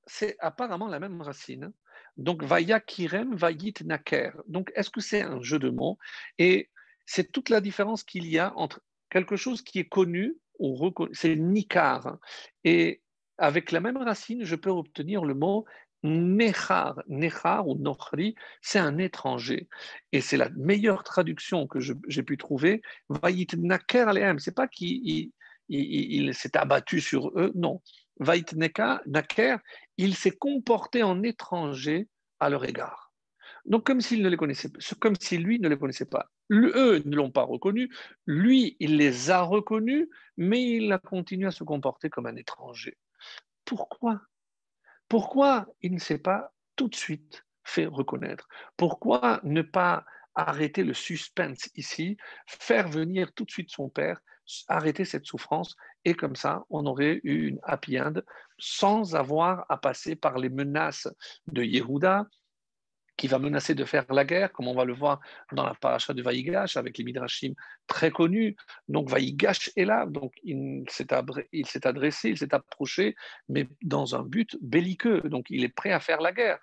c'est 0.05 0.35
apparemment 0.39 0.87
la 0.87 0.99
même 0.99 1.21
racine. 1.21 1.71
Donc, 2.17 2.43
vaya 2.43 2.79
kirem, 2.79 3.37
naker. 3.83 4.41
Donc, 4.47 4.71
est-ce 4.75 4.89
que 4.89 5.01
c'est 5.01 5.21
un 5.21 5.41
jeu 5.41 5.59
de 5.59 5.69
mots? 5.69 5.97
Et 6.37 6.69
c'est 7.05 7.31
toute 7.31 7.49
la 7.49 7.61
différence 7.61 8.03
qu'il 8.03 8.27
y 8.27 8.39
a 8.39 8.55
entre 8.55 8.81
quelque 9.09 9.35
chose 9.35 9.61
qui 9.61 9.79
est 9.79 9.89
connu, 9.89 10.37
ou 10.59 10.91
c'est 11.13 11.35
nikar. 11.35 12.17
Et 12.63 13.01
avec 13.37 13.71
la 13.71 13.81
même 13.81 13.97
racine, 13.97 14.43
je 14.43 14.55
peux 14.55 14.69
obtenir 14.69 15.25
le 15.25 15.33
mot 15.33 15.65
nechar. 16.03 17.01
Nechar 17.07 17.67
ou 17.67 17.75
nochri, 17.75 18.35
c'est 18.61 18.79
un 18.79 18.97
étranger. 18.97 19.67
Et 20.11 20.21
c'est 20.21 20.37
la 20.37 20.49
meilleure 20.51 21.03
traduction 21.03 21.67
que 21.67 21.79
j'ai 21.79 22.23
pu 22.23 22.37
trouver. 22.37 22.81
naker 23.09 24.07
alehem. 24.07 24.39
C'est 24.39 24.55
pas 24.55 24.67
qu'il 24.67 25.31
il, 25.69 26.33
s'est 26.33 26.57
abattu 26.57 27.01
sur 27.01 27.29
eux. 27.39 27.51
Non. 27.55 27.81
Naker, 28.19 29.59
il 29.97 30.15
s'est 30.15 30.31
comporté 30.31 31.03
en 31.03 31.21
étranger 31.23 32.07
à 32.39 32.49
leur 32.49 32.65
égard. 32.65 33.11
Donc, 33.65 33.85
comme 33.85 34.01
s'il 34.01 34.21
ne 34.21 34.29
les 34.29 34.37
connaissait 34.37 34.69
pas, 34.69 34.79
comme 34.99 35.15
si 35.19 35.37
lui 35.37 35.59
ne 35.59 35.67
les 35.67 35.77
connaissait 35.77 36.05
pas. 36.05 36.29
Eux 36.51 37.01
ne 37.03 37.15
l'ont 37.15 37.31
pas 37.31 37.43
reconnu. 37.43 37.89
Lui, 38.27 38.77
il 38.79 38.97
les 38.97 39.31
a 39.31 39.41
reconnus, 39.41 40.07
mais 40.37 40.61
il 40.61 40.91
a 40.91 40.99
continué 40.99 41.47
à 41.47 41.51
se 41.51 41.63
comporter 41.63 42.09
comme 42.09 42.27
un 42.27 42.35
étranger. 42.35 42.97
Pourquoi? 43.65 44.21
Pourquoi 45.09 45.67
il 45.81 45.93
ne 45.93 45.99
s'est 45.99 46.19
pas 46.19 46.53
tout 46.75 46.87
de 46.87 46.95
suite 46.95 47.45
fait 47.63 47.87
reconnaître? 47.87 48.47
Pourquoi 48.77 49.39
ne 49.43 49.63
pas 49.63 50.05
arrêter 50.35 50.83
le 50.83 50.93
suspense 50.93 51.69
ici, 51.75 52.17
faire 52.45 52.89
venir 52.89 53.33
tout 53.33 53.45
de 53.45 53.51
suite 53.51 53.71
son 53.71 53.89
père 53.89 54.19
arrêter 54.67 55.05
cette 55.05 55.25
souffrance 55.25 55.75
et 56.03 56.13
comme 56.13 56.35
ça, 56.35 56.63
on 56.69 56.85
aurait 56.85 57.19
eu 57.23 57.47
une 57.47 57.59
happy 57.63 57.99
end 57.99 58.13
sans 58.57 59.15
avoir 59.15 59.65
à 59.69 59.77
passer 59.77 60.15
par 60.15 60.37
les 60.37 60.49
menaces 60.49 61.07
de 61.47 61.63
Yehuda 61.63 62.27
qui 63.17 63.27
va 63.27 63.39
menacer 63.39 63.75
de 63.75 63.85
faire 63.85 64.05
la 64.09 64.25
guerre, 64.25 64.51
comme 64.51 64.67
on 64.67 64.75
va 64.75 64.83
le 64.83 64.93
voir 64.93 65.19
dans 65.53 65.65
la 65.65 65.73
paracha 65.73 66.13
de 66.13 66.21
Vaïgash 66.21 66.75
avec 66.77 66.97
les 66.97 67.03
Midrashim 67.03 67.53
très 67.87 68.11
connus. 68.11 68.55
Donc 68.89 69.09
Vaïgash 69.09 69.71
est 69.75 69.85
là, 69.85 70.05
donc 70.05 70.33
il 70.43 70.83
s'est 70.89 71.13
adressé, 71.13 72.29
il 72.29 72.37
s'est 72.37 72.53
approché, 72.53 73.15
mais 73.47 73.67
dans 73.81 74.15
un 74.15 74.23
but 74.23 74.57
belliqueux. 74.61 75.21
Donc 75.21 75.45
il 75.49 75.63
est 75.63 75.69
prêt 75.69 75.91
à 75.91 75.99
faire 75.99 76.21
la 76.21 76.33
guerre. 76.33 76.59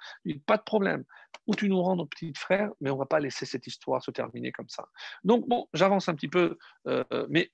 Pas 0.47 0.59
de 0.59 0.63
problème. 0.63 1.05
Ou 1.47 1.55
tu 1.55 1.69
nous 1.69 1.81
rends 1.81 1.97
nos 1.97 2.07
petits 2.07 2.35
frères, 2.37 2.71
mais 2.81 2.91
on 2.91 2.97
va 2.97 3.07
pas 3.07 3.19
laisser 3.19 3.47
cette 3.47 3.67
histoire 3.67 4.03
se 4.03 4.11
terminer 4.11 4.53
comme 4.53 4.69
ça. 4.69 4.89
Donc 5.25 5.49
bon, 5.49 5.67
j'avance 5.73 6.09
un 6.09 6.15
petit 6.15 6.29
peu, 6.29 6.59
euh, 6.87 7.05
mais 7.31 7.51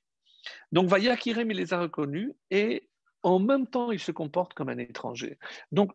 donc, 0.72 0.88
Vayakirem, 0.88 1.51
il 1.51 1.57
les 1.57 1.72
a 1.72 1.80
reconnus 1.80 2.32
et 2.51 2.88
en 3.22 3.38
même 3.38 3.66
temps, 3.66 3.90
il 3.90 4.01
se 4.01 4.12
comporte 4.12 4.55
comme 4.55 4.68
un 4.68 4.78
étranger. 4.78 5.38
Donc, 5.72 5.92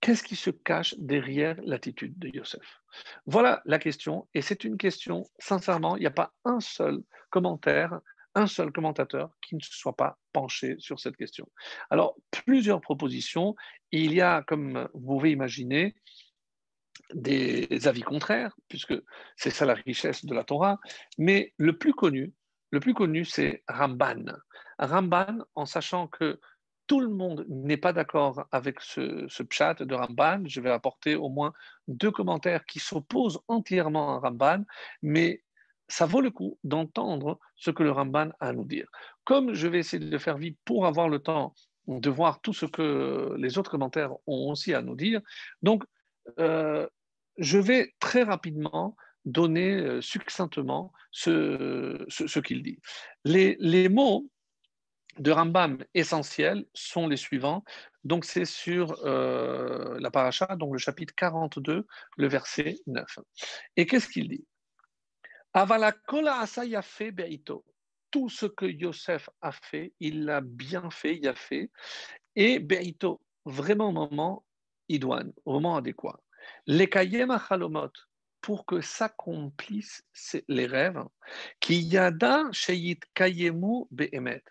qu'est-ce 0.00 0.22
qui 0.22 0.36
se 0.36 0.50
cache 0.50 0.94
derrière 0.98 1.56
l'attitude 1.62 2.18
de 2.18 2.28
Yosef? 2.28 2.82
Voilà 3.26 3.62
la 3.64 3.78
question. 3.78 4.28
Et 4.34 4.42
c'est 4.42 4.64
une 4.64 4.76
question, 4.76 5.24
sincèrement, 5.38 5.96
il 5.96 6.00
n'y 6.00 6.06
a 6.06 6.10
pas 6.10 6.32
un 6.44 6.60
seul 6.60 7.02
commentaire 7.30 8.00
un 8.34 8.46
seul 8.46 8.72
commentateur 8.72 9.30
qui 9.42 9.56
ne 9.56 9.60
se 9.60 9.72
soit 9.72 9.96
pas 9.96 10.18
penché 10.32 10.76
sur 10.78 11.00
cette 11.00 11.16
question. 11.16 11.48
Alors, 11.90 12.16
plusieurs 12.30 12.80
propositions. 12.80 13.54
Il 13.90 14.14
y 14.14 14.20
a, 14.20 14.42
comme 14.42 14.88
vous 14.94 15.16
pouvez 15.16 15.32
imaginer, 15.32 15.94
des 17.14 17.86
avis 17.86 18.02
contraires, 18.02 18.56
puisque 18.68 18.94
c'est 19.36 19.50
ça 19.50 19.66
la 19.66 19.74
richesse 19.74 20.24
de 20.24 20.34
la 20.34 20.44
Torah, 20.44 20.78
mais 21.18 21.52
le 21.58 21.76
plus 21.76 21.92
connu, 21.92 22.32
le 22.72 22.80
plus 22.80 22.94
connu, 22.94 23.24
c'est 23.24 23.62
Ramban. 23.68 24.24
Ramban, 24.78 25.44
en 25.54 25.66
sachant 25.66 26.08
que 26.08 26.40
tout 26.86 27.00
le 27.00 27.08
monde 27.08 27.46
n'est 27.48 27.76
pas 27.76 27.92
d'accord 27.92 28.46
avec 28.50 28.80
ce, 28.80 29.26
ce 29.28 29.42
pshat 29.42 29.74
de 29.74 29.94
Ramban, 29.94 30.42
je 30.46 30.60
vais 30.60 30.70
apporter 30.70 31.14
au 31.14 31.28
moins 31.28 31.52
deux 31.86 32.10
commentaires 32.10 32.64
qui 32.64 32.80
s'opposent 32.80 33.40
entièrement 33.46 34.16
à 34.16 34.18
Ramban, 34.18 34.64
mais 35.02 35.42
ça 35.88 36.06
vaut 36.06 36.22
le 36.22 36.30
coup 36.30 36.58
d'entendre 36.64 37.38
ce 37.56 37.70
que 37.70 37.82
le 37.82 37.92
Ramban 37.92 38.30
a 38.40 38.48
à 38.48 38.52
nous 38.52 38.64
dire. 38.64 38.88
Comme 39.24 39.52
je 39.52 39.68
vais 39.68 39.78
essayer 39.78 40.04
de 40.04 40.18
faire 40.18 40.38
vite 40.38 40.58
pour 40.64 40.86
avoir 40.86 41.08
le 41.08 41.18
temps 41.18 41.54
de 41.86 42.10
voir 42.10 42.40
tout 42.40 42.52
ce 42.52 42.66
que 42.66 43.34
les 43.38 43.58
autres 43.58 43.70
commentaires 43.70 44.12
ont 44.26 44.50
aussi 44.50 44.72
à 44.72 44.82
nous 44.82 44.94
dire, 44.94 45.20
donc 45.62 45.84
euh, 46.38 46.88
je 47.38 47.58
vais 47.58 47.92
très 47.98 48.22
rapidement 48.22 48.96
donner 49.24 49.74
euh, 49.74 50.00
succinctement 50.00 50.92
ce, 51.10 52.04
ce, 52.08 52.38
qu'il 52.40 52.62
dit. 52.62 52.78
Les, 53.24 53.56
les, 53.60 53.88
mots 53.88 54.28
de 55.18 55.30
Rambam 55.30 55.78
essentiels 55.94 56.66
sont 56.74 57.06
les 57.06 57.16
suivants. 57.16 57.64
Donc 58.04 58.24
c'est 58.24 58.44
sur 58.44 58.96
euh, 59.04 59.98
la 60.00 60.10
paracha, 60.10 60.56
donc 60.56 60.72
le 60.72 60.78
chapitre 60.78 61.14
42, 61.14 61.86
le 62.16 62.28
verset 62.28 62.76
9. 62.86 63.18
Et 63.76 63.86
qu'est-ce 63.86 64.08
qu'il 64.08 64.28
dit? 64.28 64.44
Beito. 67.12 67.64
Tout 68.10 68.28
ce 68.28 68.46
que 68.46 68.66
Yosef 68.66 69.30
a 69.40 69.52
fait, 69.52 69.94
il 70.00 70.24
l'a 70.24 70.40
bien 70.40 70.90
fait, 70.90 71.16
il 71.16 71.28
a 71.28 71.34
fait. 71.34 71.70
Et 72.36 72.58
beito, 72.58 73.22
vraiment 73.44 73.88
au 73.88 73.92
moment 73.92 74.44
idoine, 74.88 75.32
au 75.44 75.52
moment 75.54 75.76
adéquat. 75.76 76.20
Les 76.66 76.88
kayem 76.88 77.30
pour 78.42 78.66
que 78.66 78.80
s'accomplissent 78.80 80.04
les 80.48 80.66
rêves, 80.66 81.02
qui 81.60 81.80
yada 81.80 82.48
sheyit 82.52 83.02
kayemu 83.14 83.86
be'emet. 83.90 84.42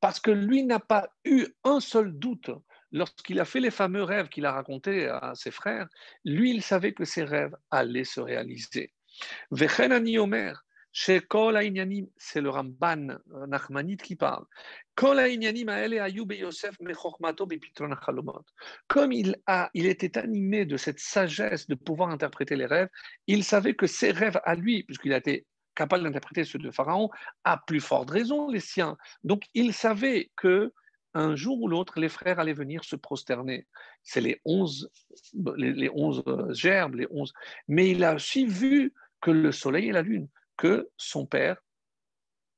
Parce 0.00 0.20
que 0.20 0.30
lui 0.30 0.62
n'a 0.64 0.78
pas 0.78 1.08
eu 1.24 1.46
un 1.64 1.80
seul 1.80 2.12
doute 2.12 2.50
lorsqu'il 2.92 3.40
a 3.40 3.44
fait 3.44 3.60
les 3.60 3.70
fameux 3.70 4.02
rêves 4.02 4.28
qu'il 4.28 4.46
a 4.46 4.52
racontés 4.52 5.08
à 5.08 5.32
ses 5.34 5.50
frères. 5.50 5.88
Lui, 6.24 6.50
il 6.54 6.62
savait 6.62 6.92
que 6.92 7.04
ses 7.04 7.24
rêves 7.24 7.56
allaient 7.70 8.04
se 8.04 8.20
réaliser. 8.20 8.92
Omer, 9.50 10.64
chez 10.96 11.20
Kol 11.20 11.58
c'est 12.16 12.40
le 12.40 12.50
Ramban 12.50 13.08
euh, 13.08 13.46
Nachmanit 13.48 13.96
qui 13.96 14.14
parle. 14.14 14.44
Kol 14.94 15.18
Yosef 15.18 16.76
Comme 18.86 19.12
il, 19.12 19.36
a, 19.46 19.70
il 19.74 19.86
était 19.86 20.16
animé 20.16 20.64
de 20.64 20.76
cette 20.76 21.00
sagesse 21.00 21.66
de 21.66 21.74
pouvoir 21.74 22.10
interpréter 22.10 22.54
les 22.54 22.66
rêves, 22.66 22.88
il 23.26 23.42
savait 23.42 23.74
que 23.74 23.88
ses 23.88 24.12
rêves 24.12 24.40
à 24.44 24.54
lui, 24.54 24.84
puisqu'il 24.84 25.12
a 25.12 25.16
été 25.16 25.46
capable 25.74 26.04
d'interpréter 26.04 26.44
ceux 26.44 26.60
de 26.60 26.70
Pharaon, 26.70 27.10
à 27.42 27.60
plus 27.66 27.80
forte 27.80 28.10
raison 28.10 28.48
les 28.48 28.60
siens. 28.60 28.96
Donc 29.24 29.42
il 29.52 29.74
savait 29.74 30.30
que 30.36 30.72
un 31.14 31.34
jour 31.34 31.60
ou 31.60 31.66
l'autre, 31.66 31.98
les 31.98 32.08
frères 32.08 32.38
allaient 32.38 32.52
venir 32.52 32.84
se 32.84 32.94
prosterner. 32.94 33.66
C'est 34.04 34.20
les 34.20 34.40
onze, 34.44 34.90
les 35.56 35.90
onze 35.92 36.22
euh, 36.28 36.52
gerbes, 36.52 36.94
les 36.94 37.06
onze. 37.10 37.32
Mais 37.66 37.90
il 37.90 38.04
a 38.04 38.14
aussi 38.14 38.46
vu 38.46 38.92
que 39.20 39.32
le 39.32 39.50
soleil 39.50 39.88
et 39.88 39.92
la 39.92 40.02
lune, 40.02 40.28
que 40.56 40.90
son 40.96 41.26
père, 41.26 41.56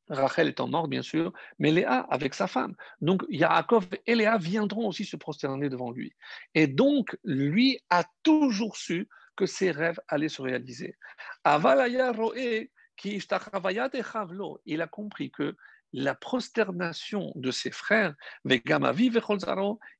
Rachel 0.09 0.49
étant 0.49 0.68
mort 0.68 0.88
bien 0.88 1.03
sûr, 1.03 1.32
mais 1.59 1.72
Léa 1.72 2.07
avec 2.11 2.34
sa 2.34 2.47
femme. 2.47 2.74
Donc 3.01 3.24
Yaakov 3.28 3.88
et 4.07 4.14
Léa 4.14 4.38
viendront 4.38 4.86
aussi 4.86 5.05
se 5.05 5.16
prosterner 5.16 5.68
devant 5.68 5.90
lui. 5.90 6.12
Et 6.55 6.66
donc 6.66 7.18
lui 7.24 7.80
a 7.90 8.05
toujours 8.22 8.76
su 8.76 9.09
que 9.36 9.47
ses 9.47 9.70
rêves 9.70 10.01
allaient 10.09 10.28
se 10.28 10.42
réaliser. 10.42 10.97
Il 14.64 14.80
a 14.80 14.86
compris 14.86 15.30
que 15.30 15.57
la 15.92 16.14
prosternation 16.14 17.32
de 17.34 17.51
ses 17.51 17.70
frères, 17.70 18.14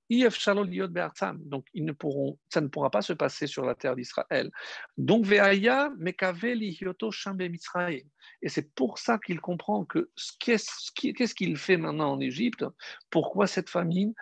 donc 0.09 1.66
ils 1.74 1.84
ne 1.84 1.92
pourront, 1.92 2.38
ça 2.48 2.61
ne 2.61 2.68
pourra 2.68 2.90
pas 2.90 3.02
se 3.02 3.12
passer 3.12 3.46
sur 3.46 3.64
la 3.64 3.74
terre 3.74 3.96
d'Israël. 3.96 4.50
Donc 4.96 5.26
et 8.42 8.48
c'est 8.48 8.74
pour 8.74 8.98
ça 8.98 9.18
qu'il 9.18 9.40
comprend 9.40 9.84
que 9.84 10.11
qu'est-ce 10.38 11.34
qu'il 11.34 11.57
fait 11.57 11.76
maintenant 11.76 12.12
en 12.12 12.20
Égypte, 12.20 12.64
pourquoi 13.11 13.46
cette 13.46 13.70
famine? 13.70 14.14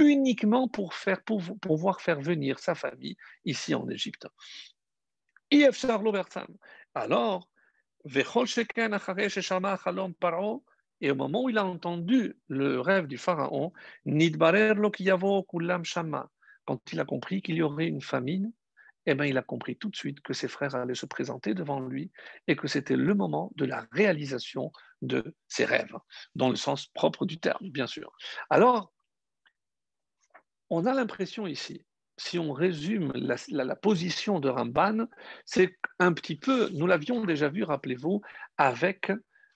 Uniquement 0.00 0.68
pour 0.68 0.94
faire 0.94 1.22
pour 1.22 1.42
pouvoir 1.60 2.00
faire 2.00 2.20
venir 2.20 2.58
sa 2.60 2.74
famille 2.74 3.16
ici 3.44 3.74
en 3.74 3.88
Égypte. 3.88 4.28
Alors, 6.94 7.48
et 11.00 11.10
au 11.10 11.14
moment 11.14 11.44
où 11.44 11.50
il 11.50 11.58
a 11.58 11.64
entendu 11.64 12.36
le 12.48 12.80
rêve 12.80 13.06
du 13.06 13.18
pharaon, 13.18 13.72
quand 16.64 16.92
il 16.92 17.00
a 17.00 17.04
compris 17.04 17.42
qu'il 17.42 17.54
y 17.54 17.62
aurait 17.62 17.86
une 17.86 18.02
famine, 18.02 18.52
eh 19.06 19.14
bien, 19.14 19.24
il 19.24 19.38
a 19.38 19.42
compris 19.42 19.76
tout 19.76 19.88
de 19.88 19.96
suite 19.96 20.20
que 20.20 20.34
ses 20.34 20.48
frères 20.48 20.74
allaient 20.74 20.94
se 20.94 21.06
présenter 21.06 21.54
devant 21.54 21.80
lui 21.80 22.10
et 22.46 22.56
que 22.56 22.68
c'était 22.68 22.96
le 22.96 23.14
moment 23.14 23.50
de 23.56 23.64
la 23.64 23.86
réalisation 23.92 24.70
de 25.00 25.34
ses 25.46 25.64
rêves, 25.64 25.96
dans 26.34 26.50
le 26.50 26.56
sens 26.56 26.88
propre 26.88 27.24
du 27.24 27.38
terme, 27.38 27.70
bien 27.70 27.86
sûr. 27.86 28.12
Alors, 28.50 28.92
on 30.68 30.84
a 30.84 30.92
l'impression 30.92 31.46
ici, 31.46 31.86
si 32.18 32.38
on 32.38 32.52
résume 32.52 33.12
la, 33.14 33.36
la 33.48 33.76
position 33.76 34.40
de 34.40 34.50
Ramban, 34.50 35.06
c'est 35.46 35.78
un 35.98 36.12
petit 36.12 36.36
peu, 36.36 36.68
nous 36.70 36.86
l'avions 36.86 37.24
déjà 37.24 37.48
vu, 37.48 37.62
rappelez-vous, 37.62 38.20
avec 38.58 39.10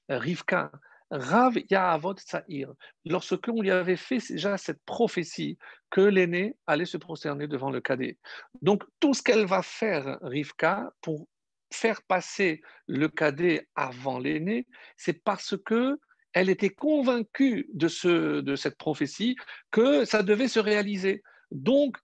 Rivka. 0.08 0.72
Rav 1.12 1.58
Yahavot 1.70 2.16
Sa'ir, 2.16 2.72
lorsque 3.04 3.48
on 3.48 3.60
lui 3.60 3.70
avait 3.70 3.96
fait 3.96 4.18
déjà 4.30 4.56
cette 4.56 4.82
prophétie 4.84 5.58
que 5.90 6.00
l'aîné 6.00 6.56
allait 6.66 6.86
se 6.86 6.96
prosterner 6.96 7.46
devant 7.46 7.70
le 7.70 7.82
cadet. 7.82 8.18
Donc 8.62 8.82
tout 8.98 9.12
ce 9.12 9.22
qu'elle 9.22 9.44
va 9.44 9.62
faire, 9.62 10.18
Rivka, 10.22 10.90
pour 11.02 11.28
faire 11.70 12.02
passer 12.02 12.62
le 12.86 13.08
cadet 13.08 13.68
avant 13.74 14.18
l'aîné, 14.18 14.66
c'est 14.96 15.22
parce 15.22 15.54
que 15.56 15.98
elle 16.32 16.48
était 16.48 16.70
convaincue 16.70 17.68
de, 17.74 17.88
ce, 17.88 18.40
de 18.40 18.56
cette 18.56 18.78
prophétie 18.78 19.36
que 19.70 20.06
ça 20.06 20.22
devait 20.22 20.48
se 20.48 20.60
réaliser. 20.60 21.22
Donc, 21.50 21.98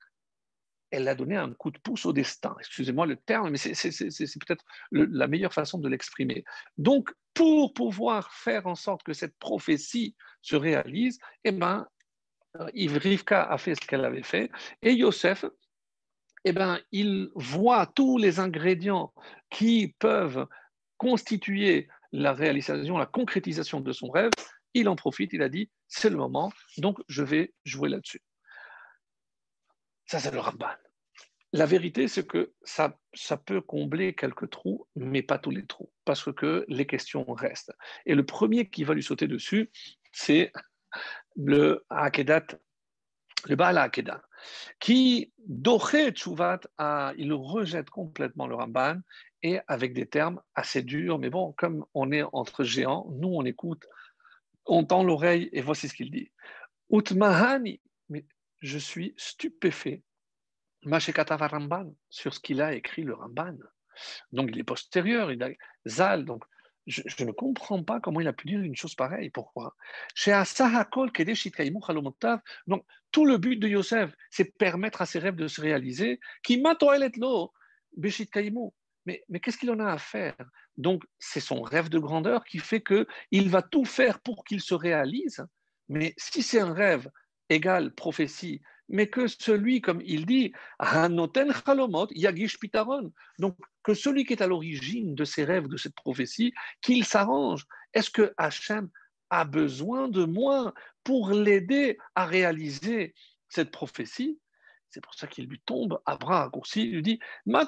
elle 0.90 1.08
a 1.08 1.14
donné 1.14 1.36
un 1.36 1.52
coup 1.52 1.70
de 1.70 1.78
pouce 1.78 2.06
au 2.06 2.12
destin. 2.12 2.56
Excusez-moi 2.58 3.06
le 3.06 3.16
terme, 3.16 3.50
mais 3.50 3.58
c'est 3.58 4.44
peut-être 4.46 4.64
la 4.92 5.26
meilleure 5.26 5.52
façon 5.52 5.78
de 5.78 5.88
l'exprimer. 5.88 6.44
Donc, 6.76 7.12
pour 7.34 7.74
pouvoir 7.74 8.32
faire 8.32 8.66
en 8.66 8.74
sorte 8.74 9.02
que 9.02 9.12
cette 9.12 9.36
prophétie 9.38 10.16
se 10.42 10.56
réalise, 10.56 11.18
eh 11.44 11.52
ben, 11.52 11.86
euh, 12.56 12.66
Rivka 12.74 13.42
a 13.42 13.58
fait 13.58 13.74
ce 13.74 13.80
qu'elle 13.80 14.04
avait 14.04 14.22
fait, 14.22 14.50
et 14.82 14.92
Yosef, 14.92 15.44
eh 16.44 16.52
ben, 16.52 16.80
il 16.92 17.30
voit 17.34 17.86
tous 17.86 18.18
les 18.18 18.40
ingrédients 18.40 19.12
qui 19.50 19.94
peuvent 19.98 20.46
constituer 20.96 21.88
la 22.12 22.32
réalisation, 22.32 22.96
la 22.96 23.06
concrétisation 23.06 23.80
de 23.80 23.92
son 23.92 24.08
rêve. 24.10 24.30
Il 24.74 24.88
en 24.88 24.96
profite, 24.96 25.32
il 25.32 25.42
a 25.42 25.48
dit, 25.48 25.70
c'est 25.86 26.10
le 26.10 26.16
moment, 26.16 26.52
donc 26.78 26.98
je 27.08 27.22
vais 27.22 27.52
jouer 27.64 27.88
là-dessus. 27.88 28.22
Ça, 30.08 30.18
c'est 30.18 30.30
le 30.30 30.40
Ramban. 30.40 30.70
La 31.52 31.66
vérité, 31.66 32.08
c'est 32.08 32.26
que 32.26 32.54
ça, 32.62 32.98
ça 33.12 33.36
peut 33.36 33.60
combler 33.60 34.14
quelques 34.14 34.48
trous, 34.48 34.86
mais 34.96 35.22
pas 35.22 35.38
tous 35.38 35.50
les 35.50 35.66
trous, 35.66 35.92
parce 36.06 36.32
que 36.32 36.64
les 36.68 36.86
questions 36.86 37.24
restent. 37.32 37.72
Et 38.06 38.14
le 38.14 38.24
premier 38.24 38.70
qui 38.70 38.84
va 38.84 38.94
lui 38.94 39.02
sauter 39.02 39.26
dessus, 39.26 39.70
c'est 40.12 40.50
le 41.36 41.84
Akedat, 41.90 42.46
le 43.46 43.56
Baal 43.56 43.76
Akedat, 43.76 44.22
qui, 44.80 45.32
Doché 45.46 46.10
Tchouvat, 46.12 46.60
il 47.18 47.32
rejette 47.34 47.90
complètement 47.90 48.46
le 48.46 48.54
Ramban, 48.54 49.00
et 49.42 49.60
avec 49.68 49.92
des 49.92 50.06
termes 50.06 50.40
assez 50.54 50.82
durs, 50.82 51.18
mais 51.18 51.28
bon, 51.28 51.52
comme 51.52 51.84
on 51.92 52.12
est 52.12 52.24
entre 52.32 52.64
géants, 52.64 53.06
nous 53.10 53.28
on 53.28 53.44
écoute, 53.44 53.84
on 54.64 54.84
tend 54.84 55.02
l'oreille, 55.02 55.50
et 55.52 55.60
voici 55.60 55.88
ce 55.88 55.94
qu'il 55.94 56.10
dit. 56.10 56.30
Utmahani, 56.90 57.80
je 58.60 58.78
suis 58.78 59.14
stupéfait. 59.16 60.02
Mashekatava 60.84 61.48
sur 62.08 62.34
ce 62.34 62.40
qu'il 62.40 62.62
a 62.62 62.74
écrit 62.74 63.02
le 63.02 63.14
Ramban. 63.14 63.56
Donc 64.32 64.50
il 64.52 64.58
est 64.58 64.64
postérieur, 64.64 65.32
il 65.32 65.42
a 65.42 65.50
Zal, 65.86 66.24
donc 66.24 66.44
je, 66.86 67.02
ne 67.24 67.32
comprends 67.32 67.82
pas 67.82 68.00
comment 68.00 68.20
il 68.20 68.28
a 68.28 68.32
pu 68.32 68.46
dire 68.46 68.60
une 68.60 68.76
chose 68.76 68.94
pareille. 68.94 69.30
Pourquoi? 69.30 69.74
Donc 72.66 72.84
tout 73.10 73.26
le 73.26 73.38
but 73.38 73.56
de 73.56 73.68
Yosef, 73.68 74.14
c'est 74.30 74.56
permettre 74.56 75.02
à 75.02 75.06
ses 75.06 75.18
rêves 75.18 75.36
de 75.36 75.48
se 75.48 75.60
réaliser. 75.60 76.20
Mais, 79.06 79.24
mais 79.28 79.40
qu'est-ce 79.40 79.58
qu'il 79.58 79.70
en 79.70 79.80
a 79.80 79.92
à 79.92 79.98
faire? 79.98 80.36
Donc, 80.76 81.02
c'est 81.18 81.40
son 81.40 81.62
rêve 81.62 81.88
de 81.88 81.98
grandeur 81.98 82.44
qui 82.44 82.58
fait 82.58 82.82
qu'il 82.82 83.50
va 83.50 83.62
tout 83.62 83.84
faire 83.84 84.20
pour 84.20 84.44
qu'il 84.44 84.60
se 84.60 84.74
réalise. 84.74 85.44
Mais 85.88 86.14
si 86.16 86.42
c'est 86.42 86.60
un 86.60 86.72
rêve 86.72 87.10
égal 87.48 87.94
prophétie, 87.94 88.60
mais 88.88 89.08
que 89.08 89.26
celui, 89.26 89.80
comme 89.80 90.00
il 90.04 90.26
dit, 90.26 90.52
Hanoten 90.78 91.52
Yagish 92.10 92.58
Pitaron, 92.58 93.12
donc 93.38 93.56
que 93.82 93.94
celui 93.94 94.24
qui 94.24 94.32
est 94.32 94.42
à 94.42 94.46
l'origine 94.46 95.14
de 95.14 95.24
ces 95.24 95.44
rêves, 95.44 95.68
de 95.68 95.76
cette 95.76 95.94
prophétie, 95.94 96.54
qu'il 96.80 97.04
s'arrange. 97.04 97.66
Est-ce 97.92 98.10
que 98.10 98.32
Hachem 98.36 98.88
a 99.30 99.44
besoin 99.44 100.08
de 100.08 100.24
moi 100.24 100.74
pour 101.04 101.30
l'aider 101.30 101.98
à 102.14 102.26
réaliser 102.26 103.14
cette 103.48 103.70
prophétie? 103.70 104.38
C'est 104.90 105.02
pour 105.02 105.14
ça 105.14 105.26
qu'il 105.26 105.46
lui 105.46 105.60
tombe 105.60 106.00
à 106.06 106.16
bras 106.16 106.50
il 106.76 106.94
lui 106.94 107.02
dit 107.02 107.20
Ma 107.44 107.64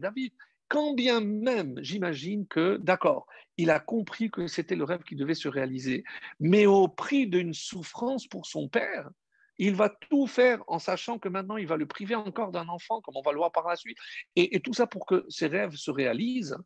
David 0.00 0.32
quand 0.68 0.94
bien 0.94 1.20
même, 1.20 1.74
j'imagine 1.80 2.46
que, 2.46 2.76
d'accord, 2.78 3.26
il 3.56 3.70
a 3.70 3.80
compris 3.80 4.30
que 4.30 4.46
c'était 4.46 4.76
le 4.76 4.84
rêve 4.84 5.02
qui 5.02 5.16
devait 5.16 5.34
se 5.34 5.48
réaliser, 5.48 6.04
mais 6.40 6.66
au 6.66 6.88
prix 6.88 7.26
d'une 7.26 7.54
souffrance 7.54 8.26
pour 8.26 8.46
son 8.46 8.68
père, 8.68 9.10
il 9.58 9.74
va 9.74 9.88
tout 9.88 10.26
faire 10.26 10.62
en 10.66 10.78
sachant 10.78 11.18
que 11.18 11.28
maintenant 11.28 11.56
il 11.56 11.66
va 11.66 11.76
le 11.76 11.86
priver 11.86 12.14
encore 12.14 12.50
d'un 12.50 12.68
enfant, 12.68 13.00
comme 13.00 13.16
on 13.16 13.22
va 13.22 13.30
le 13.30 13.38
voir 13.38 13.52
par 13.52 13.68
la 13.68 13.76
suite, 13.76 13.98
et, 14.36 14.60
tout 14.60 14.74
ça 14.74 14.86
pour 14.86 15.06
que 15.06 15.24
ses 15.28 15.46
rêves 15.46 15.76
se 15.76 15.90
réalisent. 15.90 16.56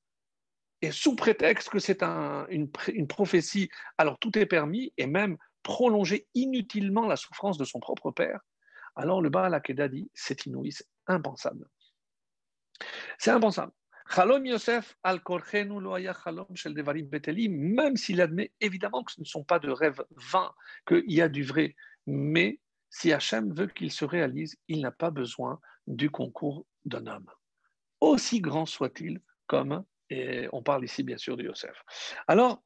Et 0.81 0.93
sous 0.93 1.17
prétexte 1.17 1.71
que 1.71 1.81
c'est 1.81 2.03
une, 2.03 2.71
prophétie, 3.09 3.69
alors 3.99 4.19
tout 4.19 4.39
est 4.39 4.47
permis, 4.47 4.93
et 4.97 5.07
même 5.07 5.37
prolonger 5.63 6.29
inutilement 6.35 7.07
la 7.07 7.17
souffrance 7.17 7.59
de 7.59 7.65
son 7.65 7.81
propre 7.81 8.11
père. 8.11 8.41
Alors 8.97 9.21
le 9.21 9.29
Baal 9.29 9.55
Akeda 9.55 9.89
dit, 9.89 10.11
c'est 10.15 10.47
inouï, 10.47 10.73
c'est 10.73 10.87
impensable. 11.07 11.69
C'est 13.19 13.33
impensable. 13.33 13.73
Chalom 14.11 14.47
Yosef 14.47 14.97
al 15.03 15.21
shel 16.55 16.75
devarim 16.75 17.09
même 17.51 17.97
s'il 17.97 18.21
admet 18.21 18.53
évidemment 18.61 19.05
que 19.05 19.13
ce 19.13 19.21
ne 19.21 19.27
sont 19.27 19.45
pas 19.45 19.59
de 19.59 19.71
rêves 19.71 20.03
vains, 20.17 20.53
qu'il 20.87 21.11
y 21.13 21.21
a 21.21 21.29
du 21.29 21.43
vrai, 21.43 21.77
mais 22.07 22.59
si 22.89 23.13
Hachem 23.13 23.53
veut 23.53 23.67
qu'il 23.67 23.93
se 23.93 24.07
réalise, 24.07 24.57
il 24.67 24.81
n'a 24.81 24.93
pas 24.93 25.11
besoin 25.11 25.61
du 25.87 26.11
concours 26.11 26.65
d'un 26.87 27.07
homme, 27.07 27.27
aussi 28.01 28.41
grand 28.41 28.65
soit-il, 28.65 29.21
comme, 29.47 29.85
on 30.11 30.63
parle 30.63 30.85
ici 30.85 31.03
bien 31.03 31.19
sûr 31.19 31.37
de 31.37 31.43
Yosef. 31.45 31.85
Alors, 32.27 32.63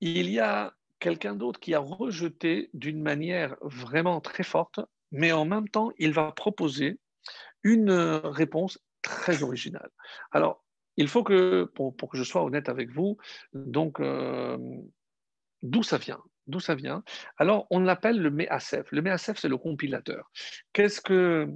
il 0.00 0.28
y 0.28 0.40
a 0.40 0.74
quelqu'un 0.98 1.34
d'autre 1.34 1.58
qui 1.58 1.74
a 1.74 1.78
rejeté 1.78 2.68
d'une 2.74 3.02
manière 3.02 3.56
vraiment 3.62 4.20
très 4.20 4.44
forte, 4.44 4.80
mais 5.10 5.32
en 5.32 5.46
même 5.46 5.68
temps, 5.68 5.90
il 5.96 6.12
va 6.12 6.32
proposer 6.32 6.98
une 7.62 7.92
réponse 7.92 8.78
très 9.02 9.42
original. 9.42 9.90
Alors, 10.30 10.64
il 10.96 11.08
faut 11.08 11.22
que, 11.24 11.64
pour, 11.74 11.96
que 11.96 12.16
je 12.16 12.24
sois 12.24 12.44
honnête 12.44 12.68
avec 12.68 12.90
vous, 12.90 13.18
donc, 13.52 14.00
euh, 14.00 14.58
d'où 15.62 15.82
ça 15.82 15.98
vient? 15.98 16.22
D'où 16.46 16.60
ça 16.60 16.74
vient? 16.74 17.04
Alors, 17.36 17.66
on 17.70 17.80
l'appelle 17.80 18.20
le 18.20 18.30
MEASEF. 18.30 18.90
Le 18.90 19.02
MEASEF, 19.02 19.38
c'est 19.38 19.48
le 19.48 19.58
compilateur. 19.58 20.30
Qu'est-ce 20.72 21.00
que 21.00 21.48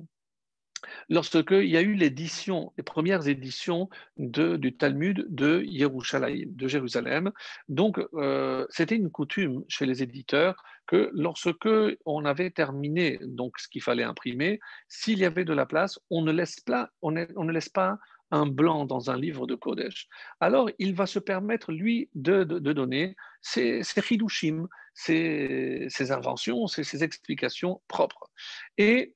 lorsqu'il 1.08 1.68
y 1.68 1.76
a 1.76 1.82
eu 1.82 1.94
l'édition, 1.94 2.72
les 2.76 2.82
premières 2.82 3.28
éditions 3.28 3.88
du 4.16 4.76
Talmud 4.76 5.26
de 5.28 5.64
de 5.64 6.68
Jérusalem. 6.68 7.32
Donc, 7.68 8.00
euh, 8.14 8.66
c'était 8.70 8.96
une 8.96 9.10
coutume 9.10 9.64
chez 9.68 9.86
les 9.86 10.02
éditeurs 10.02 10.62
que 10.86 11.10
lorsque 11.12 11.68
on 12.04 12.24
avait 12.24 12.50
terminé 12.50 13.18
donc 13.22 13.58
ce 13.58 13.68
qu'il 13.68 13.82
fallait 13.82 14.04
imprimer, 14.04 14.60
s'il 14.88 15.18
y 15.18 15.24
avait 15.24 15.44
de 15.44 15.52
la 15.52 15.66
place, 15.66 15.98
on 16.10 16.22
ne 16.22 16.32
laisse 16.32 16.60
pas, 16.60 17.98
un 18.30 18.46
blanc 18.46 18.86
dans 18.86 19.10
un 19.10 19.16
livre 19.16 19.46
de 19.46 19.54
Kodesh. 19.54 20.08
Alors, 20.40 20.68
il 20.78 20.94
va 20.94 21.06
se 21.06 21.18
permettre, 21.18 21.72
lui, 21.72 22.10
de, 22.14 22.42
donner 22.44 23.16
ses, 23.40 23.82
ses 23.82 24.02
hidushim, 24.10 24.66
ses, 24.94 25.86
ses 25.88 26.12
inventions, 26.12 26.66
ses, 26.66 26.84
ses, 26.84 27.04
explications 27.04 27.80
propres. 27.86 28.30
Et 28.78 29.14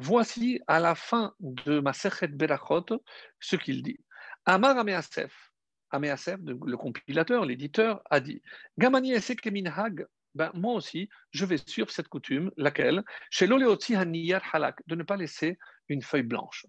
Voici 0.00 0.60
à 0.68 0.78
la 0.78 0.94
fin 0.94 1.34
de 1.40 1.80
ma 1.80 1.92
Sechet 1.92 2.28
Berachot 2.28 3.02
ce 3.40 3.56
qu'il 3.56 3.82
dit. 3.82 3.98
Amar 4.44 4.78
Ameasef, 4.78 5.52
Ameasef, 5.90 6.38
le 6.44 6.76
compilateur, 6.76 7.44
l'éditeur, 7.44 8.00
a 8.08 8.20
dit 8.20 8.40
Gamani 8.78 9.14
Minhag, 9.50 10.06
ben, 10.36 10.52
moi 10.54 10.74
aussi, 10.74 11.08
je 11.32 11.44
vais 11.44 11.56
suivre 11.56 11.90
cette 11.90 12.06
coutume, 12.06 12.52
laquelle 12.56 13.02
Chez 13.30 13.48
Haniyar 13.96 14.42
Halak, 14.52 14.76
de 14.86 14.94
ne 14.94 15.02
pas 15.02 15.16
laisser 15.16 15.58
une 15.88 16.02
feuille 16.02 16.22
blanche. 16.22 16.64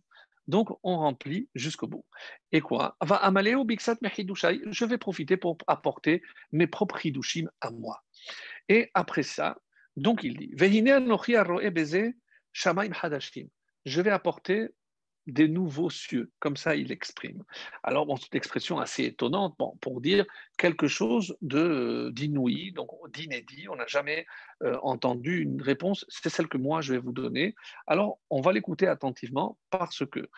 Donc, 0.47 0.69
on 0.82 0.97
remplit 0.97 1.49
jusqu'au 1.53 1.86
bout. 1.86 2.05
Et 2.51 2.61
quoi? 2.61 2.97
Va 2.99 3.17
amaleo 3.17 3.63
biksat 3.63 3.99
Je 4.01 4.86
vais 4.86 4.97
profiter 4.97 5.38
pour 5.38 5.59
apporter 5.67 6.23
mes 6.51 6.65
propres 6.65 7.05
hidushim 7.05 7.47
à 7.61 7.69
moi. 7.69 8.03
Et 8.69 8.89
après 8.95 9.21
ça, 9.21 9.59
donc 9.97 10.23
il 10.23 10.36
dit 10.36 10.49
Vehine 10.55 11.05
Shamaim 12.54 12.91
Hadashim. 13.02 13.47
Je 13.86 14.02
vais 14.02 14.12
apporter 14.12 14.70
des 15.28 15.47
nouveaux 15.47 15.89
cieux, 15.89 16.32
comme 16.39 16.58
ça 16.58 16.76
il 16.76 16.91
exprime. 16.91 17.43
Alors, 17.84 18.06
bon, 18.06 18.16
c'est 18.16 18.32
une 18.34 18.38
expression 18.38 18.80
assez 18.80 19.06
étonnante 19.06 19.56
pour 19.82 20.02
dire 20.02 20.26
quelque 20.58 20.88
chose 20.88 21.38
de, 21.41 22.12
d'inouï, 22.14 22.72
donc 22.72 22.89
d'inédit. 23.14 23.68
On 23.70 23.76
n'a 23.76 23.88
jamais 23.88 24.26
euh, 24.64 24.78
entendu 24.82 25.41
une 25.41 25.62
réponse, 25.62 26.06
c'est 26.10 26.30
celle 26.30 26.47
que 26.47 26.58
moi 26.58 26.82
je 26.82 26.93
vais 26.93 27.00
vous 27.00 27.12
donner. 27.12 27.56
Alors, 27.88 28.20
on 28.30 28.41
va 28.41 28.52
l'écouter 28.54 28.88
attentivement 28.88 29.58
parce 29.70 30.06
que 30.06 30.30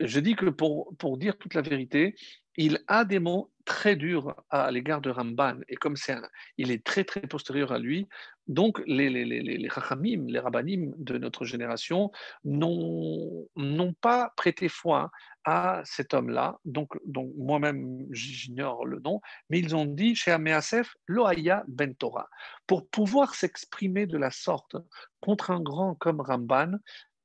je 0.00 0.20
dis 0.20 0.34
que 0.34 0.46
pour, 0.46 0.94
pour 0.98 1.16
dire 1.16 1.36
toute 1.38 1.54
la 1.54 1.62
vérité, 1.62 2.14
il 2.56 2.82
a 2.86 3.04
des 3.04 3.18
mots 3.18 3.50
très 3.64 3.96
durs 3.96 4.34
à 4.50 4.70
l'égard 4.70 5.00
de 5.00 5.10
Ramban, 5.10 5.58
et 5.68 5.76
comme 5.76 5.96
c'est 5.96 6.16
il 6.58 6.70
est 6.70 6.84
très 6.84 7.04
très 7.04 7.20
postérieur 7.20 7.72
à 7.72 7.78
lui, 7.78 8.08
donc 8.48 8.82
les, 8.86 9.08
les, 9.08 9.24
les, 9.24 9.68
Rachamim, 9.68 10.24
les 10.26 10.40
Rabbanim 10.40 10.92
de 10.96 11.16
notre 11.16 11.44
génération 11.44 12.10
n'ont 12.44 13.94
pas 14.00 14.32
prêté 14.36 14.68
foi 14.68 15.10
à 15.44 15.80
cet 15.84 16.12
homme-là, 16.12 16.58
donc, 16.64 16.90
donc 17.04 17.32
moi-même 17.36 18.06
j'ignore 18.10 18.84
le 18.84 18.98
nom, 19.00 19.20
mais 19.48 19.60
ils 19.60 19.76
ont 19.76 19.86
dit 19.86 20.14
chez 20.14 20.32
Améasef, 20.32 20.94
Loaya 21.06 21.64
Ben 21.68 21.94
Torah. 21.94 22.28
Pour 22.66 22.88
pouvoir 22.88 23.34
s'exprimer 23.34 24.06
de 24.06 24.18
la 24.18 24.30
sorte 24.30 24.76
contre 25.20 25.50
un 25.50 25.60
grand 25.60 25.94
comme 25.94 26.20
Ramban, 26.20 26.72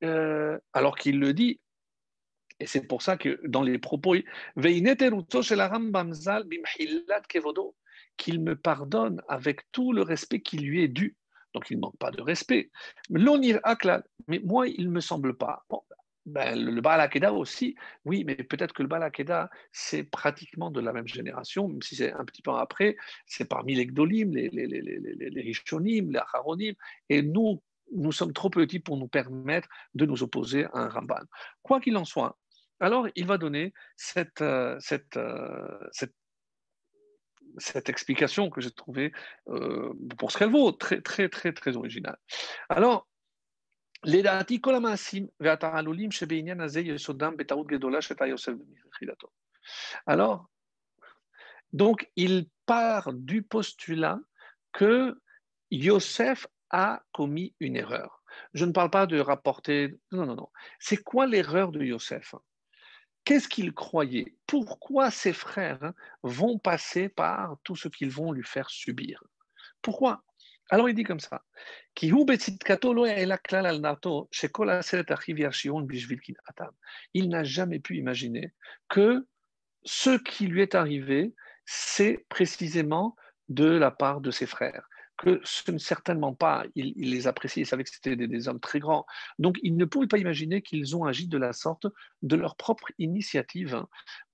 euh, 0.03 0.59
alors 0.73 0.95
qu'il 0.95 1.19
le 1.19 1.33
dit 1.33 1.59
et 2.59 2.65
c'est 2.65 2.87
pour 2.87 3.01
ça 3.01 3.17
que 3.17 3.39
dans 3.45 3.61
les 3.61 3.77
propos, 3.77 4.15
qu'il 8.17 8.41
me 8.41 8.55
pardonne 8.55 9.21
avec 9.27 9.71
tout 9.71 9.93
le 9.93 10.01
respect 10.01 10.41
qui 10.41 10.57
lui 10.57 10.83
est 10.83 10.87
dû. 10.87 11.15
Donc 11.53 11.69
il 11.69 11.77
ne 11.77 11.81
manque 11.81 11.97
pas 11.97 12.11
de 12.11 12.21
respect. 12.21 12.71
Mais 13.09 13.19
moi, 14.43 14.67
il 14.67 14.85
ne 14.85 14.91
me 14.91 14.99
semble 14.99 15.37
pas. 15.37 15.65
ben, 16.25 16.59
le, 16.59 16.71
le 16.71 17.31
aussi, 17.31 17.75
oui, 18.05 18.23
mais 18.25 18.35
peut-être 18.35 18.73
que 18.73 18.81
le 18.81 18.89
Balakeda, 18.89 19.49
c'est 19.71 20.03
pratiquement 20.03 20.71
de 20.71 20.81
la 20.81 20.93
même 20.93 21.07
génération, 21.07 21.67
même 21.67 21.81
si 21.81 21.95
c'est 21.95 22.11
un 22.11 22.25
petit 22.25 22.41
peu 22.41 22.51
après, 22.51 22.97
c'est 23.25 23.47
parmi 23.47 23.75
les 23.75 23.85
Gdolim, 23.85 24.31
les, 24.33 24.49
les, 24.49 24.67
les, 24.67 24.81
les, 24.81 24.99
les 25.29 25.41
Rishonim, 25.41 26.11
les 26.11 26.19
Acharonim, 26.19 26.73
et 27.09 27.21
nous, 27.21 27.61
nous 27.93 28.11
sommes 28.11 28.33
trop 28.33 28.49
petits 28.49 28.79
pour 28.79 28.97
nous 28.97 29.07
permettre 29.07 29.69
de 29.93 30.05
nous 30.05 30.21
opposer 30.23 30.65
à 30.65 30.79
un 30.79 30.89
Ramban. 30.89 31.23
Quoi 31.61 31.79
qu'il 31.79 31.95
en 31.97 32.05
soit, 32.05 32.37
alors, 32.79 33.07
il 33.15 33.25
va 33.25 33.37
donner 33.37 33.73
cette, 33.95 34.41
euh, 34.41 34.77
euh, 35.15 35.89
explication 37.87 38.49
que 38.49 38.61
j'ai 38.61 38.71
trouvée, 38.71 39.11
euh, 39.49 39.93
pour 40.17 40.31
ce 40.31 40.37
qu'elle 40.37 40.51
vaut, 40.51 40.71
très, 40.71 41.01
très, 41.01 41.29
très, 41.29 41.53
très 41.53 41.75
originale. 41.75 42.17
Alors, 42.69 43.07
alors, 50.05 50.49
donc, 51.73 52.09
il 52.15 52.47
part 52.65 53.11
du 53.13 53.41
postulat 53.41 54.19
que 54.71 55.19
Yosef 55.71 56.47
a 56.69 57.01
commis 57.11 57.55
une 57.59 57.75
erreur. 57.75 58.23
Je 58.53 58.65
ne 58.65 58.71
parle 58.71 58.91
pas 58.91 59.07
de 59.07 59.19
rapporter. 59.19 59.99
Non, 60.11 60.25
non, 60.25 60.35
non. 60.35 60.49
C'est 60.79 60.97
quoi 60.97 61.25
l'erreur 61.25 61.71
de 61.71 61.83
Yosef? 61.83 62.35
Qu'est-ce 63.27 63.49
qu'il 63.49 63.73
croyait 63.73 64.37
Pourquoi 64.45 65.11
ses 65.11 65.33
frères 65.33 65.91
vont 66.23 66.57
passer 66.59 67.09
par 67.09 67.57
tout 67.65 67.75
ce 67.75 67.89
qu'ils 67.89 68.09
vont 68.09 68.31
lui 68.31 68.45
faire 68.45 68.69
subir? 68.69 69.21
Pourquoi? 69.81 70.23
Alors 70.69 70.87
il 70.87 70.95
dit 70.95 71.03
comme 71.03 71.19
ça. 71.19 71.43
Il 72.01 72.15
n'a 77.27 77.43
jamais 77.43 77.79
pu 77.79 77.97
imaginer 77.97 78.53
que 78.87 79.27
ce 79.83 80.17
qui 80.17 80.47
lui 80.47 80.61
est 80.61 80.75
arrivé, 80.75 81.35
c'est 81.65 82.25
précisément 82.29 83.17
de 83.49 83.65
la 83.65 83.91
part 83.91 84.21
de 84.21 84.31
ses 84.31 84.45
frères. 84.45 84.87
Que 85.17 85.41
ce 85.43 85.71
n'est 85.71 85.79
certainement 85.79 86.33
pas, 86.33 86.65
il, 86.75 86.93
les 87.11 87.27
appréciait, 87.27 87.63
il 87.63 87.65
savait 87.65 87.83
que 87.83 87.89
c'était 87.89 88.15
des, 88.15 88.47
hommes 88.47 88.59
très 88.59 88.79
grands. 88.79 89.05
Donc, 89.39 89.57
il 89.63 89.75
ne 89.75 89.85
pouvait 89.85 90.07
pas 90.07 90.19
imaginer 90.19 90.61
qu'ils 90.61 90.95
ont 90.95 91.05
agi 91.05 91.27
de 91.27 91.37
la 91.37 91.53
sorte 91.53 91.87
de 92.21 92.35
leur 92.35 92.55
propre 92.55 92.91
initiative, 92.99 93.85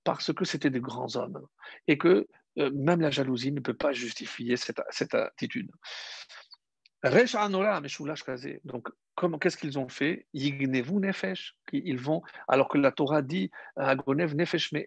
parce 0.04 0.32
que 0.32 0.44
c'était 0.44 0.70
des 0.70 0.80
grands 0.80 1.16
hommes, 1.16 1.46
et 1.88 1.96
que 1.96 2.28
euh, 2.58 2.70
même 2.72 3.00
la 3.00 3.10
jalousie 3.10 3.50
ne 3.50 3.60
peut 3.60 3.74
pas 3.74 3.92
justifier 3.92 4.56
cette 4.56 5.14
attitude. 5.14 5.70
Donc, 8.64 8.88
qu'est-ce 9.38 9.56
qu'ils 9.58 9.78
ont 9.78 9.88
fait? 9.88 10.26
Nefesh. 10.32 11.54
Ils 11.72 11.98
vont, 11.98 12.22
alors 12.48 12.68
que 12.68 12.78
la 12.78 12.92
Torah 12.92 13.20
dit 13.20 13.50
nefesh 13.76 14.72
me 14.72 14.82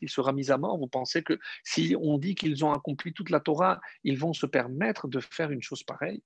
il 0.00 0.08
sera 0.08 0.32
mis 0.32 0.50
à 0.50 0.56
mort. 0.56 0.78
Vous 0.78 0.86
pensez 0.86 1.22
que 1.22 1.38
si 1.64 1.94
on 2.00 2.16
dit 2.16 2.34
qu'ils 2.34 2.64
ont 2.64 2.72
accompli 2.72 3.12
toute 3.12 3.28
la 3.28 3.40
Torah, 3.40 3.80
ils 4.04 4.18
vont 4.18 4.32
se 4.32 4.46
permettre 4.46 5.06
de 5.06 5.20
faire 5.20 5.50
une 5.50 5.62
chose 5.62 5.82
pareille? 5.82 6.22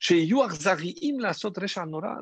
Chez 0.00 0.28
la 1.18 1.32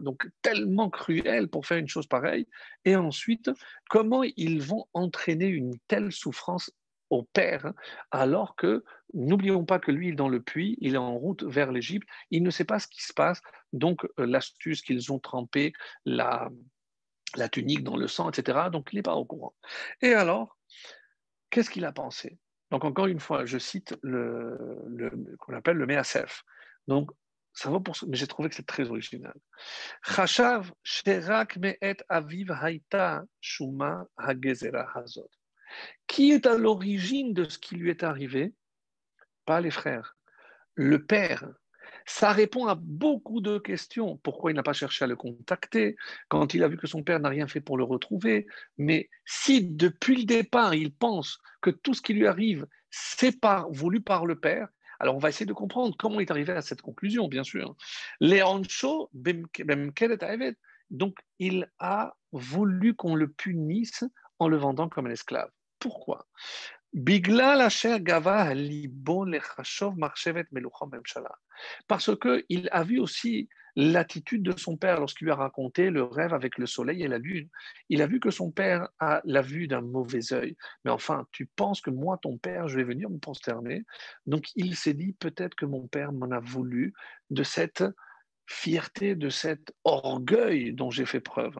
donc 0.00 0.28
tellement 0.40 0.90
cruel 0.90 1.48
pour 1.48 1.66
faire 1.66 1.78
une 1.78 1.88
chose 1.88 2.06
pareille. 2.06 2.46
Et 2.84 2.94
ensuite, 2.94 3.50
comment 3.90 4.22
ils 4.22 4.62
vont 4.62 4.86
entraîner 4.92 5.46
une 5.46 5.76
telle 5.88 6.12
souffrance 6.12 6.70
au 7.10 7.22
père, 7.22 7.72
alors 8.10 8.56
que 8.56 8.84
n'oublions 9.12 9.64
pas 9.64 9.78
que 9.78 9.92
lui, 9.92 10.08
est 10.08 10.12
dans 10.12 10.28
le 10.28 10.42
puits, 10.42 10.76
il 10.80 10.94
est 10.94 10.98
en 10.98 11.14
route 11.16 11.44
vers 11.44 11.70
l'Égypte, 11.72 12.08
il 12.30 12.42
ne 12.42 12.50
sait 12.50 12.64
pas 12.64 12.78
ce 12.78 12.88
qui 12.88 13.02
se 13.02 13.12
passe, 13.12 13.40
donc 13.72 14.04
euh, 14.18 14.26
l'astuce 14.26 14.82
qu'ils 14.82 15.12
ont 15.12 15.18
trempé 15.18 15.72
la, 16.04 16.50
la 17.36 17.48
tunique 17.48 17.84
dans 17.84 17.96
le 17.96 18.08
sang, 18.08 18.30
etc., 18.30 18.68
donc 18.72 18.88
il 18.92 18.96
n'est 18.96 19.02
pas 19.02 19.16
au 19.16 19.24
courant. 19.24 19.54
Et 20.02 20.14
alors, 20.14 20.56
qu'est-ce 21.50 21.70
qu'il 21.70 21.84
a 21.84 21.92
pensé? 21.92 22.38
Donc 22.70 22.84
encore 22.84 23.06
une 23.06 23.20
fois, 23.20 23.44
je 23.44 23.58
cite 23.58 23.96
le, 24.02 24.58
le 24.88 25.10
qu'on 25.38 25.54
appelle 25.54 25.76
le 25.76 25.86
Measef. 25.86 26.42
Donc 26.88 27.10
ça 27.52 27.70
va 27.70 27.78
pour 27.78 27.96
mais 28.08 28.16
j'ai 28.16 28.26
trouvé 28.26 28.48
que 28.48 28.54
c'est 28.56 28.66
très 28.66 28.90
original. 28.90 29.34
Aviv 32.08 32.52
shuma. 33.40 34.08
Qui 36.06 36.32
est 36.32 36.46
à 36.46 36.56
l'origine 36.56 37.32
de 37.32 37.44
ce 37.44 37.58
qui 37.58 37.76
lui 37.76 37.90
est 37.90 38.02
arrivé? 38.02 38.54
Pas 39.46 39.60
les 39.60 39.70
frères, 39.70 40.16
le 40.74 41.04
père. 41.04 41.48
Ça 42.06 42.32
répond 42.32 42.66
à 42.66 42.74
beaucoup 42.74 43.40
de 43.40 43.58
questions. 43.58 44.18
Pourquoi 44.18 44.50
il 44.50 44.54
n'a 44.54 44.62
pas 44.62 44.74
cherché 44.74 45.04
à 45.04 45.08
le 45.08 45.16
contacter? 45.16 45.96
Quand 46.28 46.52
il 46.52 46.62
a 46.62 46.68
vu 46.68 46.76
que 46.76 46.86
son 46.86 47.02
père 47.02 47.20
n'a 47.20 47.30
rien 47.30 47.48
fait 47.48 47.60
pour 47.60 47.78
le 47.78 47.84
retrouver 47.84 48.46
Mais 48.76 49.08
si 49.24 49.64
depuis 49.64 50.16
le 50.16 50.24
départ 50.24 50.74
il 50.74 50.94
pense 50.94 51.38
que 51.62 51.70
tout 51.70 51.94
ce 51.94 52.02
qui 52.02 52.12
lui 52.12 52.26
arrive, 52.26 52.66
c'est 52.90 53.36
voulu 53.70 54.02
par 54.02 54.26
le 54.26 54.38
père, 54.38 54.68
alors 55.00 55.16
on 55.16 55.18
va 55.18 55.28
essayer 55.28 55.46
de 55.46 55.52
comprendre 55.52 55.96
comment 55.98 56.20
il 56.20 56.22
est 56.22 56.30
arrivé 56.30 56.52
à 56.52 56.62
cette 56.62 56.82
conclusion, 56.82 57.28
bien 57.28 57.44
sûr. 57.44 57.74
Léoncho, 58.20 59.10
donc 60.90 61.16
il 61.38 61.70
a 61.78 62.14
voulu 62.32 62.94
qu'on 62.94 63.14
le 63.14 63.28
punisse 63.28 64.04
en 64.38 64.48
le 64.48 64.56
vendant 64.56 64.88
comme 64.88 65.06
un 65.06 65.10
esclave. 65.10 65.50
Pourquoi? 65.84 66.26
Parce 71.86 72.10
qu'il 72.16 72.68
a 72.72 72.82
vu 72.84 72.98
aussi 73.00 73.48
l'attitude 73.76 74.42
de 74.42 74.58
son 74.58 74.78
père 74.78 74.98
lorsqu'il 74.98 75.26
lui 75.26 75.32
a 75.32 75.36
raconté 75.36 75.90
le 75.90 76.04
rêve 76.04 76.32
avec 76.32 76.56
le 76.56 76.64
soleil 76.64 77.02
et 77.02 77.08
la 77.08 77.18
lune. 77.18 77.50
Il 77.90 78.00
a 78.00 78.06
vu 78.06 78.18
que 78.18 78.30
son 78.30 78.50
père 78.50 78.88
a 78.98 79.20
la 79.24 79.42
vue 79.42 79.68
d'un 79.68 79.82
mauvais 79.82 80.32
œil. 80.32 80.56
Mais 80.86 80.90
enfin, 80.90 81.26
tu 81.32 81.44
penses 81.44 81.82
que 81.82 81.90
moi, 81.90 82.16
ton 82.22 82.38
père, 82.38 82.66
je 82.66 82.78
vais 82.78 82.84
venir 82.84 83.10
me 83.10 83.18
prosterner? 83.18 83.84
Donc 84.24 84.46
il 84.56 84.74
s'est 84.74 84.94
dit 84.94 85.12
peut-être 85.12 85.54
que 85.54 85.66
mon 85.66 85.86
père 85.86 86.12
m'en 86.12 86.30
a 86.30 86.40
voulu 86.40 86.94
de 87.28 87.42
cette 87.42 87.84
fierté 88.46 89.14
de 89.14 89.28
cet 89.30 89.72
orgueil 89.84 90.72
dont 90.72 90.90
j'ai 90.90 91.06
fait 91.06 91.20
preuve. 91.20 91.58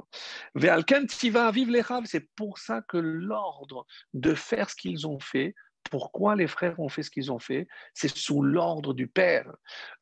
C'est 2.05 2.29
pour 2.37 2.59
ça 2.59 2.83
que 2.83 2.97
l'ordre 2.99 3.87
de 4.13 4.35
faire 4.35 4.71
ce 4.71 4.77
qu'ils 4.77 5.07
ont 5.07 5.21
fait, 5.21 5.55
pourquoi 5.91 6.37
les 6.37 6.47
frères 6.47 6.79
ont 6.81 6.89
fait 6.89 7.03
ce 7.03 7.11
qu'ils 7.11 7.33
ont 7.33 7.39
fait, 7.39 7.69
c'est 7.93 8.15
sous 8.15 8.43
l'ordre 8.43 8.95
du 8.95 9.07
Père. 9.07 9.55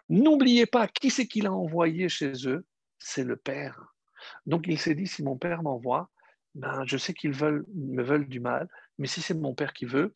N'oubliez 0.09 0.67
pas, 0.67 0.89
qui 0.89 1.11
c'est 1.11 1.27
qu'il 1.27 1.47
a 1.47 1.53
envoyé 1.53 2.09
chez 2.09 2.33
eux 2.47 2.67
C'est 2.99 3.25
le 3.25 3.37
Père. 3.37 3.95
Donc 4.47 4.67
il 4.69 4.79
s'est 4.79 4.95
dit, 4.95 5.07
si 5.07 5.23
mon 5.23 5.37
Père 5.37 5.63
m'envoie, 5.63 6.11
ben, 6.55 6.85
je 6.87 6.97
sais 6.97 7.15
qu'ils 7.15 7.33
veulent, 7.33 7.65
me 7.75 8.03
veulent 8.03 8.29
du 8.29 8.41
mal, 8.41 8.69
mais 8.99 9.07
si 9.07 9.23
c'est 9.23 9.35
mon 9.35 9.55
Père 9.55 9.73
qui 9.73 9.87
veut, 9.87 10.15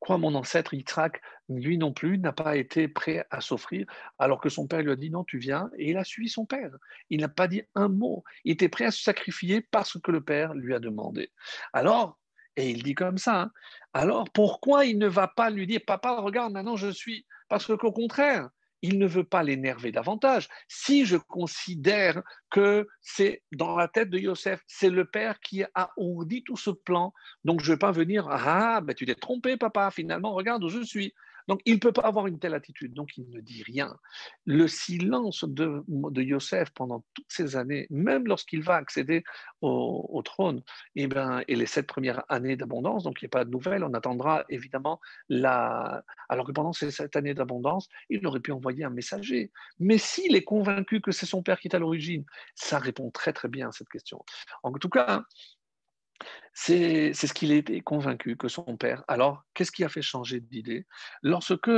Quoi, 0.00 0.18
mon 0.18 0.34
ancêtre 0.34 0.74
Yitzhak, 0.74 1.20
lui 1.48 1.78
non 1.78 1.92
plus, 1.92 2.18
n'a 2.18 2.32
pas 2.32 2.56
été 2.56 2.88
prêt 2.88 3.26
à 3.30 3.40
s'offrir, 3.40 3.86
alors 4.18 4.40
que 4.40 4.48
son 4.48 4.66
père 4.66 4.82
lui 4.82 4.90
a 4.90 4.96
dit 4.96 5.10
non, 5.10 5.24
tu 5.24 5.38
viens, 5.38 5.70
et 5.76 5.90
il 5.90 5.96
a 5.96 6.04
suivi 6.04 6.28
son 6.28 6.46
père. 6.46 6.70
Il 7.10 7.20
n'a 7.20 7.28
pas 7.28 7.48
dit 7.48 7.62
un 7.74 7.88
mot. 7.88 8.24
Il 8.44 8.52
était 8.52 8.68
prêt 8.68 8.86
à 8.86 8.90
se 8.90 9.02
sacrifier 9.02 9.60
parce 9.60 9.98
que 10.00 10.10
le 10.10 10.22
père 10.22 10.54
lui 10.54 10.74
a 10.74 10.78
demandé. 10.78 11.30
Alors, 11.72 12.18
et 12.56 12.70
il 12.70 12.82
dit 12.82 12.94
comme 12.94 13.18
ça, 13.18 13.42
hein, 13.42 13.52
alors 13.92 14.30
pourquoi 14.30 14.86
il 14.86 14.98
ne 14.98 15.06
va 15.06 15.28
pas 15.28 15.50
lui 15.50 15.66
dire, 15.66 15.80
papa, 15.86 16.20
regarde, 16.20 16.52
maintenant 16.52 16.76
je 16.76 16.88
suis. 16.88 17.26
Parce 17.48 17.66
qu'au 17.66 17.92
contraire, 17.92 18.48
il 18.82 18.98
ne 18.98 19.06
veut 19.06 19.24
pas 19.24 19.42
l'énerver 19.42 19.92
davantage. 19.92 20.48
Si 20.68 21.06
je 21.06 21.16
considère 21.16 22.22
que 22.50 22.86
c'est 23.00 23.42
dans 23.52 23.76
la 23.76 23.88
tête 23.88 24.10
de 24.10 24.18
Yosef, 24.18 24.62
c'est 24.66 24.90
le 24.90 25.04
père 25.04 25.40
qui 25.40 25.64
a 25.74 25.90
ourdi 25.96 26.42
tout 26.44 26.56
ce 26.56 26.70
plan, 26.70 27.12
donc 27.44 27.60
je 27.62 27.70
ne 27.70 27.74
vais 27.74 27.78
pas 27.78 27.92
venir, 27.92 28.28
ah, 28.30 28.80
ben 28.80 28.94
tu 28.94 29.06
t'es 29.06 29.14
trompé, 29.14 29.56
papa, 29.56 29.90
finalement, 29.90 30.34
regarde 30.34 30.64
où 30.64 30.68
je 30.68 30.82
suis. 30.82 31.14
Donc, 31.48 31.60
il 31.64 31.74
ne 31.74 31.78
peut 31.78 31.92
pas 31.92 32.02
avoir 32.02 32.26
une 32.26 32.38
telle 32.38 32.54
attitude, 32.54 32.92
donc 32.92 33.16
il 33.16 33.28
ne 33.30 33.40
dit 33.40 33.62
rien. 33.62 33.96
Le 34.44 34.68
silence 34.68 35.44
de, 35.44 35.82
de 35.88 36.22
Yosef 36.22 36.70
pendant 36.70 37.04
toutes 37.14 37.26
ces 37.28 37.56
années, 37.56 37.86
même 37.90 38.26
lorsqu'il 38.26 38.62
va 38.62 38.74
accéder 38.76 39.24
au, 39.60 40.22
trône, 40.24 40.62
et, 40.94 41.04
eh 41.04 41.06
ben, 41.06 41.42
et 41.48 41.56
les 41.56 41.66
sept 41.66 41.86
premières 41.86 42.24
années 42.28 42.56
d'abondance, 42.56 43.04
donc 43.04 43.20
il 43.22 43.24
n'y 43.24 43.28
a 43.28 43.30
pas 43.30 43.44
de 43.44 43.50
nouvelles, 43.50 43.84
on 43.84 43.94
attendra 43.94 44.44
évidemment 44.48 45.00
la... 45.28 46.02
Alors 46.28 46.46
que 46.46 46.52
pendant 46.52 46.72
ces 46.72 46.90
sept 46.90 47.14
années 47.16 47.34
d'abondance, 47.34 47.88
il 48.10 48.26
aurait 48.26 48.40
pu 48.40 48.52
envoyer 48.52 48.84
un 48.84 48.90
messager. 48.90 49.52
Mais 49.78 49.98
s'il 49.98 50.34
est 50.34 50.44
convaincu 50.44 51.00
que 51.00 51.12
c'est 51.12 51.26
son 51.26 51.42
père 51.42 51.60
qui 51.60 51.68
est 51.68 51.76
à 51.76 51.78
l'origine, 51.78 52.24
ça 52.54 52.78
répond 52.78 53.10
très 53.10 53.32
très 53.32 53.48
bien 53.48 53.68
à 53.68 53.72
cette 53.72 53.88
question. 53.88 54.24
En 54.62 54.72
tout 54.72 54.88
cas, 54.88 55.22
c'est 56.52 57.12
ce 57.12 57.32
qu'il 57.32 57.52
était 57.52 57.80
convaincu 57.80 58.36
que 58.36 58.48
son 58.48 58.76
père. 58.76 59.04
Alors, 59.08 59.44
qu'est-ce 59.54 59.72
qui 59.72 59.84
a 59.84 59.88
fait 59.88 60.02
changer 60.02 60.40
d'idée? 60.40 60.86
Lorsque 61.22 61.70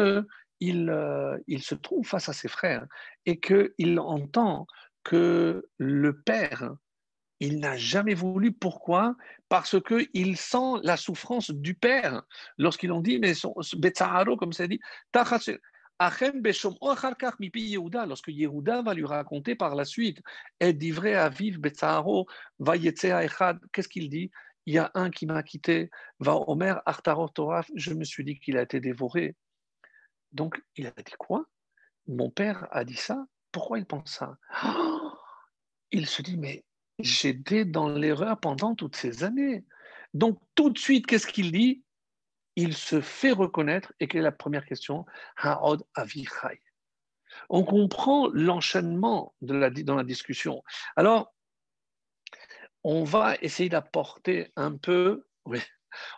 il, 0.60 0.90
euh, 0.90 1.36
il, 1.46 1.62
se 1.62 1.74
trouve 1.74 2.06
face 2.06 2.28
à 2.28 2.32
ses 2.32 2.48
frères 2.48 2.86
et 3.26 3.40
qu'il 3.40 4.00
entend 4.00 4.66
que 5.04 5.68
le 5.78 6.20
père, 6.20 6.74
il 7.40 7.60
n'a 7.60 7.76
jamais 7.76 8.14
voulu. 8.14 8.52
Pourquoi? 8.52 9.16
Parce 9.48 9.76
qu'il 9.80 10.36
sent 10.36 10.80
la 10.82 10.96
souffrance 10.96 11.50
du 11.50 11.74
père. 11.74 12.22
Lorsqu'ils 12.56 12.92
ont 12.92 13.00
dit, 13.00 13.18
mais 13.18 13.34
son, 13.34 13.54
comme 14.38 14.52
ça 14.52 14.66
dit, 14.66 14.80
Lorsque 16.00 16.22
Yehuda 18.28 18.82
va 18.82 18.94
lui 18.94 19.04
raconter 19.04 19.56
par 19.56 19.74
la 19.74 19.84
suite, 19.84 20.22
qu'est-ce 20.60 20.78
qu'il 23.88 24.08
dit? 24.08 24.30
Il 24.66 24.74
y 24.74 24.78
a 24.78 24.92
un 24.94 25.10
qui 25.10 25.26
m'a 25.26 25.42
quitté, 25.42 25.90
va 26.20 26.36
Omer 26.36 26.80
je 27.74 27.94
me 27.94 28.04
suis 28.04 28.22
dit 28.22 28.38
qu'il 28.38 28.58
a 28.58 28.62
été 28.62 28.80
dévoré. 28.80 29.34
Donc 30.32 30.62
il 30.76 30.86
a 30.86 30.90
dit 30.90 31.12
quoi? 31.18 31.46
Mon 32.06 32.30
père 32.30 32.68
a 32.70 32.84
dit 32.84 32.96
ça. 32.96 33.26
Pourquoi 33.50 33.78
il 33.78 33.86
pense 33.86 34.12
ça? 34.12 34.36
Il 35.90 36.06
se 36.06 36.22
dit, 36.22 36.36
mais 36.36 36.64
j'étais 36.98 37.64
dans 37.64 37.88
l'erreur 37.88 38.38
pendant 38.38 38.74
toutes 38.74 38.94
ces 38.94 39.24
années. 39.24 39.64
Donc 40.14 40.38
tout 40.54 40.70
de 40.70 40.78
suite, 40.78 41.06
qu'est-ce 41.06 41.26
qu'il 41.26 41.50
dit? 41.50 41.82
Il 42.58 42.74
se 42.74 43.00
fait 43.00 43.30
reconnaître, 43.30 43.92
et 44.00 44.08
quelle 44.08 44.22
est 44.22 44.24
la 44.24 44.32
première 44.32 44.66
question? 44.66 45.06
Ha'od 45.36 45.84
Avichai. 45.94 46.60
On 47.48 47.62
comprend 47.62 48.28
l'enchaînement 48.32 49.32
dans 49.40 49.96
la 49.96 50.04
discussion. 50.04 50.64
Alors, 50.96 51.32
on 52.82 53.04
va 53.04 53.36
essayer 53.42 53.68
d'apporter 53.68 54.50
un 54.56 54.76
peu, 54.76 55.24
oui, 55.44 55.60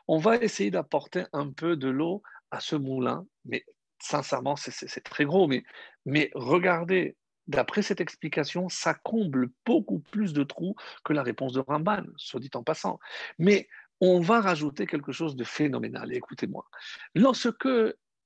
on 0.09 0.16
va 0.16 0.36
essayer 0.36 0.70
d'apporter 0.70 1.24
un 1.34 1.53
peu 1.53 1.76
de 1.76 1.91
l'eau 1.91 2.22
à 2.51 2.61
ce 2.61 2.74
moulin, 2.74 3.26
mais 3.45 3.66
sincèrement, 3.99 4.57
c'est 4.57 5.05
très 5.05 5.26
gros, 5.26 5.47
mais, 5.47 5.62
mais 6.07 6.30
regardez, 6.34 7.18
d'après 7.49 7.82
cette 7.82 8.01
explication, 8.01 8.70
ça 8.70 8.95
comble 8.95 9.51
beaucoup 9.66 9.99
plus 9.99 10.32
de 10.32 10.43
trous 10.43 10.74
que 11.05 11.12
la 11.12 11.22
réponse 11.22 11.53
de 11.53 11.61
Ramban, 11.61 12.05
soit 12.16 12.41
dit 12.41 12.51
en 12.55 12.62
passant. 12.62 12.99
Mais 13.38 13.68
on 14.01 14.20
va 14.20 14.40
rajouter 14.40 14.86
quelque 14.86 15.12
chose 15.12 15.36
de 15.36 15.44
phénoménal. 15.44 16.12
Écoutez-moi. 16.12 16.66
Lorsque 17.14 17.68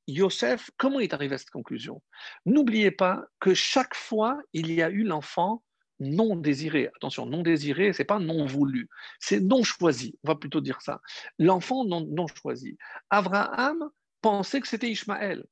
Yosef, 0.07 0.71
comment 0.77 1.01
est 1.01 1.15
arrivé 1.15 1.35
à 1.35 1.39
cette 1.39 1.51
conclusion? 1.51 2.03
N'oubliez 2.47 2.91
pas 2.91 3.25
que 3.41 3.55
chaque 3.55 3.95
fois, 3.95 4.41
il 4.53 4.73
y 4.73 4.83
a 4.83 4.91
eu 4.91 5.03
l'enfant 5.03 5.63
non 6.01 6.37
désiré. 6.37 6.91
Attention, 6.97 7.27
non 7.27 7.43
désiré, 7.43 7.93
c'est 7.93 8.05
pas 8.05 8.19
non 8.19 8.47
voulu, 8.47 8.89
c'est 9.21 9.41
non 9.41 9.63
choisi. 9.63 10.19
On 10.25 10.29
va 10.29 10.35
plutôt 10.35 10.61
dire 10.61 10.81
ça. 10.83 11.01
L'enfant 11.39 11.85
non, 11.85 12.07
non 12.07 12.27
choisi. 12.27 12.77
Abraham 13.11 13.89
pensait 14.21 14.61
que 14.61 14.69
c'était 14.69 14.91
Ishmaël. 14.91 15.45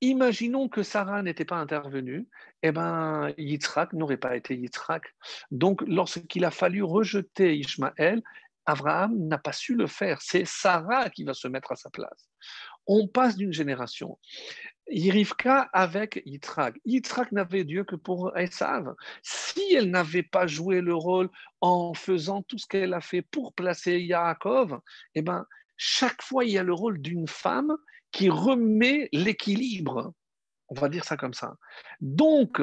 Imaginons 0.00 0.68
que 0.68 0.84
Sarah 0.84 1.22
n'était 1.24 1.44
pas 1.44 1.56
intervenue, 1.56 2.28
eh 2.62 2.70
ben, 2.70 3.34
Yitzhak 3.36 3.92
n'aurait 3.94 4.16
pas 4.16 4.36
été 4.36 4.56
Yitzhak. 4.56 5.02
Donc, 5.50 5.82
lorsqu'il 5.82 6.44
a 6.44 6.52
fallu 6.52 6.84
rejeter 6.84 7.56
Ishmaël, 7.56 8.22
Abraham 8.68 9.16
n'a 9.28 9.38
pas 9.38 9.52
su 9.52 9.74
le 9.74 9.86
faire. 9.86 10.20
C'est 10.20 10.44
Sarah 10.46 11.08
qui 11.08 11.24
va 11.24 11.32
se 11.32 11.48
mettre 11.48 11.72
à 11.72 11.76
sa 11.76 11.88
place. 11.88 12.28
On 12.86 13.08
passe 13.08 13.36
d'une 13.36 13.52
génération. 13.52 14.18
Yirivka 14.90 15.70
avec 15.72 16.22
Yitzhak. 16.26 16.78
Yitzhak 16.84 17.32
n'avait 17.32 17.64
Dieu 17.64 17.84
que 17.84 17.96
pour 17.96 18.36
Esav. 18.36 18.94
Si 19.22 19.72
elle 19.74 19.90
n'avait 19.90 20.22
pas 20.22 20.46
joué 20.46 20.82
le 20.82 20.94
rôle 20.94 21.30
en 21.62 21.94
faisant 21.94 22.42
tout 22.42 22.58
ce 22.58 22.66
qu'elle 22.66 22.92
a 22.92 23.00
fait 23.00 23.22
pour 23.22 23.54
placer 23.54 24.00
Yaakov, 24.00 24.78
eh 25.14 25.22
ben, 25.22 25.46
chaque 25.78 26.22
fois, 26.22 26.44
il 26.44 26.50
y 26.50 26.58
a 26.58 26.62
le 26.62 26.74
rôle 26.74 27.00
d'une 27.00 27.26
femme 27.26 27.74
qui 28.12 28.28
remet 28.28 29.08
l'équilibre. 29.12 30.12
On 30.68 30.74
va 30.74 30.90
dire 30.90 31.04
ça 31.04 31.16
comme 31.16 31.34
ça. 31.34 31.54
Donc, 32.02 32.60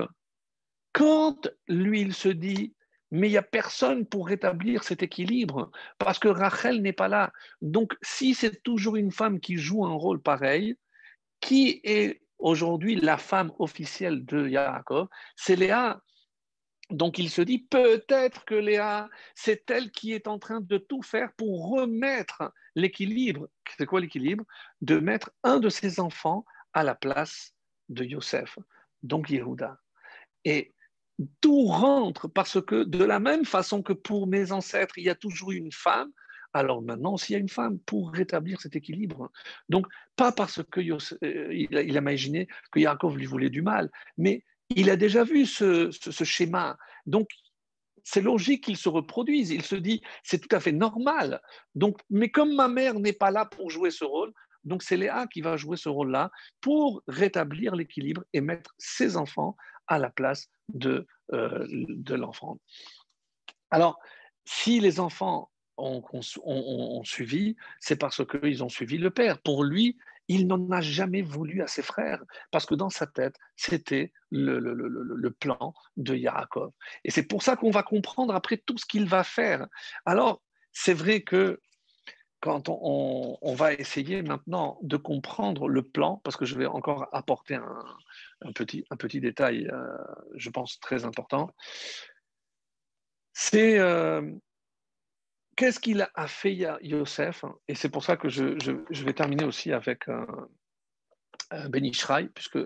quand 0.94 1.50
lui, 1.68 2.02
il 2.02 2.14
se 2.14 2.30
dit, 2.30 2.76
mais 3.16 3.30
il 3.30 3.32
n'y 3.32 3.38
a 3.38 3.44
personne 3.44 4.06
pour 4.06 4.28
rétablir 4.28 4.84
cet 4.84 5.02
équilibre, 5.02 5.72
parce 5.98 6.20
que 6.20 6.28
Rachel 6.28 6.82
n'est 6.82 6.94
pas 6.94 7.08
là. 7.08 7.32
Donc, 7.62 7.96
si 8.02 8.34
c'est 8.34 8.62
toujours 8.62 8.98
une 8.98 9.12
femme 9.12 9.40
qui 9.40 9.56
joue 9.56 9.86
un 9.86 9.94
rôle 9.94 10.22
pareil, 10.22 10.76
qui 11.40 11.80
est 11.86 12.22
aujourd'hui 12.40 12.98
la 12.98 13.18
femme 13.18 13.54
officielle 13.58 14.26
de 14.26 14.50
Yaakov 14.50 15.08
C'est 15.38 15.56
Léa. 15.56 16.02
Donc 16.92 17.18
il 17.18 17.30
se 17.30 17.42
dit 17.42 17.60
peut-être 17.60 18.46
que 18.46 18.54
Léa, 18.54 19.10
c'est 19.34 19.72
elle 19.72 19.92
qui 19.92 20.12
est 20.12 20.28
en 20.28 20.38
train 20.38 20.60
de 20.62 20.78
tout 20.78 21.02
faire 21.02 21.32
pour 21.36 21.72
remettre 21.72 22.54
l'équilibre. 22.76 23.48
C'est 23.78 23.88
quoi 23.88 24.02
l'équilibre? 24.02 24.44
De 24.82 25.00
mettre 25.00 25.32
un 25.44 25.60
de 25.60 25.70
ses 25.70 26.00
enfants 26.00 26.46
à 26.74 26.84
la 26.84 26.94
place 26.94 27.56
de 27.90 28.04
Yosef, 28.04 28.60
donc 29.02 29.30
Yehuda. 29.30 29.80
Et 30.44 30.75
tout 31.42 31.66
rentre 31.66 32.28
parce 32.28 32.62
que 32.62 32.84
de 32.84 33.04
la 33.04 33.20
même 33.20 33.46
façon 33.46 33.82
que 33.82 33.94
pour 33.94 34.28
mes 34.28 34.52
ancêtres, 34.52 34.98
il 34.98 35.06
y 35.06 35.10
a 35.10 35.16
toujours 35.16 35.52
eu 35.52 35.58
une 35.58 35.72
femme, 35.72 36.12
alors 36.54 36.82
maintenant, 36.82 37.18
s'il 37.18 37.34
y 37.34 37.36
a 37.36 37.40
une 37.40 37.50
femme 37.50 37.80
pour 37.80 38.12
rétablir 38.12 38.62
cet 38.62 38.76
équilibre, 38.76 39.30
donc 39.68 39.88
pas 40.16 40.32
parce 40.32 40.62
qu'il 40.72 40.94
euh, 40.94 41.54
il 41.54 41.78
a 41.78 41.82
imaginé 41.82 42.48
que 42.72 42.80
Yaakov 42.80 43.18
lui 43.18 43.26
voulait 43.26 43.50
du 43.50 43.62
mal, 43.62 43.92
mais 44.18 44.44
il 44.70 44.90
a 44.90 44.96
déjà 44.96 45.24
vu 45.24 45.46
ce, 45.46 45.92
schéma. 46.24 46.78
Donc 47.06 47.28
c'est 48.04 48.22
logique 48.22 48.64
qu'il 48.64 48.78
se 48.78 48.90
reproduise. 48.90 49.52
Il 49.52 49.64
se 49.64 49.76
dit, 49.76 50.02
c'est 50.24 50.40
tout 50.40 50.56
à 50.56 50.60
fait 50.60 50.72
normal. 50.72 51.42
Donc, 51.76 52.00
mais 52.10 52.30
comme 52.30 52.56
ma 52.56 52.68
mère 52.68 53.00
n'est 53.00 53.14
pas 53.14 53.32
là 53.32 53.46
pour 53.46 53.70
jouer 53.70 53.92
ce 53.92 54.06
rôle, 54.06 54.32
donc 54.64 54.82
c'est 54.82 54.98
Léa 54.98 55.28
qui 55.28 55.42
va 55.42 55.58
jouer 55.58 55.78
ce 55.78 55.90
rôle-là 55.90 56.32
pour 56.62 57.04
rétablir 57.08 57.76
l'équilibre 57.76 58.24
et 58.34 58.42
mettre 58.42 58.74
ses 58.78 59.18
enfants 59.18 59.56
à 59.88 60.00
la 60.00 60.10
place 60.10 60.50
de, 60.70 61.08
euh, 61.34 61.66
de 61.70 62.16
l'enfant. 62.16 62.60
Alors, 63.72 64.00
si 64.46 64.80
les 64.80 65.00
enfants 65.00 65.50
ont, 65.78 67.04
suivi, 67.04 67.56
c'est 67.80 67.98
parce 67.98 68.26
qu'ils 68.26 68.64
ont 68.64 68.70
suivi 68.70 68.98
le 68.98 69.10
père. 69.10 69.42
Pour 69.42 69.64
lui, 69.64 69.98
il 70.28 70.48
n'en 70.48 70.70
a 70.72 70.82
jamais 70.82 71.22
voulu 71.22 71.62
à 71.62 71.68
ses 71.68 71.82
frères, 71.82 72.24
parce 72.52 72.66
que 72.66 72.76
dans 72.76 72.90
sa 72.90 73.06
tête, 73.08 73.36
c'était 73.56 74.12
le, 74.32 75.30
plan 75.32 75.74
de 75.98 76.16
Yaakov. 76.16 76.72
Et 77.04 77.12
c'est 77.12 77.28
pour 77.28 77.44
ça 77.44 77.56
qu'on 77.56 77.72
va 77.72 77.84
comprendre 77.84 78.34
après 78.34 78.58
tout 78.58 78.78
ce 78.78 78.86
qu'il 78.86 79.08
va 79.08 79.24
faire. 79.24 79.68
Alors, 80.06 80.42
c'est 80.72 80.94
vrai 80.94 81.22
que 81.22 81.60
quand 82.40 82.70
on, 82.70 83.56
va 83.56 83.74
essayer 83.74 84.22
maintenant 84.22 84.78
de 84.82 84.98
comprendre 84.98 85.68
le 85.68 85.82
plan, 85.82 86.22
parce 86.24 86.38
que 86.38 86.46
je 86.46 86.56
vais 86.56 86.68
encore 86.68 87.08
apporter 87.12 87.56
un, 87.56 87.86
petit, 88.54 88.86
un 88.90 88.96
petit 88.96 89.20
détail, 89.20 89.68
euh, 89.72 89.98
je 90.36 90.50
pense, 90.50 90.80
très 90.80 91.06
important, 91.06 91.50
c'est 93.34 93.80
euh, 93.80 94.22
qu'est-ce 95.56 95.80
qu'il 95.80 96.08
a 96.14 96.28
fait 96.28 96.54
Yosef? 96.82 97.44
Et 97.68 97.76
c'est 97.76 97.90
pour 97.90 98.04
ça 98.04 98.18
que 98.18 98.30
je, 98.30 99.04
vais 99.04 99.14
terminer 99.14 99.46
aussi 99.46 99.74
avec 99.74 100.08
un, 101.52 101.70
Ben 101.70 101.86
Ishraï, 101.86 102.30
puisque 102.30 102.58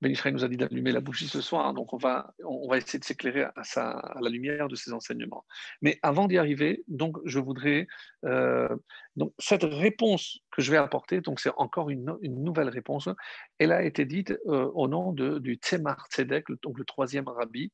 Ben 0.00 0.10
Ishraï 0.10 0.32
nous 0.32 0.44
a 0.44 0.48
dit 0.48 0.56
d'allumer 0.56 0.92
la 0.92 1.00
bougie 1.00 1.28
ce 1.28 1.40
soir, 1.40 1.74
donc 1.74 1.92
on 1.92 1.96
va, 1.96 2.34
on 2.44 2.68
va 2.68 2.78
essayer 2.78 2.98
de 2.98 3.04
s'éclairer 3.04 3.44
à, 3.44 4.18
la 4.20 4.30
lumière 4.30 4.68
de 4.68 4.76
ses 4.76 4.92
enseignements. 4.92 5.44
Mais 5.82 5.98
avant 6.02 6.26
d'y 6.26 6.38
arriver, 6.38 6.84
donc 6.88 7.16
je 7.24 7.38
voudrais 7.38 7.86
euh, 8.24 8.68
donc 9.16 9.34
cette 9.38 9.64
réponse 9.64 10.38
que 10.50 10.62
je 10.62 10.70
vais 10.70 10.76
apporter, 10.76 11.20
donc 11.20 11.40
c'est 11.40 11.50
encore 11.56 11.90
une, 11.90 12.16
nouvelle 12.22 12.68
réponse. 12.68 13.08
Elle 13.58 13.72
a 13.72 13.82
été 13.82 14.04
dite 14.04 14.32
euh, 14.46 14.70
au 14.74 14.88
nom 14.88 15.12
de, 15.12 15.38
du 15.38 15.54
Tzemar 15.54 16.06
Tzedek, 16.10 16.46
donc 16.62 16.78
le 16.78 16.84
troisième 16.84 17.28
rabbi, 17.28 17.72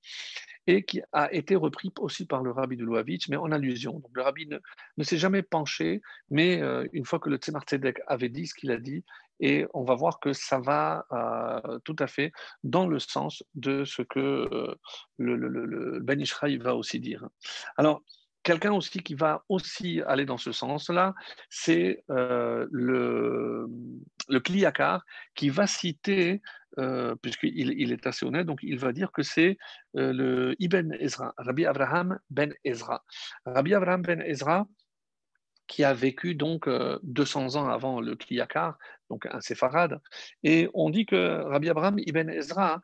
et 0.66 0.84
qui 0.84 1.01
a 1.12 1.32
été 1.32 1.55
repris 1.55 1.92
aussi 2.01 2.26
par 2.26 2.42
le 2.42 2.51
rabbi 2.51 2.76
de 2.76 2.84
Louavitch, 2.84 3.28
mais 3.28 3.36
en 3.36 3.53
allusion. 3.53 3.92
Donc 3.92 4.11
le 4.14 4.22
rabbi 4.22 4.49
ne, 4.49 5.05
s'est 5.05 5.18
jamais 5.18 5.42
penché, 5.42 6.01
mais 6.30 6.61
euh, 6.62 6.86
une 6.92 7.05
fois 7.05 7.18
que 7.18 7.28
le 7.28 7.36
Tzemar 7.36 7.62
Tzedek 7.64 8.01
avait 8.07 8.28
dit 8.28 8.47
ce 8.47 8.55
qu'il 8.55 8.70
a 8.70 8.78
dit, 8.78 9.05
et 9.41 9.66
on 9.74 9.84
va 9.84 9.95
voir 9.95 10.20
que 10.20 10.32
ça 10.32 10.59
va 10.59 11.05
euh, 11.12 11.78
tout 11.84 11.97
à 11.99 12.07
fait 12.07 12.32
dans 12.64 12.87
le 12.87 12.99
sens 12.99 13.43
de 13.55 13.84
ce 13.84 14.03
que 14.03 14.76
le, 15.18 15.37
le, 15.37 16.01
Ben 16.01 16.20
Ishraï 16.20 16.57
va 16.59 16.74
aussi 16.74 17.01
dire. 17.01 17.26
Alors, 17.76 18.03
Quelqu'un 18.47 18.70
aussi 18.74 19.01
qui 19.01 19.14
va 19.14 19.45
aussi 19.49 20.03
aller 20.07 20.24
dans 20.24 20.37
ce 20.37 20.53
sens-là, 20.53 21.14
c'est 21.51 22.05
euh, 22.12 22.64
le, 22.70 23.66
le 24.28 24.39
Kliyakar 24.39 25.05
qui 25.34 25.49
va 25.49 25.66
citer, 25.66 26.41
euh, 26.78 27.16
puisqu'il 27.20 27.72
il 27.76 27.91
est 27.91 28.07
assez 28.07 28.24
honnête, 28.24 28.47
donc 28.47 28.61
il 28.62 28.78
va 28.78 28.93
dire 28.93 29.11
que 29.11 29.24
c'est 29.24 29.59
euh, 29.97 30.12
le 30.12 30.55
Ibn 30.61 30.93
Ezra, 31.01 31.34
Rabbi 31.39 31.66
Abraham 31.66 32.20
ben 32.30 32.55
Ezra. 32.62 33.03
Rabbi 33.47 33.74
Abraham 33.74 34.03
ben 34.03 34.22
Ezra, 34.22 34.64
qui 35.67 35.85
a 35.85 35.93
vécu 35.93 36.35
donc 36.35 36.69
200 37.03 37.57
ans 37.57 37.69
avant 37.69 38.01
le 38.01 38.17
Kliyakar, 38.17 38.79
donc 39.11 39.27
un 39.27 39.41
séfarade, 39.41 40.01
et 40.43 40.69
on 40.75 40.91
dit 40.91 41.07
que 41.07 41.43
Rabbi 41.43 41.69
Abraham 41.71 41.99
ibn 41.99 42.29
Ezra 42.29 42.81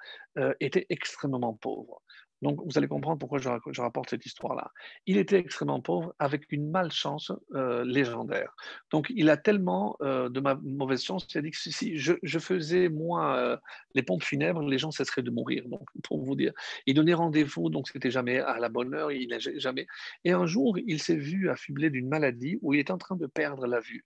était 0.61 0.87
extrêmement 0.89 1.55
pauvre. 1.55 2.03
Donc, 2.43 2.61
vous 2.65 2.77
allez 2.77 2.89
comprendre 2.89 3.19
pourquoi 3.19 3.39
je, 3.39 3.81
rapporte 3.81 4.11
cette 4.11 4.27
histoire-là. 4.27 4.73
Il 5.07 5.17
était 5.17 5.39
extrêmement 5.39 5.81
pauvre 5.81 6.13
avec 6.19 6.51
une 6.51 6.71
malchance 6.71 7.33
euh, 7.55 7.85
légendaire. 7.85 8.55
Donc, 8.91 9.13
il 9.15 9.31
a 9.31 9.37
tellement 9.37 9.97
euh, 10.03 10.29
de 10.29 10.41
ma 10.41 10.57
mauvaise 10.57 11.03
chance, 11.03 11.27
il 11.33 11.39
a 11.39 11.43
dit 11.43 11.53
que 11.53 11.57
si 11.57 11.97
je, 11.97 12.39
faisais, 12.39 12.89
moi, 12.89 13.37
euh, 13.37 13.57
les 13.95 14.03
pompes 14.03 14.25
funèbres, 14.25 14.61
les 14.63 14.79
gens 14.79 14.91
cesseraient 14.91 15.23
de 15.23 15.31
mourir. 15.31 15.69
Donc, 15.69 15.89
pour 16.03 16.23
vous 16.23 16.35
dire, 16.35 16.53
il 16.87 16.95
donnait 16.95 17.15
rendez-vous, 17.15 17.71
donc 17.71 17.89
c'était 17.89 18.11
jamais 18.11 18.41
à 18.41 18.59
la 18.59 18.69
bonne 18.69 18.93
heure, 18.93 19.13
il 19.13 19.29
n'a 19.29 19.39
jamais. 19.39 19.87
Et 20.25 20.33
un 20.33 20.47
jour, 20.47 20.77
il 20.87 21.01
s'est 21.01 21.17
vu 21.17 21.49
affublé 21.49 21.91
d'une 21.91 22.09
maladie 22.09 22.59
où 22.61 22.75
il 22.75 22.81
était 22.81 22.93
en 22.93 22.99
train 22.99 23.17
de 23.17 23.27
perdre 23.27 23.67
la 23.67 23.79
vue. 23.79 24.05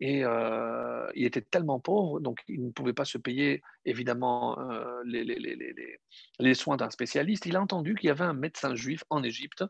Et 0.00 0.24
euh, 0.24 1.10
il 1.14 1.24
était 1.24 1.42
tellement 1.42 1.80
pauvre, 1.80 2.20
donc 2.20 2.40
il 2.48 2.64
ne 2.66 2.70
pouvait 2.70 2.92
pas 2.92 3.04
se 3.04 3.18
payer 3.18 3.62
évidemment 3.84 4.58
euh, 4.58 5.02
les, 5.04 6.54
soins 6.54 6.76
d'un 6.76 6.90
spécialiste. 6.90 7.46
Il 7.46 7.56
a 7.56 7.60
entendu 7.60 7.94
qu'il 7.94 8.08
y 8.08 8.10
avait 8.10 8.24
un 8.24 8.34
médecin 8.34 8.74
juif 8.74 9.04
en 9.10 9.22
Égypte 9.22 9.64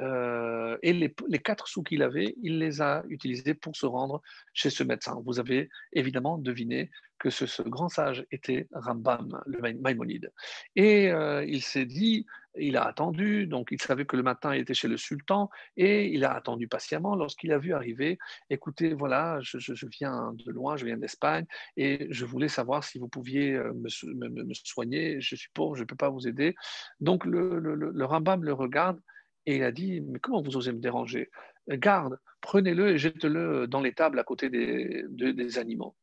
euh, 0.00 0.76
et 0.82 0.92
les, 0.92 1.14
quatre 1.38 1.68
sous 1.68 1.82
qu'il 1.82 2.02
avait, 2.02 2.34
il 2.42 2.58
les 2.58 2.80
a 2.80 3.04
utilisés 3.08 3.54
pour 3.54 3.76
se 3.76 3.86
rendre 3.86 4.22
chez 4.52 4.70
ce 4.70 4.82
médecin. 4.82 5.20
Vous 5.24 5.40
avez 5.40 5.68
évidemment 5.92 6.38
deviné 6.38 6.90
que 7.18 7.30
ce, 7.30 7.62
grand 7.62 7.88
sage 7.88 8.26
était 8.30 8.68
Rambam, 8.72 9.42
le 9.46 9.60
Maïmonide. 9.80 10.32
Et 10.76 11.10
il 11.46 11.62
s'est 11.62 11.86
dit, 11.86 12.26
il 12.56 12.76
a 12.76 12.84
attendu, 12.84 13.46
donc 13.46 13.68
il 13.70 13.80
savait 13.80 14.04
que 14.04 14.16
le 14.16 14.22
matin 14.22 14.54
il 14.54 14.60
était 14.60 14.74
chez 14.74 14.88
le 14.88 14.96
sultan, 14.96 15.50
et 15.76 16.06
il 16.08 16.24
a 16.24 16.32
attendu 16.32 16.68
patiemment 16.68 17.16
lorsqu'il 17.16 17.52
a 17.52 17.58
vu 17.58 17.72
arriver, 17.72 18.18
écoutez, 18.50 18.94
voilà, 18.94 19.38
je, 19.42 19.86
viens 19.86 20.32
de 20.34 20.50
loin, 20.50 20.76
je 20.76 20.84
viens 20.84 20.96
d'Espagne, 20.96 21.46
et 21.76 22.06
je 22.10 22.24
voulais 22.24 22.48
savoir 22.48 22.84
si 22.84 22.98
vous 22.98 23.08
pouviez 23.08 23.54
euh, 23.54 23.72
me, 23.74 24.54
soigner, 24.54 25.20
je 25.20 25.36
suis 25.36 25.50
pauvre, 25.52 25.76
je 25.76 25.82
ne 25.82 25.86
peux 25.86 25.96
pas 25.96 26.10
vous 26.10 26.28
aider. 26.28 26.54
Donc 27.00 27.24
le, 27.24 27.58
le, 27.58 28.04
Rambam 28.04 28.44
le 28.44 28.52
regarde, 28.52 29.00
et 29.46 29.56
il 29.56 29.62
a 29.62 29.72
dit, 29.72 30.00
mais 30.00 30.20
comment 30.20 30.42
vous 30.42 30.56
osez 30.56 30.72
me 30.72 30.80
déranger? 30.80 31.30
Garde, 31.68 32.18
prenez-le 32.40 32.90
et 32.90 32.98
jetez-le 32.98 33.66
dans 33.66 33.80
les 33.80 33.94
tables 33.94 34.18
à 34.18 34.24
côté 34.24 34.50
des, 34.50 35.04
des 35.08 35.58
animaux. 35.58 35.96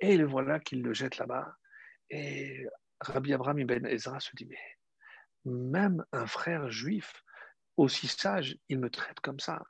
Et 0.00 0.16
le 0.16 0.26
voilà 0.26 0.60
qu'il 0.60 0.82
le 0.82 0.94
jette 0.94 1.18
là-bas. 1.18 1.56
Et 2.10 2.66
Rabbi 3.00 3.32
Abraham 3.32 3.58
ibn 3.60 3.86
Ezra 3.86 4.20
se 4.20 4.30
dit, 4.34 4.46
mais 4.46 4.58
même 5.44 6.04
un 6.12 6.26
frère 6.26 6.70
juif 6.70 7.22
aussi 7.76 8.08
sage, 8.08 8.56
il 8.68 8.78
me 8.78 8.90
traite 8.90 9.20
comme 9.20 9.40
ça. 9.40 9.62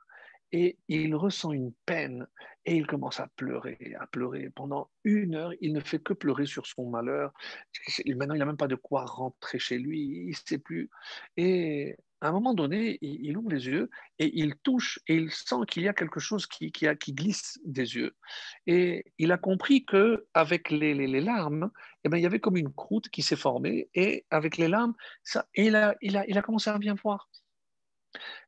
Et 0.51 0.79
il 0.87 1.13
ressent 1.13 1.51
une 1.51 1.73
peine 1.85 2.25
et 2.65 2.75
il 2.75 2.87
commence 2.87 3.19
à 3.19 3.27
pleurer, 3.35 3.95
à 3.99 4.07
pleurer. 4.07 4.49
Pendant 4.49 4.89
une 5.03 5.35
heure, 5.35 5.53
il 5.61 5.73
ne 5.73 5.79
fait 5.79 5.99
que 5.99 6.13
pleurer 6.13 6.47
sur 6.47 6.65
son 6.65 6.89
malheur. 6.89 7.31
Maintenant, 8.07 8.33
il 8.33 8.39
n'a 8.39 8.45
même 8.45 8.57
pas 8.57 8.67
de 8.67 8.75
quoi 8.75 9.05
rentrer 9.05 9.59
chez 9.59 9.77
lui, 9.77 10.01
il 10.01 10.29
ne 10.29 10.33
sait 10.33 10.57
plus. 10.57 10.89
Et 11.37 11.97
à 12.21 12.29
un 12.29 12.31
moment 12.31 12.53
donné, 12.53 12.97
il, 13.01 13.37
ouvre 13.37 13.49
les 13.49 13.67
yeux 13.67 13.89
et 14.17 14.29
il 14.37 14.55
touche 14.57 14.99
et 15.07 15.15
il 15.15 15.31
sent 15.31 15.55
qu'il 15.67 15.83
y 15.83 15.87
a 15.87 15.93
quelque 15.93 16.19
chose 16.19 16.47
qui, 16.47 16.71
qui, 16.71 17.13
glisse 17.13 17.59
des 17.63 17.95
yeux. 17.95 18.15
Et 18.67 19.05
il 19.17 19.31
a 19.31 19.37
compris 19.37 19.85
que 19.85 20.27
avec 20.33 20.69
les, 20.69 20.93
les, 20.93 21.21
larmes, 21.21 21.71
eh 22.03 22.09
ben, 22.09 22.17
il 22.17 22.23
y 22.23 22.25
avait 22.25 22.39
comme 22.39 22.57
une 22.57 22.73
croûte 22.73 23.09
qui 23.09 23.21
s'est 23.21 23.35
formée 23.35 23.89
et 23.93 24.25
avec 24.31 24.57
les 24.57 24.67
larmes, 24.67 24.95
ça, 25.23 25.47
il, 25.55 25.75
a, 25.75 25.95
il, 26.01 26.17
a, 26.17 26.25
il 26.27 26.37
a 26.37 26.41
commencé 26.41 26.69
à 26.69 26.77
bien 26.77 26.95
voir. 26.95 27.29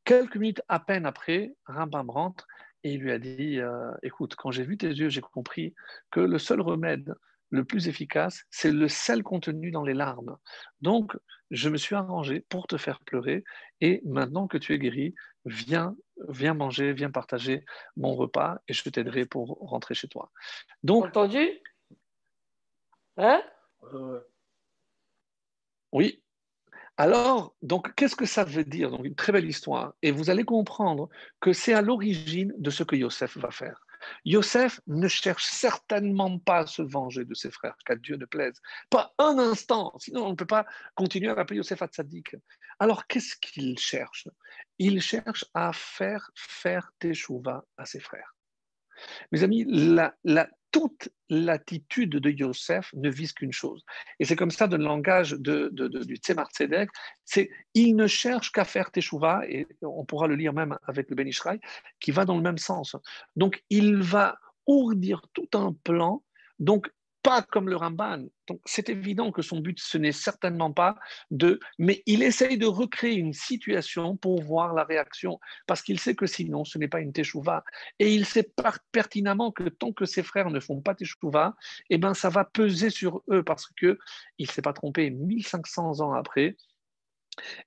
Quelques 0.04 0.38
minutes 0.38 0.62
à 0.68 0.80
peine 0.80 1.06
après, 1.06 1.54
Rambam 1.66 2.10
rentre 2.10 2.48
et 2.84 2.94
il 2.94 3.02
lui 3.02 3.12
a 3.12 3.20
dit 3.20 3.60
euh, 3.60 3.92
Écoute, 4.04 4.36
quand 4.36 4.52
j'ai 4.52 4.64
vu 4.64 4.78
tes 4.78 4.90
yeux, 4.90 5.10
j'ai 5.10 5.22
compris 5.22 5.74
que 6.10 6.20
le 6.20 6.40
seul 6.40 6.62
remède 6.62 7.14
le 7.52 7.64
plus 7.64 7.88
efficace, 7.88 8.46
c'est 8.50 8.72
le 8.72 8.88
sel 8.88 9.24
contenu 9.24 9.72
dans 9.72 9.84
les 9.84 9.94
larmes. 9.94 10.38
Donc, 10.82 11.16
je 11.52 11.70
me 11.70 11.78
suis 11.78 11.96
arrangé 11.96 12.46
pour 12.50 12.66
te 12.66 12.78
faire 12.78 13.02
pleurer 13.02 13.44
et 13.82 14.02
maintenant 14.06 14.48
que 14.48 14.58
tu 14.58 14.74
es 14.74 14.80
guéri, 14.80 15.14
viens, 15.46 15.96
viens 16.30 16.54
manger, 16.54 16.94
viens 16.94 17.12
partager 17.12 17.64
mon 17.98 18.16
repas 18.16 18.60
et 18.68 18.74
je 18.74 18.90
t'aiderai 18.90 19.26
pour 19.26 19.58
rentrer 19.60 19.94
chez 19.94 20.08
toi. 20.08 20.32
Donc, 20.84 21.06
entendu? 21.06 21.50
Hein? 23.18 23.44
Oui. 25.92 26.24
Alors, 26.96 27.56
donc, 27.62 27.94
qu'est-ce 27.96 28.16
que 28.16 28.26
ça 28.26 28.46
veut 28.46 28.64
dire? 28.64 28.92
Donc, 28.92 29.06
une 29.06 29.16
très 29.16 29.34
belle 29.34 29.48
histoire. 29.48 29.94
Et 30.02 30.12
vous 30.12 30.30
allez 30.30 30.46
comprendre 30.46 31.10
que 31.42 31.52
c'est 31.52 31.74
à 31.74 31.82
l'origine 31.82 32.54
de 32.58 32.70
ce 32.70 32.84
que 32.84 32.96
Yosef 32.96 33.38
va 33.38 33.52
faire. 33.52 33.86
Yosef 34.26 34.82
ne 34.88 35.08
cherche 35.08 35.46
certainement 35.46 36.40
pas 36.40 36.60
à 36.60 36.68
se 36.68 36.82
venger 36.82 37.26
de 37.26 37.34
ses 37.34 37.52
frères, 37.52 37.76
qu'à 37.86 37.96
Dieu 37.96 38.16
ne 38.18 38.26
plaise. 38.26 38.60
Pas 38.90 39.14
un 39.18 39.38
instant, 39.38 39.94
sinon 40.00 40.26
on 40.26 40.30
ne 40.32 40.36
peut 40.36 40.46
pas 40.46 40.66
continuer 40.96 41.30
à 41.30 41.40
appeler 41.40 41.58
Yosef 41.58 41.82
Hatzadik. 41.82 42.36
Alors 42.80 43.08
qu'est-ce 43.08 43.36
qu'il 43.36 43.78
cherche? 43.78 44.28
Il 44.80 45.02
cherche 45.02 45.46
à 45.54 45.72
faire 45.74 46.32
faire 46.36 46.92
Teshuvah 47.00 47.64
à 47.78 47.86
ses 47.86 48.00
frères. 48.00 48.36
Mes 49.32 49.44
amis, 49.44 49.66
la, 49.68 50.16
toute 50.72 51.10
l'attitude 51.30 52.12
de 52.12 52.30
Yosef 52.30 52.92
ne 52.94 53.10
vise 53.10 53.34
qu'une 53.34 53.52
chose. 53.52 53.84
Et 54.20 54.26
c'est 54.26 54.36
comme 54.36 54.52
ça 54.52 54.68
dans 54.68 54.78
le 54.78 54.84
langage 54.84 55.32
de, 55.32 55.70
du 55.70 56.16
Tzemar 56.16 56.50
Tzedek, 56.52 56.90
c'est 57.26 57.50
il 57.74 57.96
ne 57.96 58.08
cherche 58.08 58.52
qu'à 58.52 58.66
faire 58.66 58.92
Teshuvah, 58.92 59.42
et 59.48 59.68
on 59.82 60.06
pourra 60.06 60.28
le 60.28 60.36
lire 60.36 60.54
même 60.54 60.78
avec 60.88 61.10
le 61.10 61.16
Ben 61.16 61.28
Ishraï, 61.28 61.60
qui 62.00 62.12
va 62.12 62.26
dans 62.26 62.36
le 62.36 62.44
même 62.44 62.58
sens. 62.58 62.96
Donc 63.36 63.64
il 63.70 63.98
va 63.98 64.40
ourdir 64.66 65.22
tout 65.34 65.50
un 65.54 65.74
plan. 65.84 66.24
Donc 66.60 66.90
pas 67.24 67.42
comme 67.42 67.70
le 67.70 67.76
Ramban. 67.76 68.26
Donc 68.48 68.62
c'est 68.66 68.90
évident 68.90 69.32
que 69.32 69.42
son 69.42 69.60
but, 69.60 69.80
ce 69.80 69.98
n'est 69.98 70.12
certainement 70.12 70.72
pas 70.72 70.96
de... 71.30 71.60
Mais 71.80 72.04
il 72.06 72.24
essaye 72.24 72.58
de 72.58 72.66
recréer 72.66 73.16
une 73.16 73.34
situation 73.34 74.18
pour 74.18 74.42
voir 74.42 74.74
la 74.74 74.84
réaction, 74.84 75.40
parce 75.68 75.82
qu'il 75.82 76.00
sait 76.00 76.16
que 76.16 76.26
sinon, 76.26 76.66
ce 76.66 76.78
n'est 76.78 76.88
pas 76.88 77.00
une 77.00 77.14
teshuva. 77.14 77.64
Et 78.00 78.14
il 78.14 78.26
sait 78.26 78.52
pertinemment 78.92 79.52
que 79.52 79.70
tant 79.70 79.94
que 79.94 80.06
ses 80.06 80.24
frères 80.24 80.50
ne 80.50 80.60
font 80.60 80.82
pas 80.82 80.96
teshuva, 80.96 81.56
eh 81.90 81.98
ben, 81.98 82.14
ça 82.14 82.30
va 82.30 82.46
peser 82.46 82.90
sur 82.90 83.22
eux, 83.30 83.44
parce 83.44 83.68
qu'il 83.68 83.98
ne 84.40 84.46
s'est 84.46 84.62
pas 84.62 84.74
trompé 84.74 85.10
1500 85.10 86.02
ans 86.02 86.14
après, 86.14 86.58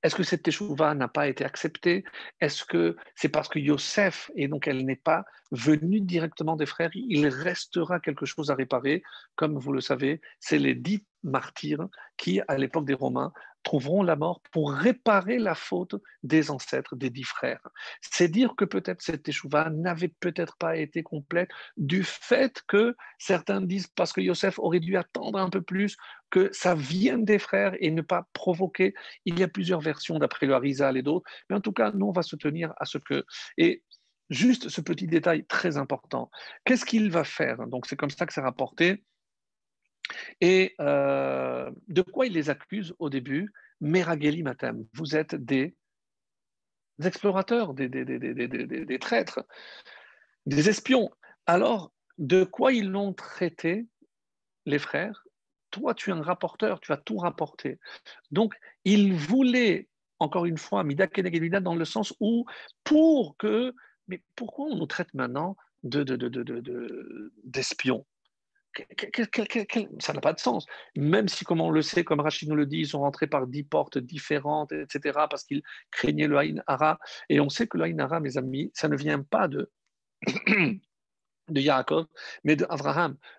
est-ce 0.03 0.15
que 0.15 0.23
cette 0.23 0.43
teshuva 0.43 0.95
n'a 0.95 1.09
pas 1.09 1.29
été 1.29 1.45
acceptée? 1.45 2.05
Est-ce 2.41 2.65
que 2.65 2.97
c'est 3.15 3.29
parce 3.29 3.49
que 3.49 3.59
Yosef, 3.59 4.31
et 4.37 4.49
donc 4.49 4.69
elle 4.69 4.85
n'est 4.85 4.97
pas 4.97 5.25
venue 5.51 6.01
directement 6.01 6.57
des 6.57 6.67
frères, 6.67 6.91
il 6.95 7.27
restera 7.29 8.01
quelque 8.01 8.27
chose 8.27 8.51
à 8.51 8.55
réparer? 8.55 9.03
Comme 9.37 9.59
vous 9.59 9.73
le 9.73 9.81
savez, 9.81 10.21
c'est 10.41 10.59
les 10.59 10.75
dix 10.75 11.05
martyrs 11.23 11.89
qui, 12.17 12.41
à 12.49 12.59
l'époque 12.59 12.85
des 12.85 12.95
Romains, 12.95 13.33
trouveront 13.65 14.03
la 14.03 14.15
mort 14.15 14.41
pour 14.53 14.73
réparer 14.73 15.39
la 15.39 15.55
faute 15.55 15.97
des 16.23 16.51
ancêtres, 16.51 16.95
des 16.95 17.11
dix 17.11 17.25
frères. 17.25 17.67
C'est 18.01 18.29
dire 18.29 18.55
que 18.57 18.65
peut-être 18.65 19.03
cette 19.03 19.29
échouva 19.29 19.71
n'avait 19.71 20.13
peut-être 20.21 20.57
pas 20.57 20.77
été 20.77 21.03
complète 21.03 21.49
du 21.77 22.05
fait 22.05 22.63
que 22.69 22.95
certains 23.19 23.61
disent 23.61 23.89
parce 23.89 24.13
que 24.13 24.21
Yosef 24.21 24.59
aurait 24.59 24.81
dû 24.81 24.97
attendre 24.97 25.39
un 25.39 25.51
peu 25.51 25.63
plus 25.63 25.97
que 26.31 26.51
ça 26.53 26.75
vienne 26.75 27.25
des 27.25 27.39
frères 27.39 27.75
et 27.81 27.91
ne 27.91 28.03
pas 28.03 28.29
provoquer. 28.33 28.95
Il 29.25 29.39
y 29.39 29.43
a 29.43 29.49
plusieurs 29.49 29.81
versions 29.81 30.19
d'après 30.19 30.47
le 30.47 30.55
Harizal 30.55 30.97
et 30.97 31.03
d'autres, 31.03 31.29
mais 31.49 31.57
en 31.57 31.61
tout 31.61 31.73
cas, 31.73 31.91
nous, 31.93 32.07
on 32.07 32.13
va 32.13 32.23
se 32.23 32.37
tenir 32.37 32.73
à 32.77 32.85
ce 32.85 32.99
que... 32.99 33.25
Et 33.57 33.83
juste 34.31 34.69
ce 34.69 34.81
petit 34.81 35.07
détail 35.07 35.47
très 35.47 35.77
important, 35.77 36.31
qu'est-ce 36.65 36.85
qu'il 36.85 37.11
va 37.11 37.25
faire? 37.25 37.67
Donc 37.67 37.87
c'est 37.87 37.97
comme 37.97 38.11
ça 38.11 38.27
que 38.27 38.33
c'est 38.33 38.41
rapporté 38.41 39.05
et 40.41 40.75
euh, 40.81 41.71
de 41.89 42.03
quoi 42.03 42.27
il 42.27 42.33
les 42.33 42.51
accuse 42.51 42.95
au 42.99 43.11
début? 43.11 43.53
Merageli 43.81 44.43
Matem, 44.43 44.87
vous 44.95 45.17
êtes 45.17 45.35
des 45.35 45.77
explorateurs, 47.03 47.75
des, 47.75 48.99
traîtres, 49.01 49.45
des 50.47 50.69
espions. 50.69 51.11
Alors, 51.47 51.93
de 52.19 52.45
quoi 52.45 52.73
ils 52.73 52.91
l'ont 52.91 53.13
traité, 53.13 53.87
les 54.67 54.79
frères? 54.79 55.25
Toi, 55.71 55.95
tu 55.95 56.11
es 56.11 56.13
un 56.13 56.23
rapporteur, 56.23 56.81
tu 56.81 56.93
as 56.93 56.97
tout 56.97 57.17
rapporté. 57.17 57.81
Donc, 58.31 58.55
ils 58.85 59.13
voulaient, 59.13 59.89
encore 60.21 60.47
une 60.47 60.59
fois, 60.59 60.85
Mida 60.85 61.09
Kenegedida, 61.09 61.61
dans 61.61 61.75
le 61.75 61.85
sens 61.85 62.15
où, 62.21 62.45
pour 62.85 63.37
que. 63.37 63.75
Mais 64.07 64.23
pourquoi 64.37 64.67
on 64.67 64.77
nous 64.77 64.87
traite 64.87 65.13
maintenant 65.15 65.57
d'espions 65.83 67.99
de, 67.99 68.05
ça 70.01 70.13
n'a 70.13 70.21
pas 70.21 70.33
de 70.33 70.41
sens. 70.41 70.67
Même 70.97 71.29
si, 71.29 71.45
comme 71.45 71.61
on 71.61 71.71
le 71.71 71.83
sait, 71.83 72.05
comme 72.05 72.21
Rachid 72.21 72.49
nous 72.49 72.57
le 72.57 72.67
dit, 72.67 72.79
ils 72.79 72.89
sont 72.89 73.01
rentrés 73.01 73.27
par 73.27 73.47
dix 73.47 73.63
portes 73.63 73.99
différentes, 73.99 74.73
etc., 74.73 75.27
parce 75.31 75.45
qu'ils 75.45 75.63
craignaient 75.91 76.29
le 76.29 76.39
Haïn. 76.39 76.63
Et 77.29 77.41
on 77.41 77.49
sait 77.49 77.67
que 77.67 77.79
le 77.79 77.85
Haïn 77.85 78.21
mes 78.21 78.37
amis, 78.39 78.71
ça 78.75 78.89
ne 78.89 78.97
vient 78.97 79.23
pas 79.23 79.49
de 79.49 79.71
de 81.49 81.61
Yaakov, 81.61 82.07
mais 82.45 82.57
de. 82.57 82.67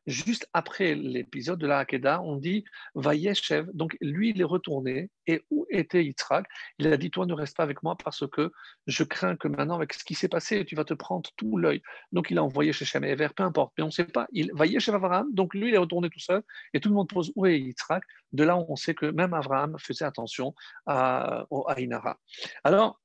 Juste 0.05 0.47
après 0.53 0.95
l'épisode 0.95 1.59
de 1.59 1.67
la 1.67 1.79
Hakeda, 1.79 2.21
on 2.21 2.35
dit 2.35 2.63
Vayeshev, 2.93 3.69
donc 3.73 3.97
lui 4.01 4.29
il 4.29 4.41
est 4.41 4.45
retourné, 4.45 5.09
et 5.27 5.43
où 5.49 5.65
était 5.69 6.03
Yitzhak? 6.03 6.45
Il 6.79 6.91
a 6.91 6.97
dit 6.97 7.09
Toi 7.09 7.25
ne 7.25 7.33
reste 7.33 7.57
pas 7.57 7.63
avec 7.63 7.83
moi 7.83 7.95
parce 8.01 8.27
que 8.27 8.51
je 8.87 9.03
crains 9.03 9.35
que 9.35 9.47
maintenant, 9.47 9.75
avec 9.75 9.93
ce 9.93 10.03
qui 10.03 10.13
s'est 10.13 10.27
passé, 10.27 10.65
tu 10.65 10.75
vas 10.75 10.83
te 10.83 10.93
prendre 10.93 11.29
tout 11.35 11.57
l'œil. 11.57 11.81
Donc 12.11 12.29
il 12.29 12.37
a 12.37 12.43
envoyé 12.43 12.73
chez 12.73 12.85
Shem 12.85 13.03
et 13.03 13.15
peu 13.15 13.43
importe, 13.43 13.73
mais 13.77 13.83
on 13.83 13.87
ne 13.87 13.91
sait 13.91 14.05
pas. 14.05 14.27
Il 14.31 14.51
Vayeshev 14.53 14.95
Abraham, 14.95 15.27
donc 15.33 15.53
lui 15.53 15.69
il 15.69 15.73
est 15.75 15.79
retourné 15.79 16.09
tout 16.09 16.19
seul, 16.19 16.43
et 16.73 16.79
tout 16.79 16.89
le 16.89 16.95
monde 16.95 17.09
pose 17.09 17.31
Où 17.35 17.45
est 17.45 17.59
Yitzhak? 17.59 18.03
De 18.33 18.43
là, 18.43 18.57
on 18.57 18.75
sait 18.75 18.93
que 18.93 19.05
même 19.05 19.33
Abraham 19.33 19.77
faisait 19.79 20.05
attention 20.05 20.53
à, 20.85 21.45
au 21.49 21.65
Aïnara. 21.69 22.19
Alors, 22.63 22.99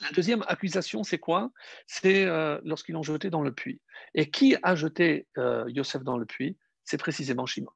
la 0.00 0.10
deuxième 0.10 0.42
accusation, 0.48 1.04
c'est 1.04 1.18
quoi? 1.18 1.50
C'est 1.86 2.24
euh, 2.24 2.60
lorsqu'ils 2.64 2.92
l'ont 2.92 3.02
jeté 3.02 3.30
dans 3.30 3.42
le 3.42 3.52
puits. 3.52 3.80
Et 4.14 4.30
qui 4.30 4.56
a 4.62 4.74
jeté 4.74 5.26
euh, 5.38 5.64
Yosef 5.68 6.02
dans 6.02 6.18
le 6.18 6.26
puits? 6.26 6.56
C'est 6.84 6.98
précisément 6.98 7.46
Shimon. 7.46 7.70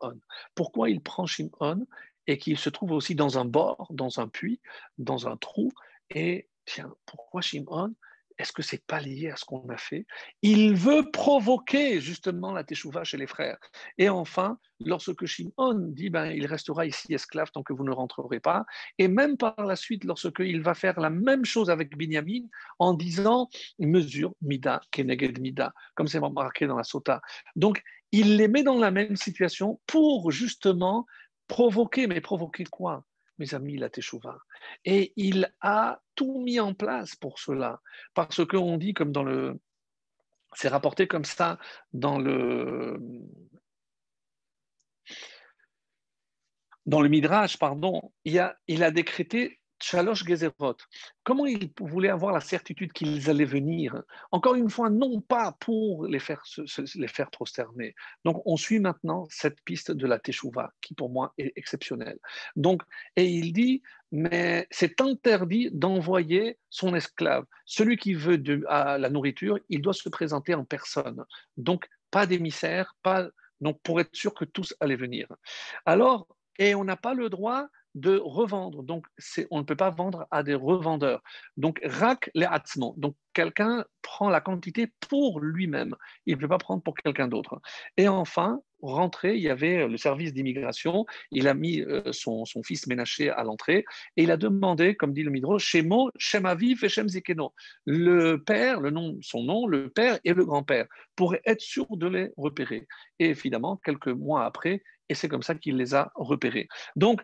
Pourquoi 0.55 0.91
il 0.91 1.01
prend 1.01 1.27
Shimon 1.27 1.87
et 2.27 2.39
qu'il 2.39 2.59
se 2.59 2.69
trouve 2.69 2.93
aussi 2.93 3.15
dans 3.15 3.39
un 3.39 3.45
bord, 3.45 3.87
dans 3.91 4.19
un 4.19 4.29
puits, 4.29 4.61
dans 4.99 5.29
un 5.29 5.37
trou? 5.37 5.71
Et 6.11 6.49
tiens, 6.65 6.93
pourquoi 7.07 7.41
Shimon 7.43 7.95
est-ce 8.39 8.53
que 8.53 8.63
c'est 8.63 8.85
pas 8.87 9.01
lié 9.01 9.31
à 9.31 9.37
ce 9.37 9.45
qu'on 9.45 9.69
a 9.69 9.77
fait? 9.77 10.07
Il 10.43 10.75
veut 10.75 11.11
provoquer 11.11 12.01
justement 12.01 12.53
la 12.53 12.65
teshuva 12.65 13.05
chez 13.05 13.17
les 13.17 13.27
frères. 13.27 13.59
Et 13.99 14.09
enfin, 14.09 14.59
lorsque 14.81 15.27
Shimon 15.27 15.75
dit 15.75 16.11
ben, 16.11 16.27
il 16.27 16.47
restera 16.47 16.87
ici 16.87 17.15
esclave 17.15 17.51
tant 17.51 17.63
que 17.63 17.73
vous 17.73 17.85
ne 17.85 17.93
rentrerez 17.93 18.41
pas, 18.41 18.65
et 18.99 19.09
même 19.09 19.37
par 19.37 19.55
la 19.59 19.77
suite, 19.77 20.05
lorsqu'il 20.05 20.63
va 20.63 20.75
faire 20.75 21.01
la 21.01 21.11
même 21.11 21.45
chose 21.45 21.71
avec 21.71 21.97
Binyamin 21.97 22.47
en 22.79 22.95
disant 22.95 23.49
mesure 23.79 24.35
mida 24.43 24.81
keneged 24.91 25.41
mida, 25.41 25.73
comme 25.95 26.09
c'est 26.09 26.21
marqué 26.21 26.67
dans 26.67 26.77
la 26.77 26.85
sota. 26.85 27.21
Donc, 27.55 27.83
il 28.13 28.37
les 28.37 28.49
met 28.49 28.63
dans 28.63 28.79
la 28.79 28.91
même 28.91 29.17
situation 29.17 29.81
pour 29.87 30.31
justement 30.31 31.07
provoquer, 31.49 32.07
mais 32.07 32.21
provoquer 32.21 32.65
quoi? 32.65 33.05
Mes 33.39 33.55
amis, 33.55 33.77
la 33.77 33.91
Teshuvah. 33.91 34.39
Et 34.85 35.13
il 35.17 35.53
a 35.61 36.01
tout 36.15 36.41
mis 36.41 36.61
en 36.61 36.75
place 36.75 37.15
pour 37.17 37.39
cela. 37.39 37.81
Parce 38.15 38.45
qu'on 38.47 38.79
dit, 38.79 38.95
comme 38.95 39.13
dans 39.13 39.25
le. 39.25 39.59
C'est 40.55 40.69
rapporté 40.69 41.07
comme 41.07 41.25
ça 41.25 41.59
dans 41.93 42.19
le. 42.19 42.99
Dans 46.87 47.01
le 47.01 47.09
Midrash, 47.09 47.59
pardon, 47.59 48.13
il 48.25 48.39
a, 48.39 48.57
il 48.69 48.85
a 48.85 48.93
décrété 48.93 49.61
Chalosh 49.81 50.25
Gezerot. 50.25 50.77
Comment 51.23 51.47
ils 51.47 51.71
voulaient 51.81 52.09
avoir 52.09 52.33
la 52.33 52.41
certitude 52.41 52.93
qu'ils 52.93 53.29
allaient 53.29 53.45
venir? 53.45 54.03
Encore 54.31 54.55
une 54.55 54.71
fois, 54.71 54.91
non 54.91 55.21
pas 55.21 55.57
pour 55.61 56.07
les 56.07 56.19
faire, 56.19 56.43
les 56.95 57.09
faire 57.09 57.31
prosterner. 57.31 57.95
Donc, 58.25 58.43
on 58.47 58.57
suit 58.57 58.81
maintenant 58.81 59.27
cette 59.31 59.61
piste 59.63 59.91
de 59.91 60.07
la 60.07 60.19
Teshuvah, 60.19 60.73
qui 60.81 60.95
pour 60.95 61.11
moi 61.11 61.35
est 61.39 61.53
exceptionnelle. 61.57 62.19
Donc, 62.57 62.83
et 63.17 63.27
il 63.27 63.53
dit, 63.53 63.83
mais 64.13 64.67
c'est 64.71 65.01
interdit 65.01 65.71
d'envoyer 65.73 66.59
son 66.71 66.95
esclave. 66.95 67.45
Celui 67.65 67.97
qui 67.97 68.15
veut 68.15 68.39
de, 68.39 68.65
à 68.69 68.99
la 68.99 69.11
nourriture, 69.11 69.59
il 69.69 69.83
doit 69.83 69.95
se 69.95 70.09
présenter 70.09 70.55
en 70.55 70.65
personne. 70.65 71.25
Donc, 71.57 71.87
pas 72.11 72.27
d'émissaire, 72.27 72.95
pas 73.03 73.29
donc 73.61 73.81
pour 73.83 74.01
être 74.01 74.15
sûr 74.15 74.35
que 74.35 74.45
tous 74.45 74.75
allaient 74.81 74.97
venir. 74.97 75.27
Alors, 75.85 76.29
et 76.59 76.75
on 76.75 76.85
n'a 76.85 76.97
pas 76.97 77.15
le 77.15 77.29
droit 77.29 77.69
de 77.97 78.21
revendre. 78.23 78.83
Donc, 78.83 79.07
on 79.51 79.59
ne 79.59 79.65
peut 79.65 79.75
pas 79.75 79.91
vendre 79.91 80.27
à 80.31 80.43
des 80.43 80.55
revendeurs. 80.55 81.23
Donc, 81.57 81.81
rak 81.83 82.31
les 82.35 82.45
atzmon. 82.45 82.95
Donc, 82.99 83.17
quelqu'un 83.33 83.85
prend 84.03 84.29
la 84.29 84.41
quantité 84.41 84.93
pour 85.09 85.41
lui-même. 85.41 85.97
Il 86.27 86.37
ne 86.37 86.41
peut 86.41 86.49
pas 86.49 86.59
prendre 86.59 86.83
pour 86.83 86.95
quelqu'un 86.95 87.27
d'autre. 87.27 87.61
Et 87.97 88.07
enfin, 88.07 88.61
rentré, 88.83 89.37
il 89.37 89.43
y 89.43 89.49
avait 89.49 89.89
le 89.89 89.97
service 89.97 90.35
d'immigration. 90.35 91.07
Il 91.31 91.49
a 91.49 91.55
mis 91.55 91.81
euh, 91.81 92.13
son, 92.13 92.45
fils 92.63 92.87
Ménaché 92.87 93.31
à 93.31 93.43
l'entrée 93.45 93.85
et 94.17 94.25
il 94.25 94.31
a 94.31 94.37
demandé, 94.37 94.95
comme 94.95 95.15
dit 95.15 95.23
le 95.23 95.31
Midro, 95.31 95.59
Shemo, 95.59 96.11
Shem 96.19 96.45
Aviv 96.45 96.85
et 96.85 96.91
Shem. 96.91 97.07
Le 97.87 98.37
père, 98.37 98.81
le 98.81 98.91
nom, 98.91 99.17
son 99.23 99.43
nom, 99.43 99.67
le 99.67 99.89
père 99.89 100.19
et 100.25 100.35
le 100.35 100.45
grand-père, 100.45 100.87
pour 101.15 101.35
être 101.47 101.61
sûr 101.63 101.87
de 101.97 102.09
les 102.09 102.31
repérer. 102.37 102.87
Et 103.19 103.31
évidemment, 103.31 103.81
quelques 103.83 104.09
mois 104.09 104.45
après, 104.45 104.83
et 105.09 105.15
c'est 105.15 105.29
comme 105.29 105.43
ça 105.43 105.55
qu'il 105.55 105.77
les 105.77 105.95
a 105.95 106.13
repérés. 106.15 106.69
Donc, 106.97 107.23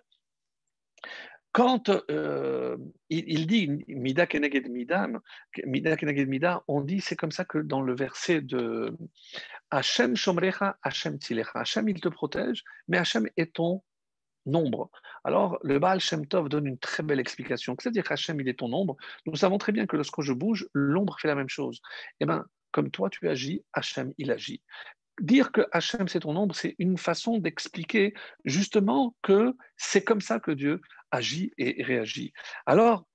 quand 1.52 1.90
euh, 2.10 2.78
il, 3.10 3.46
dit 3.46 3.68
Mida 3.86 4.26
Keneged 4.26 4.70
Mida, 4.70 5.06
Mida 5.66 6.64
on 6.66 6.80
dit, 6.80 7.00
c'est 7.00 7.16
comme 7.16 7.30
ça 7.30 7.44
que 7.44 7.58
dans 7.58 7.82
le 7.82 7.94
verset 7.94 8.40
de 8.40 8.96
Hachem 9.70 10.16
Shomrecha, 10.16 10.78
Hachem 10.82 11.18
Tzilecha, 11.18 11.60
Hachem 11.60 11.88
il 11.90 12.00
te 12.00 12.08
protège, 12.08 12.64
mais 12.88 12.96
Hachem 12.96 13.28
est 13.36 13.54
ton 13.54 13.82
nombre. 14.46 14.90
Alors, 15.24 15.58
le 15.62 15.78
Baal 15.78 16.00
Shem 16.00 16.26
Tov 16.26 16.48
donne 16.48 16.66
une 16.66 16.78
très 16.78 17.02
belle 17.02 17.20
explication. 17.20 17.76
C'est-à-dire 17.78 18.04
qu'Hachem, 18.04 18.40
il 18.40 18.48
est 18.48 18.58
ton 18.58 18.68
nombre. 18.68 18.96
Nous 19.26 19.36
savons 19.36 19.58
très 19.58 19.72
bien 19.72 19.86
que 19.86 19.96
lorsque 19.96 20.20
je 20.22 20.32
bouge, 20.32 20.66
l'ombre 20.72 21.18
fait 21.20 21.28
la 21.28 21.34
même 21.34 21.48
chose. 21.48 21.80
Eh 22.20 22.26
bien, 22.26 22.44
comme 22.70 22.90
toi 22.90 23.10
tu 23.10 23.28
agis, 23.28 23.64
Hachem, 23.72 24.12
il 24.18 24.30
agit 24.30 24.62
dire 25.20 25.52
que 25.52 25.62
Hachem 25.72 26.09
c'est 26.09 26.20
ton 26.20 26.36
ombre, 26.36 26.55
c'est 26.55 26.74
une 26.78 26.98
façon 26.98 27.39
d'expliquer 27.39 28.14
justement 28.44 29.14
que 29.22 29.55
c'est 29.76 30.05
comme 30.05 30.20
ça 30.20 30.40
que 30.40 30.51
Dieu 30.51 30.80
agit 31.10 31.52
et 31.59 31.82
réagit. 31.82 32.32
Alors, 32.66 33.06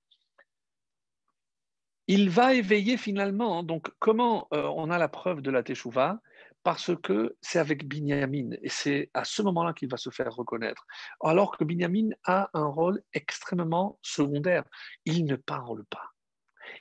il 2.06 2.30
va 2.30 2.54
éveiller 2.54 2.96
finalement, 2.96 3.62
donc 3.62 3.90
comment 3.98 4.48
euh, 4.54 4.62
on 4.76 4.90
a 4.90 4.98
la 4.98 5.08
preuve 5.08 5.42
de 5.42 5.50
la 5.50 5.62
Teshuvah 5.62 6.20
Parce 6.62 6.92
que 7.02 7.36
c'est 7.42 7.58
avec 7.58 7.86
Binyamin, 7.86 8.52
et 8.62 8.70
c'est 8.70 9.10
à 9.12 9.24
ce 9.24 9.42
moment-là 9.42 9.74
qu'il 9.74 9.90
va 9.90 9.98
se 9.98 10.08
faire 10.08 10.32
reconnaître. 10.34 10.86
Alors 11.22 11.58
que 11.58 11.64
Binyamin 11.64 12.10
a 12.24 12.48
un 12.54 12.66
rôle 12.66 13.02
extrêmement 13.12 13.98
secondaire. 14.02 14.64
Il 15.04 15.26
ne 15.26 15.36
parle 15.36 15.84
pas 15.86 16.12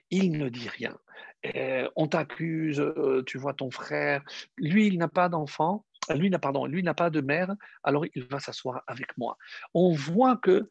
il 0.09 0.31
ne 0.31 0.49
dit 0.49 0.69
rien. 0.69 0.97
Euh, 1.45 1.87
on 1.95 2.07
t'accuse, 2.07 2.79
euh, 2.79 3.23
tu 3.25 3.37
vois 3.37 3.53
ton 3.53 3.69
frère, 3.69 4.23
lui 4.57 4.87
il 4.87 4.97
n'a 4.97 5.07
pas 5.07 5.29
d'enfant, 5.29 5.85
lui 6.15 6.29
n'a 6.29 6.39
pardon, 6.39 6.65
lui 6.65 6.81
n'a 6.83 6.93
pas 6.93 7.09
de 7.09 7.21
mère, 7.21 7.53
alors 7.83 8.05
il 8.15 8.23
va 8.25 8.39
s'asseoir 8.39 8.81
avec 8.87 9.17
moi. 9.17 9.37
On 9.73 9.93
voit 9.93 10.37
que 10.37 10.67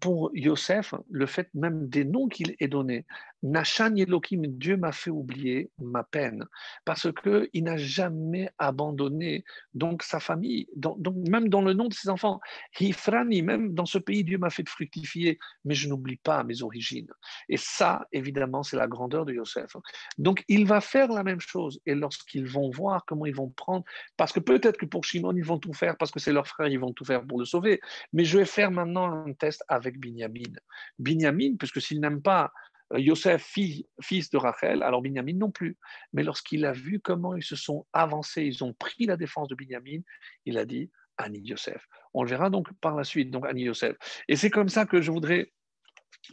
pour 0.00 0.30
Yosef, 0.34 0.94
le 1.08 1.26
fait 1.26 1.48
même 1.54 1.88
des 1.88 2.04
noms 2.04 2.28
qu'il 2.28 2.56
est 2.58 2.68
donné, 2.68 3.06
Nachan 3.42 3.94
Elohim, 3.96 4.42
Dieu 4.46 4.76
m'a 4.76 4.92
fait 4.92 5.10
oublier 5.10 5.70
ma 5.78 6.04
peine, 6.04 6.44
parce 6.84 7.08
qu'il 7.12 7.64
n'a 7.64 7.76
jamais 7.76 8.50
abandonné 8.58 9.44
donc 9.74 10.02
sa 10.02 10.20
famille, 10.20 10.68
donc, 10.74 10.98
même 11.28 11.48
dans 11.48 11.62
le 11.62 11.72
nom 11.72 11.88
de 11.88 11.94
ses 11.94 12.08
enfants. 12.08 12.40
Hifrani, 12.78 13.42
même 13.42 13.74
dans 13.74 13.86
ce 13.86 13.98
pays, 13.98 14.24
Dieu 14.24 14.38
m'a 14.38 14.50
fait 14.50 14.68
fructifier, 14.68 15.38
mais 15.64 15.74
je 15.74 15.88
n'oublie 15.88 16.16
pas 16.16 16.42
mes 16.44 16.62
origines. 16.62 17.10
Et 17.48 17.56
ça, 17.56 18.06
évidemment, 18.12 18.62
c'est 18.62 18.76
la 18.76 18.88
grandeur 18.88 19.24
de 19.24 19.32
Yosef. 19.32 19.76
Donc 20.18 20.44
il 20.48 20.66
va 20.66 20.80
faire 20.80 21.08
la 21.08 21.22
même 21.22 21.40
chose, 21.40 21.80
et 21.86 21.94
lorsqu'ils 21.94 22.46
vont 22.46 22.70
voir 22.70 23.04
comment 23.06 23.26
ils 23.26 23.34
vont 23.34 23.50
prendre, 23.50 23.84
parce 24.16 24.32
que 24.32 24.40
peut-être 24.40 24.76
que 24.76 24.86
pour 24.86 25.04
Shimon, 25.04 25.36
ils 25.36 25.44
vont 25.44 25.58
tout 25.58 25.72
faire, 25.72 25.96
parce 25.96 26.10
que 26.10 26.18
c'est 26.18 26.32
leur 26.32 26.46
frère, 26.46 26.68
ils 26.68 26.80
vont 26.80 26.92
tout 26.92 27.04
faire 27.04 27.24
pour 27.24 27.38
le 27.38 27.44
sauver, 27.44 27.80
mais 28.12 28.24
je 28.24 28.38
vais 28.38 28.44
faire 28.44 28.70
maintenant 28.70 29.26
un 29.26 29.32
test 29.32 29.62
avec 29.68 29.98
Binyamin. 29.98 30.52
Binyamin, 30.98 31.56
puisque 31.58 31.80
s'il 31.80 32.00
n'aime 32.00 32.22
pas 32.22 32.52
euh, 32.92 33.00
Yosef, 33.00 33.54
fils 34.00 34.30
de 34.30 34.36
Rachel, 34.36 34.82
alors 34.82 35.02
Binyamin 35.02 35.34
non 35.34 35.50
plus. 35.50 35.76
Mais 36.12 36.22
lorsqu'il 36.22 36.64
a 36.64 36.72
vu 36.72 37.00
comment 37.00 37.36
ils 37.36 37.42
se 37.42 37.56
sont 37.56 37.86
avancés, 37.92 38.42
ils 38.42 38.64
ont 38.64 38.74
pris 38.74 39.06
la 39.06 39.16
défense 39.16 39.48
de 39.48 39.54
Binyamin, 39.54 40.00
il 40.44 40.58
a 40.58 40.64
dit 40.64 40.90
Annie 41.16 41.40
Yosef. 41.40 41.86
On 42.14 42.22
le 42.22 42.30
verra 42.30 42.50
donc 42.50 42.72
par 42.80 42.96
la 42.96 43.04
suite, 43.04 43.30
donc 43.30 43.46
Annie 43.46 43.64
Yosef. 43.64 43.96
Et 44.28 44.36
c'est 44.36 44.50
comme 44.50 44.68
ça 44.68 44.86
que 44.86 45.00
je 45.00 45.10
voudrais 45.10 45.52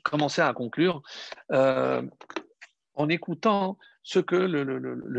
commencer 0.03 0.41
à 0.41 0.53
conclure 0.53 1.01
euh, 1.51 2.01
en 2.93 3.09
écoutant 3.09 3.77
ce 4.05 4.19
que 4.19 4.35
le, 4.35 4.63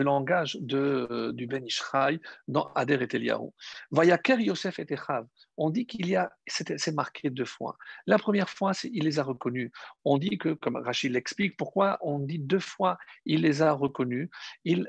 langage 0.03 0.57
de, 0.61 1.33
du 1.33 1.49
Ben 1.49 1.67
Ishraï 1.67 2.21
dans 2.47 2.73
Ader 2.75 2.99
et 3.03 3.17
Eliyahu. 3.17 3.51
Vayaker 3.91 4.41
Yosef 4.41 4.79
et 4.79 4.87
Echav. 4.89 5.27
On 5.57 5.71
dit 5.71 5.87
qu'il 5.87 6.07
y 6.07 6.15
a, 6.15 6.33
c'est 6.47 6.95
marqué 6.95 7.29
deux 7.29 7.45
fois. 7.45 7.77
La 8.07 8.17
première 8.17 8.49
fois, 8.49 8.73
il 8.85 9.03
les 9.03 9.19
a 9.19 9.25
reconnus. 9.25 9.73
On 10.05 10.19
dit 10.19 10.39
que, 10.39 10.51
comme 10.51 10.77
Rachid 10.77 11.13
l'explique, 11.13 11.57
pourquoi 11.57 11.99
on 12.01 12.21
dit 12.21 12.39
deux 12.39 12.61
fois 12.61 12.97
il 13.25 13.43
les 13.43 13.61
a 13.61 13.73
reconnus 13.73 14.31
il, 14.65 14.89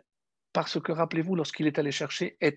Parce 0.54 0.80
que, 0.80 0.92
rappelez-vous, 0.92 1.36
lorsqu'il 1.36 1.66
est 1.66 1.80
allé 1.80 1.92
chercher 1.92 2.38
et 2.40 2.56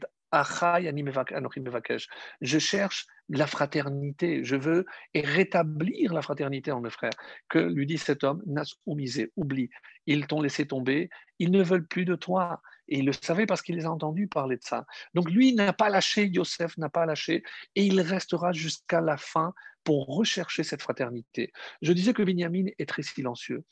je 2.41 2.59
cherche 2.59 3.07
la 3.29 3.47
fraternité, 3.47 4.45
je 4.45 4.57
veux 4.57 4.85
et 5.15 5.21
rétablir 5.21 6.13
la 6.13 6.23
fraternité 6.23 6.73
en 6.73 6.81
mes 6.81 6.91
frères. 6.91 7.13
Que 7.49 7.59
lui 7.59 7.87
dit 7.87 7.99
cet 7.99 8.25
homme, 8.25 8.43
Nas 8.47 8.65
oumisé, 8.87 9.33
oublie, 9.37 9.71
ils 10.07 10.27
t'ont 10.27 10.43
laissé 10.43 10.67
tomber, 10.67 11.11
ils 11.39 11.51
ne 11.51 11.63
veulent 11.63 11.87
plus 11.87 12.05
de 12.05 12.15
toi. 12.15 12.61
Et 12.89 12.99
il 12.99 13.07
le 13.07 13.13
savait 13.13 13.47
parce 13.47 13.63
qu'il 13.63 13.77
les 13.77 13.87
a 13.87 13.91
entendus 13.91 14.27
parler 14.27 14.57
de 14.57 14.65
ça. 14.65 14.85
Donc 15.15 15.31
lui 15.31 15.55
n'a 15.55 15.73
pas 15.73 15.91
lâché, 15.91 16.27
Yosef 16.27 16.77
n'a 16.77 16.89
pas 16.89 17.07
lâché, 17.07 17.45
et 17.77 17.85
il 17.85 18.01
restera 18.01 18.53
jusqu'à 18.53 19.01
la 19.01 19.17
fin 19.17 19.55
pour 19.85 20.07
rechercher 20.07 20.65
cette 20.65 20.83
fraternité. 20.83 21.53
Je 21.83 21.93
disais 21.93 22.13
que 22.13 22.23
Binyamin 22.23 22.67
est 22.79 22.89
très 22.89 23.03
silencieux. 23.03 23.65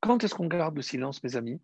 Quand 0.00 0.22
est-ce 0.24 0.34
qu'on 0.34 0.46
garde 0.46 0.76
le 0.76 0.82
silence, 0.82 1.22
mes 1.22 1.36
amis? 1.36 1.60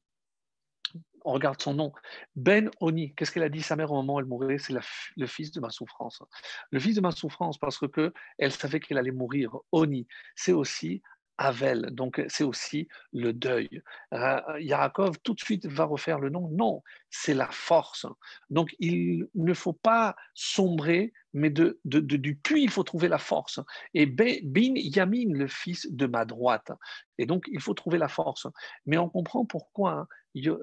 On 1.26 1.32
regarde 1.32 1.60
son 1.60 1.74
nom. 1.74 1.92
Ben 2.36 2.70
Oni, 2.80 3.14
qu'est-ce 3.14 3.32
qu'elle 3.32 3.42
a 3.42 3.48
dit? 3.48 3.62
Sa 3.62 3.76
mère 3.76 3.92
au 3.92 3.96
moment 3.96 4.14
où 4.14 4.20
elle 4.20 4.26
mourait 4.26 4.58
C'est 4.58 4.74
le 5.16 5.26
fils 5.26 5.50
de 5.50 5.60
ma 5.60 5.70
souffrance. 5.70 6.22
Le 6.70 6.80
fils 6.80 6.94
de 6.94 7.00
ma 7.00 7.10
souffrance 7.10 7.58
parce 7.58 7.78
que 7.88 8.12
elle 8.38 8.52
savait 8.52 8.80
qu'elle 8.80 8.98
allait 8.98 9.10
mourir. 9.10 9.56
Oni, 9.72 10.06
c'est 10.34 10.52
aussi 10.52 11.02
Avel, 11.38 11.90
donc 11.90 12.22
c'est 12.28 12.44
aussi 12.44 12.88
le 13.12 13.34
deuil. 13.34 13.82
Yaakov 14.10 15.18
tout 15.22 15.34
de 15.34 15.40
suite 15.40 15.66
va 15.66 15.84
refaire 15.84 16.18
le 16.18 16.30
nom. 16.30 16.48
Non, 16.48 16.82
c'est 17.10 17.34
la 17.34 17.48
force. 17.50 18.06
Donc 18.48 18.74
il 18.78 19.28
ne 19.34 19.52
faut 19.52 19.74
pas 19.74 20.16
sombrer, 20.32 21.12
mais 21.34 21.50
du 21.50 22.40
puits, 22.42 22.62
il 22.62 22.70
faut 22.70 22.84
trouver 22.84 23.08
la 23.08 23.18
force. 23.18 23.60
Et 23.92 24.06
Bin 24.06 24.74
Yamin, 24.76 25.34
le 25.34 25.46
fils 25.46 25.86
de 25.90 26.06
ma 26.06 26.24
droite. 26.24 26.72
Et 27.18 27.26
donc 27.26 27.44
il 27.52 27.60
faut 27.60 27.74
trouver 27.74 27.98
la 27.98 28.08
force. 28.08 28.46
Mais 28.86 28.96
on 28.96 29.10
comprend 29.10 29.44
pourquoi 29.44 29.92
hein, 29.92 30.08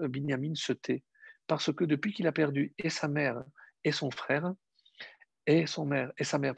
Binyamin 0.07 0.55
se 0.55 0.73
tait. 0.73 1.03
Parce 1.47 1.73
que 1.73 1.83
depuis 1.83 2.13
qu'il 2.13 2.27
a 2.27 2.31
perdu 2.31 2.73
et 2.77 2.89
sa 2.89 3.07
mère 3.07 3.43
et 3.83 3.91
son 3.91 4.11
frère, 4.11 4.53
et 5.45 5.65
son 5.65 5.85
mère 5.85 6.11
et 6.17 6.23
sa 6.23 6.37
mère 6.37 6.53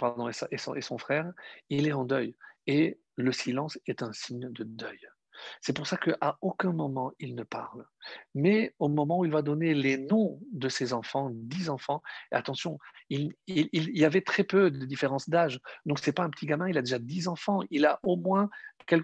et, 0.51 0.57
son, 0.57 0.75
et 0.75 0.81
son 0.81 0.97
frère, 0.97 1.31
il 1.69 1.87
est 1.87 1.93
en 1.93 2.05
deuil 2.05 2.35
et 2.67 2.99
le 3.15 3.31
silence 3.31 3.79
est 3.87 4.03
un 4.03 4.13
signe 4.13 4.51
de 4.51 4.63
deuil. 4.63 4.99
C'est 5.61 5.75
pour 5.75 5.87
ça 5.87 5.97
qu'à 5.97 6.37
aucun 6.41 6.71
moment 6.71 7.11
il 7.19 7.35
ne 7.35 7.43
parle. 7.43 7.85
Mais 8.33 8.73
au 8.79 8.87
moment 8.87 9.19
où 9.19 9.25
il 9.25 9.31
va 9.31 9.41
donner 9.41 9.73
les 9.73 9.97
noms 9.97 10.39
de 10.51 10.69
ses 10.69 10.93
enfants, 10.93 11.31
dix 11.33 11.69
enfants, 11.69 12.01
attention, 12.31 12.77
il, 13.09 13.33
y 13.47 14.05
avait 14.05 14.21
très 14.21 14.43
peu 14.43 14.71
de 14.71 14.85
différence 14.85 15.29
d'âge. 15.29 15.59
Donc 15.85 15.99
ce 15.99 16.09
n'est 16.09 16.13
pas 16.13 16.23
un 16.23 16.29
petit 16.29 16.45
gamin, 16.45 16.69
il 16.69 16.77
a 16.77 16.81
déjà 16.81 16.99
dix 16.99 17.27
enfants. 17.27 17.61
Il 17.69 17.85
a 17.85 17.99
au 18.03 18.15
moins 18.15 18.49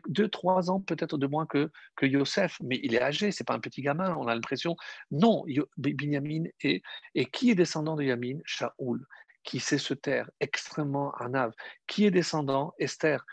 deux, 0.08 0.30
trois 0.30 0.70
ans 0.70 0.80
peut-être 0.80 1.18
de 1.18 1.28
moins 1.28 1.46
que, 1.46 1.72
que 1.96 2.06
Yosef, 2.06 2.58
mais 2.62 2.80
il 2.84 2.94
est 2.94 3.02
âgé, 3.02 3.32
c'est 3.32 3.44
pas 3.44 3.56
un 3.56 3.60
petit 3.60 3.82
gamin. 3.82 4.16
On 4.18 4.28
a 4.28 4.36
l'impression, 4.36 4.76
non, 5.10 5.44
Binyamin 5.78 6.44
est, 6.64 6.82
et 7.16 7.26
qui 7.26 7.52
est 7.52 7.56
descendant 7.56 7.96
de 7.96 8.04
Yamin? 8.04 8.40
Shaoul 8.46 9.06
qui 9.44 9.60
sait 9.60 9.78
se 9.78 9.94
taire, 9.94 10.30
extrêmement 10.40 11.12
anav, 11.16 11.52
qui 11.88 12.06
est 12.06 12.12
descendant, 12.12 12.74
Esther, 12.80 13.26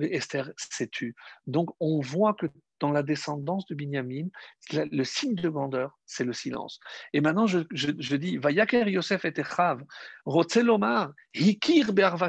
Esther 0.00 0.50
s'est 0.56 0.88
tu. 0.88 1.14
Donc 1.46 1.70
on 1.80 2.00
voit 2.00 2.34
que 2.34 2.46
dans 2.80 2.90
la 2.90 3.04
descendance 3.04 3.64
de 3.66 3.76
Binyamin, 3.76 4.26
le 4.72 5.04
signe 5.04 5.36
de 5.36 5.48
grandeur, 5.48 5.96
c'est 6.04 6.24
le 6.24 6.32
silence. 6.32 6.80
Et 7.12 7.20
maintenant, 7.20 7.46
je, 7.46 8.16
dis, 8.16 8.38
Vayaker 8.38 8.88
Yosef 8.88 9.24
et 9.24 9.32
Echav, 9.36 9.80
Rotzelomar, 10.26 11.12
Hikir 11.32 11.92
Be'arva 11.92 12.26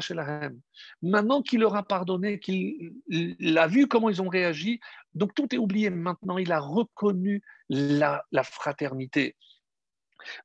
Maintenant 1.02 1.42
qu'il 1.42 1.58
leur 1.60 1.74
a 1.74 1.82
pardonné, 1.82 2.38
qu'il 2.38 3.58
a 3.58 3.66
vu 3.66 3.88
comment 3.88 4.08
ils 4.08 4.22
ont 4.22 4.28
réagi, 4.28 4.78
donc 5.14 5.34
tout 5.34 5.52
est 5.52 5.58
oublié. 5.58 5.90
Maintenant, 5.90 6.38
il 6.38 6.52
a 6.52 6.60
reconnu 6.60 7.42
la 7.68 8.22
fraternité. 8.44 9.34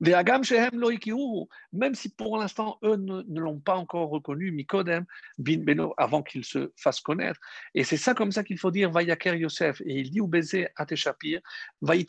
Même 0.01 1.95
si 1.95 2.10
pour 2.10 2.38
l'instant, 2.38 2.80
eux 2.84 2.95
ne, 2.95 3.39
l'ont 3.39 3.60
pas 3.60 3.76
encore 3.76 4.10
reconnu, 4.10 4.51
Mikodem, 4.51 5.06
bin 5.38 5.60
Beno, 5.60 5.93
avant 5.97 6.23
qu'ils 6.23 6.45
se 6.45 6.72
fassent 6.77 7.01
connaître. 7.01 7.39
Et 7.73 7.84
c'est 7.84 7.97
ça 7.97 8.14
comme 8.14 8.31
ça 8.31 8.43
qu'il 8.43 8.57
faut 8.57 8.72
dire, 8.72 8.91
Vayaker 8.91 9.35
Yosef. 9.35 9.81
Et 9.81 9.99
il 9.99 10.11
dit 10.11 10.22
au 10.22 10.27
baiser 10.27 10.68
à 10.76 10.85
Teshapir, 10.85 11.41
Vayit. 11.81 12.07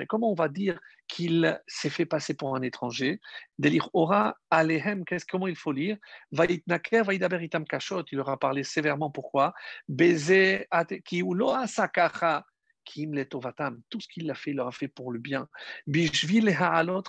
Et 0.00 0.06
comment 0.06 0.30
on 0.30 0.34
va 0.34 0.48
dire 0.48 0.78
qu'il 1.06 1.60
s'est 1.66 1.90
fait 1.90 2.06
passer 2.06 2.34
pour 2.34 2.56
un 2.56 2.62
étranger? 2.62 3.20
Délire 3.58 3.88
Ora 3.92 4.36
Alehem, 4.50 5.04
comment 5.28 5.46
il 5.46 5.56
faut 5.56 5.72
lire? 5.72 5.96
Vayit 6.32 6.62
Naker, 6.66 7.04
Vayidaberitam 7.04 7.64
Kashot. 7.64 8.04
Il 8.10 8.16
leur 8.16 8.28
a 8.28 8.38
parlé 8.38 8.64
sévèrement. 8.64 9.10
Pourquoi? 9.10 9.54
Baiser 9.88 10.66
Ki 11.04 11.20
Uloa 11.20 11.66
Sakacha 11.66 12.44
tout 12.84 14.00
ce 14.00 14.08
qu'il 14.08 14.30
a 14.30 14.34
fait, 14.34 14.50
il 14.50 14.56
leur 14.56 14.68
a 14.68 14.72
fait 14.72 14.88
pour 14.88 15.12
le 15.12 15.18
bien. 15.18 15.48
Bishvil 15.86 16.48
ha'alot 16.50 17.02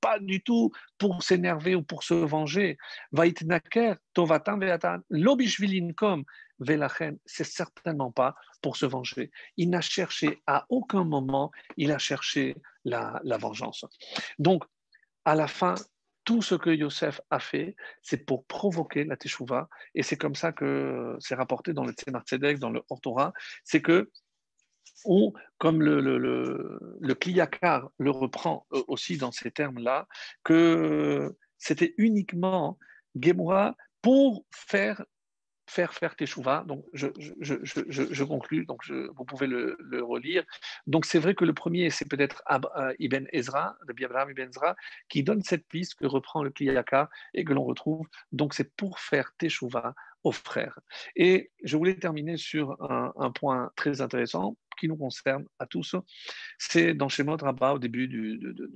pas 0.00 0.18
du 0.18 0.42
tout 0.42 0.70
pour 0.98 1.22
s'énerver 1.22 1.74
ou 1.74 1.82
pour 1.82 2.02
se 2.02 2.14
venger. 2.14 2.76
Vaitnaker 3.12 3.96
tovatam 4.12 4.60
ve'atan, 4.60 5.00
velachen, 6.58 7.18
c'est 7.24 7.44
certainement 7.44 8.12
pas 8.12 8.34
pour 8.62 8.76
se 8.76 8.86
venger. 8.86 9.30
Il 9.56 9.70
n'a 9.70 9.80
cherché 9.80 10.42
à 10.46 10.66
aucun 10.68 11.04
moment, 11.04 11.50
il 11.76 11.92
a 11.92 11.98
cherché 11.98 12.56
la, 12.84 13.20
vengeance. 13.38 13.84
Donc, 14.38 14.64
à 15.24 15.34
la 15.34 15.48
fin, 15.48 15.74
tout 16.24 16.42
ce 16.42 16.54
que 16.54 16.70
Yosef 16.70 17.20
a 17.30 17.38
fait, 17.38 17.76
c'est 18.02 18.24
pour 18.24 18.46
provoquer 18.46 19.04
la 19.04 19.16
Teshuvah. 19.16 19.68
Et 19.94 20.02
c'est 20.02 20.16
comme 20.16 20.34
ça 20.34 20.52
que 20.52 21.16
c'est 21.20 21.34
rapporté 21.34 21.72
dans 21.74 21.84
le 21.84 21.92
Tzemar 21.92 22.22
Tzedek, 22.24 22.58
dans 22.58 22.70
le 22.70 22.82
Hortorah, 22.88 23.32
c'est 23.62 23.82
que 23.82 24.10
ou 25.04 25.34
comme 25.58 25.82
le, 25.82 26.00
le, 26.00 26.18
le, 26.18 26.98
le 27.00 27.14
le 27.98 28.10
reprend 28.10 28.66
euh, 28.72 28.82
aussi 28.88 29.16
dans 29.16 29.32
ces 29.32 29.50
termes-là, 29.50 30.06
que 30.42 31.36
c'était 31.58 31.94
uniquement 31.98 32.78
Gemora 33.20 33.76
pour 34.02 34.44
faire 34.50 35.04
faire 35.66 35.94
faire 35.94 36.14
Teshuvah. 36.16 36.64
Donc, 36.66 36.84
je, 36.92 37.06
je, 37.40 38.24
donc 38.64 38.90
vous 39.16 39.24
pouvez 39.24 39.46
le, 39.46 39.76
relire. 40.02 40.44
Donc, 40.86 41.06
c'est 41.06 41.18
vrai 41.18 41.34
que 41.34 41.44
le 41.44 41.54
premier, 41.54 41.90
c'est 41.90 42.08
peut-être 42.08 42.42
euh, 42.76 42.94
Ibn 42.98 43.26
Ezra, 43.32 43.76
de 43.86 44.04
Abraham 44.04 44.30
Ibn 44.30 44.42
Ezra, 44.42 44.76
qui 45.08 45.22
donne 45.22 45.42
cette 45.42 45.66
piste 45.66 45.94
que 45.94 46.06
reprend 46.06 46.42
le 46.42 46.50
Kliyaka 46.50 47.08
et 47.32 47.44
que 47.44 47.52
l'on 47.52 47.64
retrouve. 47.64 48.06
Donc, 48.32 48.54
c'est 48.54 48.74
pour 48.76 48.98
faire 48.98 49.32
Teshuvah 49.38 49.94
aux 50.24 50.32
frères. 50.32 50.78
Et 51.16 51.50
je 51.62 51.76
voulais 51.76 51.94
terminer 51.96 52.36
sur 52.36 52.76
un, 52.80 53.30
point 53.30 53.70
très 53.76 54.00
intéressant 54.00 54.56
qui 54.78 54.88
nous 54.88 54.96
concerne 54.96 55.46
à 55.60 55.66
tous, 55.66 55.94
c'est 56.58 56.94
dans 56.94 57.08
Shemot 57.08 57.36
Rabbah 57.36 57.74
au 57.74 57.78
début 57.78 58.08
du, 58.08 58.38
de. 58.38 58.72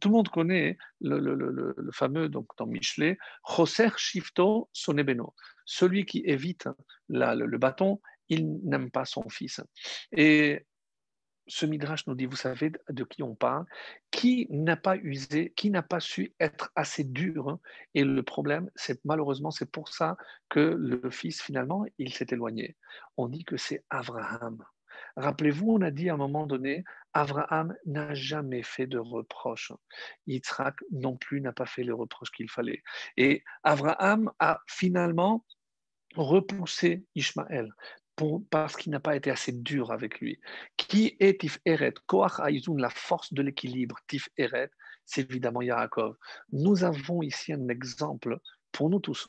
Tout 0.00 0.08
le 0.08 0.12
monde 0.12 0.28
connaît 0.30 0.78
le 1.00 1.90
fameux, 1.92 2.28
donc 2.28 2.46
dans 2.56 2.66
Michelet, 2.66 3.18
Choser 3.44 3.90
Shifto 3.96 4.70
Sonebeno. 4.72 5.34
Celui 5.66 6.06
qui 6.06 6.22
évite 6.24 6.68
la, 7.08 7.34
le, 7.34 7.58
bâton, 7.58 8.00
il 8.28 8.60
n'aime 8.64 8.90
pas 8.90 9.04
son 9.04 9.28
fils. 9.28 9.60
Et 10.12 10.64
ce 11.46 11.66
Midrash 11.66 12.06
nous 12.06 12.14
dit, 12.14 12.26
vous 12.26 12.36
savez 12.36 12.72
de 12.88 13.04
qui 13.04 13.22
on 13.22 13.34
parle, 13.34 13.66
qui 14.10 14.46
n'a 14.50 14.76
pas 14.76 14.96
usé, 14.96 15.52
qui 15.56 15.70
n'a 15.70 15.82
pas 15.82 16.00
su 16.00 16.34
être 16.40 16.70
assez 16.76 17.04
dur. 17.04 17.48
Hein. 17.48 17.60
Et 17.94 18.04
le 18.04 18.22
problème, 18.22 18.70
c'est 18.74 19.04
malheureusement, 19.04 19.50
c'est 19.50 19.70
pour 19.70 19.88
ça 19.88 20.16
que 20.48 20.60
le 20.60 21.10
fils, 21.10 21.42
finalement, 21.42 21.84
il 21.98 22.12
s'est 22.12 22.28
éloigné. 22.30 22.76
On 23.16 23.28
dit 23.28 23.44
que 23.44 23.56
c'est 23.56 23.84
Abraham. 23.90 24.64
Rappelez-vous, 25.16 25.70
on 25.70 25.82
a 25.82 25.90
dit 25.90 26.08
à 26.08 26.14
un 26.14 26.18
moment 26.18 26.46
donné, 26.46 26.84
Abraham 27.12 27.74
n'a 27.86 28.14
jamais 28.14 28.62
fait 28.62 28.86
de 28.86 28.98
reproches. 28.98 29.72
Yitzhak 30.26 30.76
non 30.90 31.16
plus 31.16 31.40
n'a 31.40 31.52
pas 31.52 31.66
fait 31.66 31.84
les 31.84 31.92
reproches 31.92 32.30
qu'il 32.30 32.50
fallait. 32.50 32.82
Et 33.16 33.42
Abraham 33.62 34.30
a 34.38 34.60
finalement 34.66 35.44
repoussé 36.14 37.04
Ishmaël 37.14 37.72
parce 38.50 38.76
qu'il 38.76 38.92
n'a 38.92 39.00
pas 39.00 39.16
été 39.16 39.30
assez 39.30 39.52
dur 39.52 39.90
avec 39.90 40.20
lui. 40.20 40.38
Qui 40.76 41.16
est 41.20 41.40
Tif 41.40 41.58
Eret? 41.64 41.94
Koach 42.06 42.38
la 42.76 42.90
force 42.90 43.32
de 43.32 43.42
l'équilibre. 43.42 43.98
Tif 44.06 44.28
Eret, 44.36 44.70
c'est 45.04 45.22
évidemment 45.30 45.62
Yaakov. 45.62 46.16
Nous 46.52 46.84
avons 46.84 47.22
ici 47.22 47.52
un 47.52 47.68
exemple 47.68 48.38
pour 48.70 48.90
nous 48.90 49.00
tous 49.00 49.28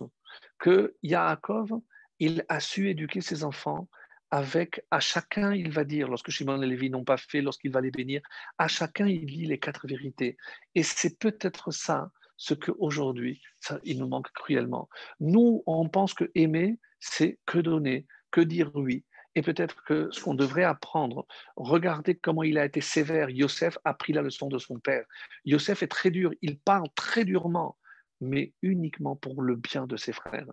que 0.60 0.96
Yaakov, 1.04 1.72
il 2.20 2.46
a 2.50 2.60
su 2.60 2.90
éduquer 2.90 3.22
ses 3.22 3.44
enfants 3.44 3.90
avec 4.32 4.84
à 4.90 5.00
chacun 5.00 5.54
il 5.54 5.72
va 5.72 5.84
dire, 5.84 6.08
lorsque 6.08 6.32
Shimon 6.32 6.62
et 6.62 6.68
Lévi 6.68 6.90
n'ont 6.90 7.04
pas 7.04 7.18
fait, 7.18 7.42
lorsqu'il 7.42 7.72
va 7.72 7.82
les 7.82 7.92
bénir, 7.92 8.22
à 8.58 8.68
chacun 8.68 9.08
il 9.08 9.26
lit 9.26 9.46
les 9.46 9.60
quatre 9.60 9.88
vérités. 9.88 10.38
Et 10.74 10.84
c'est 10.84 11.20
peut-être 11.20 11.72
ça 11.72 12.12
ce 12.38 12.54
qu'aujourd'hui, 12.54 13.42
il 13.84 14.00
nous 14.00 14.08
manque 14.08 14.32
cruellement. 14.34 14.90
Nous, 15.20 15.64
on 15.68 15.88
pense 15.88 16.14
que 16.14 16.32
aimer, 16.34 16.80
c'est 17.00 17.40
que 17.46 17.60
donner, 17.60 18.08
que 18.34 18.42
dire 18.42 18.72
oui. 18.74 19.06
Et 19.36 19.42
peut-être 19.42 19.84
que 19.84 20.10
ce 20.12 20.22
qu'on 20.22 20.34
devrait 20.34 20.64
apprendre, 20.64 21.26
regardez 21.56 22.16
comment 22.16 22.44
il 22.44 22.58
a 22.58 22.66
été 22.66 22.82
sévère. 22.82 23.30
Yosef 23.30 23.78
a 23.86 23.94
pris 23.94 24.12
la 24.12 24.22
leçon 24.22 24.48
de 24.48 24.58
son 24.58 24.80
père. 24.80 25.06
Yosef 25.46 25.82
est 25.84 25.88
très 25.88 26.12
dur, 26.12 26.32
il 26.42 26.60
parle 26.60 26.88
très 26.96 27.26
durement, 27.26 27.78
mais 28.22 28.54
uniquement 28.62 29.16
pour 29.16 29.42
le 29.42 29.56
bien 29.56 29.88
de 29.88 29.98
ses 29.98 30.14
frères. 30.14 30.46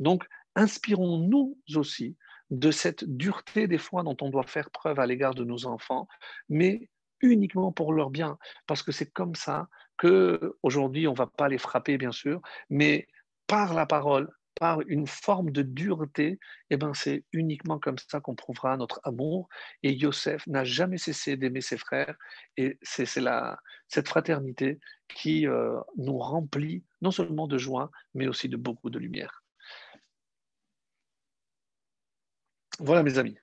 Donc, 0.00 0.26
inspirons-nous 0.54 1.58
aussi 1.76 2.16
de 2.50 2.70
cette 2.70 3.04
dureté 3.04 3.66
des 3.68 3.78
fois 3.78 4.02
dont 4.02 4.16
on 4.20 4.30
doit 4.30 4.46
faire 4.46 4.70
preuve 4.70 4.98
à 5.00 5.06
l'égard 5.06 5.34
de 5.34 5.44
nos 5.44 5.66
enfants, 5.66 6.06
mais 6.48 6.88
uniquement 7.20 7.72
pour 7.72 7.92
leur 7.92 8.10
bien, 8.10 8.38
parce 8.66 8.82
que 8.82 8.92
c'est 8.92 9.10
comme 9.10 9.34
ça 9.34 9.68
que 9.96 10.56
aujourd'hui 10.62 11.08
on 11.08 11.14
va 11.14 11.26
pas 11.26 11.48
les 11.48 11.58
frapper 11.58 11.96
bien 11.96 12.12
sûr, 12.12 12.40
mais 12.68 13.08
par 13.46 13.72
la 13.74 13.86
parole, 13.86 14.30
par 14.58 14.80
une 14.86 15.06
forme 15.06 15.50
de 15.50 15.62
dureté, 15.62 16.38
eh 16.70 16.76
ben 16.76 16.92
c'est 16.94 17.24
uniquement 17.32 17.78
comme 17.78 17.98
ça 17.98 18.20
qu'on 18.20 18.34
prouvera 18.34 18.76
notre 18.76 19.00
amour. 19.04 19.48
Et 19.82 19.92
Yosef 19.92 20.46
n'a 20.46 20.64
jamais 20.64 20.98
cessé 20.98 21.36
d'aimer 21.36 21.60
ses 21.60 21.78
frères, 21.78 22.16
et 22.56 22.78
c'est 22.82 23.06
cette 23.06 24.08
fraternité 24.08 24.78
qui 25.08 25.46
euh, 25.46 25.78
nous 25.96 26.18
remplit 26.18 26.84
non 27.02 27.10
seulement 27.10 27.46
de 27.46 27.58
joie, 27.58 27.90
mais 28.14 28.28
aussi 28.28 28.48
de 28.48 28.56
beaucoup 28.56 28.90
de 28.90 28.98
lumière. 28.98 29.42
Voilà 32.78 33.02
mes 33.02 33.18
amis. 33.18 33.38